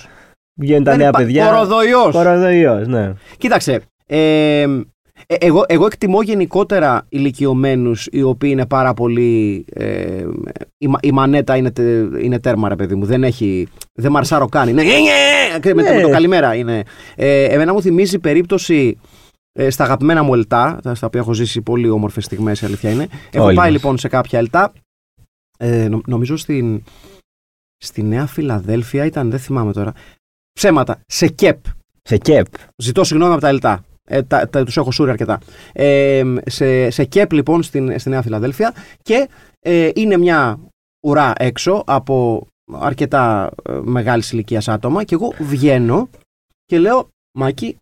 Βγαίνουν 0.59 0.83
τα 0.83 0.89
Δεν 0.91 0.99
νέα 0.99 1.07
υπά- 1.09 1.21
παιδιά. 1.21 1.45
Κοροδοϊός. 1.45 2.11
Κοροδοϊός, 2.11 2.87
ναι. 2.87 3.13
Κοίταξε. 3.37 3.81
Ε, 4.11 4.61
ε, 5.27 5.35
εγώ, 5.39 5.63
εγώ 5.67 5.85
εκτιμώ 5.85 6.21
γενικότερα 6.21 7.05
ηλικιωμένους 7.09 8.07
οι 8.11 8.21
οποίοι 8.21 8.49
είναι 8.53 8.65
πάρα 8.65 8.93
πολύ. 8.93 9.65
Ε, 9.73 10.25
η, 10.77 10.87
μα- 10.87 10.99
η 11.01 11.11
μανέτα 11.11 11.55
είναι, 11.55 11.71
τε- 11.71 12.23
είναι 12.23 12.39
τέρμα, 12.39 12.69
ρε 12.69 12.75
παιδί 12.75 12.95
μου. 12.95 13.05
Δεν 13.05 13.23
έχει. 13.23 13.67
Δεν 13.93 14.11
μαρσάρω 14.11 14.47
καν. 14.47 14.67
Είναι. 14.67 14.83
με, 14.83 15.59
το- 15.59 15.73
Ναι. 15.89 15.95
με 15.95 16.01
το 16.01 16.09
καλημέρα 16.09 16.55
είναι. 16.55 16.83
Ε, 17.15 17.43
εμένα 17.43 17.73
μου 17.73 17.81
θυμίζει 17.81 18.19
περίπτωση 18.19 18.97
ε, 19.51 19.69
στα 19.69 19.83
αγαπημένα 19.83 20.23
μου 20.23 20.33
ελτά, 20.33 20.79
τα- 20.83 20.95
στα 20.95 21.07
οποία 21.07 21.19
έχω 21.19 21.33
ζήσει 21.33 21.61
πολύ 21.61 21.89
όμορφες 21.89 22.23
στιγμές, 22.25 22.61
η 22.61 22.65
αλήθεια 22.65 22.91
είναι. 22.91 23.07
Έχω 23.31 23.45
Όλοι 23.45 23.55
πάει 23.55 23.65
μας. 23.71 23.75
λοιπόν 23.75 23.97
σε 23.97 24.07
κάποια 24.07 24.39
ελτά. 24.39 24.73
Ε, 25.57 25.87
νο- 25.87 26.01
νομίζω 26.07 26.37
στην, 26.37 26.83
στη 27.77 28.03
Νέα 28.03 28.25
Φιλαδέλφια 28.25 29.05
ήταν, 29.05 29.29
δεν 29.29 29.39
θυμάμαι 29.39 29.73
τώρα. 29.73 29.93
Ψέματα. 30.53 30.99
Σε 31.05 31.27
ΚΕΠ. 31.27 31.59
Σε 32.01 32.17
κεπ. 32.17 32.45
Ζητώ 32.75 33.03
συγγνώμη 33.03 33.31
από 33.31 33.41
τα 33.41 33.47
ελτά. 33.47 33.83
Ε, 34.11 34.23
τα, 34.23 34.49
τα, 34.49 34.63
τους 34.63 34.77
έχω 34.77 34.91
σούρει 34.91 35.09
αρκετά. 35.09 35.39
Ε, 35.73 36.23
σε, 36.45 36.89
σε 36.89 37.05
ΚΕΠ 37.05 37.31
λοιπόν 37.31 37.63
στην, 37.63 37.99
στη 37.99 38.09
Νέα 38.09 38.21
Φιλαδέλφια 38.21 38.73
και 39.01 39.29
ε, 39.59 39.89
είναι 39.95 40.17
μια 40.17 40.59
ουρά 41.05 41.33
έξω 41.37 41.83
από 41.87 42.47
αρκετά 42.71 43.51
ε, 43.69 43.79
μεγάλης 43.83 44.31
ηλικίας 44.31 44.67
άτομα 44.67 45.03
και 45.03 45.15
εγώ 45.15 45.33
βγαίνω 45.39 46.09
και 46.65 46.79
λέω 46.79 47.09
Μάκη 47.37 47.77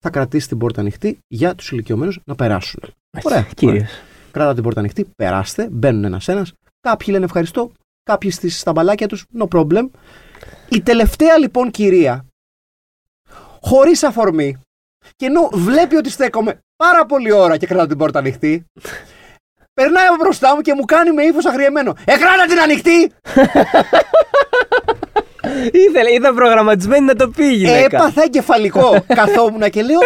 θα 0.00 0.10
κρατήσει 0.10 0.48
την 0.48 0.58
πόρτα 0.58 0.80
ανοιχτή 0.80 1.18
για 1.28 1.54
τους 1.54 1.70
ηλικιωμένους 1.70 2.20
να 2.24 2.34
περάσουν. 2.34 2.80
Ωραία. 3.22 3.46
Κύριε. 3.54 3.86
Κράτα 4.30 4.54
την 4.54 4.62
πόρτα 4.62 4.80
ανοιχτή, 4.80 5.04
περάστε, 5.16 5.68
μπαίνουν 5.70 6.04
ένα-ένα. 6.04 6.46
Κάποιοι 6.80 7.06
λένε 7.10 7.24
ευχαριστώ, 7.24 7.72
κάποιοι 8.02 8.30
στις, 8.30 8.60
στα 8.60 8.72
μπαλάκια 8.72 9.08
τους, 9.08 9.26
no 9.38 9.48
problem. 9.48 9.88
Η 10.68 10.80
τελευταία 10.80 11.38
λοιπόν 11.38 11.70
κυρία, 11.70 12.26
χωρίς 13.60 14.02
αφορμή, 14.02 14.56
και 15.16 15.26
ενώ 15.26 15.48
βλέπει 15.52 15.96
ότι 15.96 16.10
στέκομαι 16.10 16.58
πάρα 16.76 17.06
πολύ 17.06 17.32
ώρα 17.32 17.56
και 17.56 17.66
κρατάω 17.66 17.86
την 17.86 17.98
πόρτα 17.98 18.18
ανοιχτή, 18.18 18.64
περνάει 19.74 20.06
από 20.06 20.16
μπροστά 20.16 20.54
μου 20.54 20.60
και 20.60 20.74
μου 20.74 20.84
κάνει 20.84 21.12
με 21.12 21.22
ύφος 21.22 21.46
αγριεμένο. 21.46 21.94
Ε, 22.04 22.16
κράτα 22.16 22.46
την 22.46 22.60
ανοιχτή! 22.60 23.12
Ήθελε, 25.72 26.10
ήταν 26.10 26.34
προγραμματισμένη 26.34 27.04
να 27.04 27.14
το 27.14 27.28
πει 27.28 27.44
η 27.44 27.54
γυναίκα. 27.54 27.96
Έπαθα 27.96 28.22
εγκεφαλικό. 28.22 29.04
Καθόμουν 29.06 29.70
και 29.70 29.82
λέω. 29.82 29.98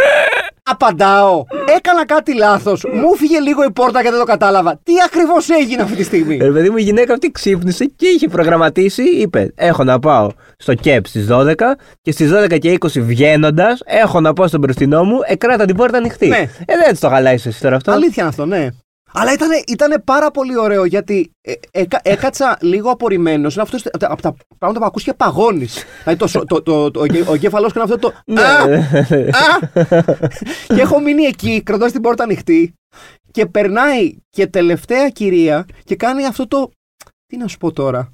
Απαντάω. 0.71 1.45
Έκανα 1.77 2.07
κάτι 2.07 2.35
λάθος. 2.35 2.85
Μου 2.93 3.17
φύγε 3.17 3.39
λίγο 3.39 3.65
η 3.65 3.71
πόρτα 3.71 4.03
και 4.03 4.11
δεν 4.11 4.19
το 4.19 4.25
κατάλαβα. 4.25 4.81
Τι 4.83 4.93
ακριβώς 5.05 5.49
έγινε 5.49 5.83
αυτή 5.83 5.97
τη 5.97 6.03
στιγμή; 6.03 6.37
Ρε 6.37 6.51
παιδί 6.51 6.71
μου, 6.71 6.77
η 6.77 6.83
γυναίκα 6.83 7.13
αυτή 7.13 7.31
ξύπνησε 7.31 7.85
και 7.85 8.07
είχε 8.07 8.29
προγραμματίσει. 8.29 9.03
Είπε: 9.03 9.53
Έχω 9.55 9.85
να 9.85 9.99
πάω 9.99 10.31
στο 10.57 10.75
ΚΕΠ 10.75 11.07
στις 11.07 11.27
12 11.31 11.55
και 12.03 12.13
στις 12.13 12.31
12 12.33 12.59
και 12.59 12.77
20 12.81 12.87
βγαίνοντας, 13.01 13.83
έχω 13.85 14.21
να 14.21 14.33
πάω 14.33 14.47
στον 14.47 14.61
μπροστινό 14.61 15.05
μου, 15.05 15.19
εκράτα 15.27 15.65
την 15.65 15.77
πόρτα 15.77 15.97
ανοιχτή. 15.97 16.29
Ναι. 16.29 16.49
Ε, 16.67 16.77
δεν 16.85 16.93
τη 16.95 16.99
το 16.99 17.09
χαλάει 17.09 17.35
εσύ 17.35 17.61
τώρα 17.61 17.77
αυτό. 17.77 17.93
Αλήθεια 17.93 18.15
είναι 18.19 18.29
αυτό, 18.29 18.47
ναι. 18.47 18.69
Αλλά 19.13 19.33
ήταν 19.33 19.49
ήτανε 19.67 19.99
πάρα 19.99 20.31
πολύ 20.31 20.59
ωραίο 20.59 20.85
γιατί 20.85 21.31
ε, 21.41 21.53
έκα- 21.71 22.01
έκατσα 22.03 22.59
λίγο 22.61 22.91
απορριμμένος. 22.91 23.55
Είναι 23.55 23.63
αυτός 23.63 23.85
από 24.01 24.23
τα 24.23 24.35
πράγματα 24.59 24.81
που 24.81 24.87
ακούς 24.87 25.03
και 25.03 25.15
παγώνεις. 25.15 25.85
δηλαδή 26.03 26.19
το, 26.19 26.27
σο- 26.27 26.45
το, 26.45 26.63
το, 26.63 26.91
το, 26.91 27.01
ο 27.29 27.35
εγκέφαλός 27.35 27.73
κάνει 27.73 27.93
αυτό 27.93 27.99
το. 27.99 28.13
Ναι. 28.27 28.41
Α, 28.41 28.63
α. 28.63 29.99
και 30.67 30.81
έχω 30.81 31.01
μείνει 31.01 31.23
εκεί, 31.23 31.63
κρατώντα 31.63 31.91
την 31.91 32.01
πόρτα 32.01 32.23
ανοιχτή. 32.23 32.73
Και 33.31 33.47
περνάει 33.47 34.17
και 34.31 34.47
τελευταία 34.47 35.09
κυρία 35.09 35.67
και 35.85 35.97
κάνει 35.97 36.27
αυτό 36.27 36.47
το. 36.49 36.71
Τι 37.27 37.37
να 37.37 37.47
σου 37.49 37.59
πω 37.59 37.73
τώρα. 37.73 38.09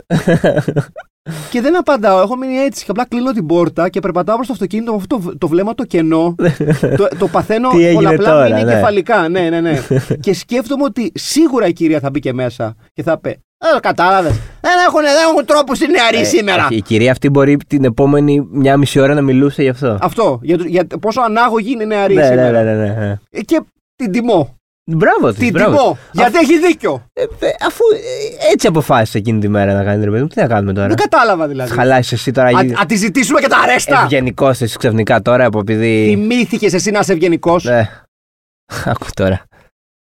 Και 1.50 1.60
δεν 1.60 1.76
απαντάω. 1.76 2.22
Έχω 2.22 2.36
μείνει 2.36 2.56
έτσι. 2.56 2.84
Και 2.84 2.90
απλά 2.90 3.06
κλείνω 3.06 3.32
την 3.32 3.46
πόρτα 3.46 3.88
και 3.88 4.00
περπατάω 4.00 4.34
προς 4.36 4.46
το 4.46 4.52
αυτοκίνητο 4.52 4.90
με 4.90 4.96
αυτό 4.96 5.18
το, 5.18 5.38
το 5.38 5.48
βλέμμα 5.48 5.74
το 5.74 5.84
κενό. 5.84 6.34
το, 6.98 7.08
το 7.18 7.28
παθαίνω 7.28 7.68
Τι 7.70 7.76
έγινε 7.84 7.94
πολλαπλά 7.94 8.30
τώρα, 8.30 8.46
είναι 8.48 8.62
ναι. 8.62 8.72
κεφαλικά. 8.72 9.28
Ναι, 9.28 9.40
ναι, 9.48 9.60
ναι. 9.60 9.80
και 10.20 10.34
σκέφτομαι 10.34 10.84
ότι 10.84 11.12
σίγουρα 11.14 11.66
η 11.66 11.72
κυρία 11.72 12.00
θα 12.00 12.10
μπει 12.10 12.20
και 12.20 12.32
μέσα 12.32 12.74
και 12.92 13.02
θα 13.02 13.18
πει. 13.18 13.30
Ε, 13.76 13.80
κατάλαβες. 13.80 14.32
Δεν 14.60 14.72
έχουν, 14.86 15.00
δεν 15.00 15.28
έχουν 15.30 15.44
τρόπο 15.44 15.72
οι 15.74 15.90
νεαροί 15.90 16.18
Ε, 16.18 16.24
σήμερα. 16.24 16.66
Η 16.70 16.80
κυρία 16.80 17.10
αυτή 17.10 17.28
μπορεί 17.30 17.56
την 17.66 17.84
επόμενη 17.84 18.46
μια 18.50 18.76
μισή 18.76 19.00
ώρα 19.00 19.14
να 19.14 19.20
μιλούσε 19.22 19.62
γι' 19.62 19.68
αυτό. 19.68 19.98
Αυτό. 20.00 20.38
Για, 20.42 20.58
το- 20.58 20.64
για 20.66 20.86
πόσο 21.00 21.20
ανάγωγοι 21.20 21.72
είναι 21.72 21.82
οι 21.82 21.86
νεαροί 21.86 22.14
ναι, 22.14 22.20
ναι, 22.20 22.26
σήμερα. 22.28 22.62
ναι, 22.62 22.74
ναι, 22.74 22.86
ναι. 22.86 23.18
Ε, 23.30 23.40
Και 23.40 23.60
την 23.96 24.12
τιμώ. 24.12 24.54
Μπράβο 24.86 25.30
της. 25.30 25.38
Την 25.38 25.52
τιμώ. 25.54 25.98
Γιατί 26.12 26.38
έχεις 26.38 26.60
δίκιο. 26.60 27.06
αφού 27.66 27.82
ε, 27.94 28.52
έτσι 28.52 28.66
αποφάσισε 28.66 29.18
εκείνη 29.18 29.40
τη 29.40 29.48
μέρα 29.48 29.72
να 29.74 29.84
κάνει 29.84 30.04
ρε 30.04 30.10
παιδί 30.10 30.22
μου, 30.22 30.28
τι 30.28 30.40
να 30.40 30.46
κάνουμε 30.46 30.72
τώρα; 30.72 30.86
Δεν 30.86 30.96
κατάλαβα 30.96 31.48
δηλαδή. 31.48 31.72
Χαλάει 31.72 31.98
εσύ 31.98 32.32
τώρα. 32.32 32.48
Α, 32.48 32.60
α 32.82 32.86
τη 32.86 32.96
ζητήσουμε 32.96 33.40
και 33.40 33.46
τα 33.48 33.58
αρέστα. 33.58 34.02
Ευγενικός 34.02 34.60
εσύ 34.60 34.78
ξαφνικά 34.78 35.22
τώρα 35.22 35.44
από 35.44 35.58
επειδή. 35.58 36.06
Θυμήθηκες 36.08 36.72
εσύ 36.72 36.90
να 36.90 36.98
είσαι 36.98 37.12
ευγενικός; 37.12 37.64
Ναι. 37.64 37.90
Άκου 38.84 39.06
τώρα. 39.14 39.44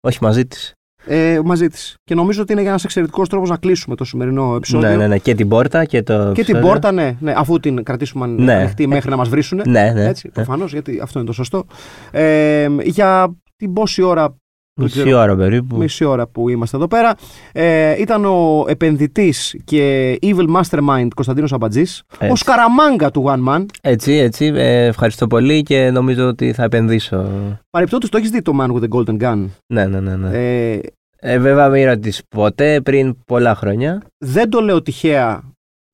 Όχι 0.00 0.18
μαζί 0.20 0.46
της. 0.46 0.72
ε, 1.06 1.40
μαζί 1.44 1.68
της. 1.68 1.94
Και 2.04 2.14
νομίζω 2.14 2.42
ότι 2.42 2.52
είναι 2.52 2.60
για 2.60 2.70
ένας 2.70 2.84
εξαιρετικός 2.84 3.28
τρόπος 3.28 3.48
να 3.48 3.56
κλείσουμε 3.56 3.96
το 3.96 4.04
σημερινό 4.04 4.54
επεισόδιο. 4.56 4.88
Ναι, 4.88 4.96
ναι, 4.96 5.06
ναι. 5.06 5.18
Και 5.18 5.34
την 5.34 5.48
πόρτα 5.48 5.84
και 5.84 6.02
το. 6.02 6.18
Και 6.18 6.32
την 6.32 6.54
επεισόδιο. 6.54 6.68
πόρτα, 6.68 6.92
ναι, 6.92 7.16
ναι, 7.20 7.32
αφού 7.36 7.60
την 7.60 7.82
κρατήσουμε 7.82 8.26
Ναι. 8.26 8.54
ανοιχτή 8.54 8.86
μέχρι 8.86 9.10
να 9.10 9.16
μας 9.16 9.28
βρίσουν. 9.28 9.62
Ναι, 9.66 9.92
ναι. 9.94 10.04
Έτσι, 10.04 10.28
προφανώς, 10.28 10.72
γιατί 10.72 11.00
αυτό 11.02 11.18
είναι 11.18 11.28
το 11.28 11.34
σωστό. 11.34 11.64
Ε, 12.10 12.68
για 12.82 13.36
την 13.56 13.72
πόση 13.72 14.02
ώρα, 14.02 14.28
δεν 14.28 14.39
Μισή 14.82 15.00
ξέρω, 15.00 15.18
ώρα 15.18 15.36
περίπου. 15.36 15.76
μισή 15.76 16.04
ώρα 16.04 16.26
που 16.26 16.48
είμαστε 16.48 16.76
εδώ 16.76 16.86
πέρα, 16.86 17.14
ε, 17.52 18.00
ήταν 18.00 18.24
ο 18.24 18.64
επενδυτής 18.68 19.56
και 19.64 20.18
evil 20.22 20.46
mastermind 20.60 21.08
Κωνσταντίνος 21.14 21.52
Αμπατζής, 21.52 22.02
ο 22.12 22.24
Έτσι. 22.24 22.36
Σκαραμάγκα 22.36 23.10
του 23.10 23.24
One 23.26 23.48
Man. 23.48 23.64
Έτσι, 23.82 24.12
έτσι. 24.12 24.44
Ε, 24.54 24.84
ευχαριστώ 24.84 25.26
πολύ 25.26 25.62
και 25.62 25.90
νομίζω 25.90 26.26
ότι 26.28 26.52
θα 26.52 26.64
επενδύσω. 26.64 27.26
Παρεπτόντω, 27.70 28.08
το 28.08 28.16
έχεις 28.16 28.30
δει 28.30 28.42
το 28.42 28.52
Man 28.60 28.72
with 28.72 28.82
the 28.82 28.88
Golden 28.88 29.20
Gun; 29.22 29.44
Ναι, 29.66 29.86
ναι, 29.86 30.00
ναι. 30.00 30.16
ναι. 30.16 30.30
Ε, 30.72 30.80
Ε, 31.22 31.38
βέβαια, 31.38 31.68
μην 31.68 31.86
ρωτήσεις 31.86 32.22
ποτέ 32.28 32.80
πριν 32.80 33.16
πολλά 33.26 33.54
χρόνια. 33.54 34.02
δεν 34.18 34.50
το 34.50 34.60
λέω 34.60 34.82
τυχαία 34.82 35.42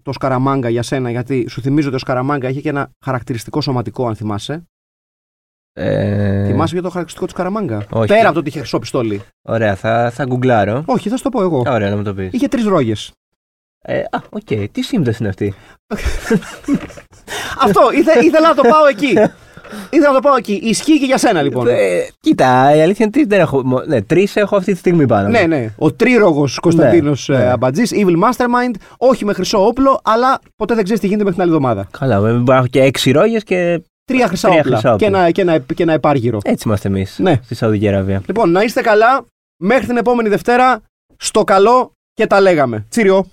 το 0.03 0.13
Σκαραμάγκα 0.13 0.69
για 0.69 0.83
σένα, 0.83 1.11
γιατί 1.11 1.47
σου 1.49 1.61
θυμίζω 1.61 1.87
ότι 1.87 1.97
ο 1.97 1.99
Σκαραμάγκα 1.99 2.49
είχε 2.49 2.61
και 2.61 2.69
ένα 2.69 2.91
χαρακτηριστικό 3.05 3.61
σωματικό, 3.61 4.07
αν 4.07 4.15
θυμάσαι. 4.17 4.67
Ε, 5.79 6.45
Θυμάσαι 6.47 6.73
για 6.75 6.83
το 6.83 6.89
χαρακτηριστικό 6.89 7.25
του 7.27 7.31
Σκαραμάγκα. 7.33 7.87
όχι. 7.91 8.07
Πέρα 8.07 8.25
από 8.25 8.33
το 8.33 8.39
ότι 8.39 8.49
είχε 8.49 8.59
χρυσό 8.59 8.79
πιστόλι. 8.79 9.23
Ωραία, 9.43 9.75
θα, 9.75 10.11
θα 10.15 10.25
γκουγκλάρω. 10.25 10.83
Όχι, 10.87 11.09
θα 11.09 11.17
σου 11.17 11.23
το 11.23 11.29
πω 11.29 11.43
εγώ. 11.43 11.63
Ωραία, 11.67 11.91
να 11.91 11.97
μου 11.97 12.03
το 12.03 12.15
πεις. 12.15 12.29
Είχε 12.33 12.49
τρεις 12.49 12.65
ρόγες. 12.65 13.13
Ε, 13.83 13.99
α, 13.99 14.19
οκ. 14.31 14.69
Τι 14.73 14.83
σύμπτωση 14.83 15.17
είναι 15.21 15.29
αυτή; 15.29 15.55
Αυτό, 17.63 17.81
ήθε, 17.99 18.13
ήθελα 18.25 18.49
να 18.49 18.55
το 18.55 18.63
πάω 18.63 18.87
εκεί. 18.91 19.07
ήθελα 19.91 20.09
να 20.09 20.15
το 20.15 20.21
πάω 20.21 20.37
εκεί. 20.37 20.53
Ισχύει 20.63 20.99
και 20.99 21.05
για 21.05 21.19
σένα 21.19 21.43
λοιπόν. 21.43 21.67
Ε, 21.69 21.75
κοίτα, 22.21 22.77
η 22.77 22.81
αλήθεια 22.83 23.05
είναι 23.05 23.15
ότι 23.17 23.25
δεν 23.25 23.41
έχω. 23.41 23.63
μο- 23.67 23.83
Ναι, 23.87 24.03
τρεις 24.03 24.37
έχω 24.37 24.57
αυτή 24.57 24.73
τη 24.73 24.79
στιγμή 24.79 25.07
πάνω. 25.07 25.25
μου. 25.27 25.31
Ναι, 25.33 25.47
ναι. 25.47 25.75
Ο 25.79 25.93
τρírογο 25.93 26.49
Κωνσταντίνος 26.61 27.29
Ναι, 27.29 27.37
ναι. 27.39 27.45
Αμπατζής, 27.51 27.93
Evil 27.95 28.17
Mastermind, 28.25 28.75
όχι 28.97 29.25
με 29.25 29.33
χρυσό 29.33 29.67
όπλο, 29.67 30.01
αλλά 30.05 30.39
ποτέ 30.57 30.75
δεν 30.75 30.83
ξέρεις 30.85 31.01
τι 31.03 31.07
γίνεται 31.07 31.25
μέχρι 31.25 31.41
την 31.43 31.49
άλλη 31.49 31.57
εβδομάδα. 31.57 31.89
Καλά, 31.99 32.21
βέβαια, 32.21 32.37
μπορεί 32.39 32.49
να 32.51 32.57
έχω 32.57 32.67
και 32.67 32.83
έξι 32.83 33.11
ρόγες 33.11 33.43
και 33.43 33.83
Τρία 34.07 34.27
χρυσά 34.27 34.49
Τρία 34.49 34.61
όπλα 34.61 34.73
χρυσά 34.77 34.95
όπλα. 34.95 35.09
Και, 35.09 35.15
ένα, 35.17 35.31
και, 35.31 35.41
ένα, 35.41 35.59
και 35.59 35.83
ένα 35.83 35.93
επάργυρο. 35.93 36.39
έτσι 36.45 36.63
είμαστε 36.67 36.89
εμείς 36.89 37.19
Ναι. 37.19 37.41
στη 37.45 37.55
Σαουδική 37.55 37.89
Αραβία. 37.89 38.23
Λοιπόν, 38.27 38.51
να 38.51 38.63
είστε 38.63 38.81
καλά. 38.81 39.25
Μέχρι 39.63 39.87
την 39.87 39.97
επόμενη 39.97 40.29
Δευτέρα. 40.29 40.83
Στο 41.17 41.45
καλό 41.45 41.93
και 42.13 42.27
τα 42.27 42.41
λέγαμε. 42.41 42.87
Τσίριο. 42.89 43.27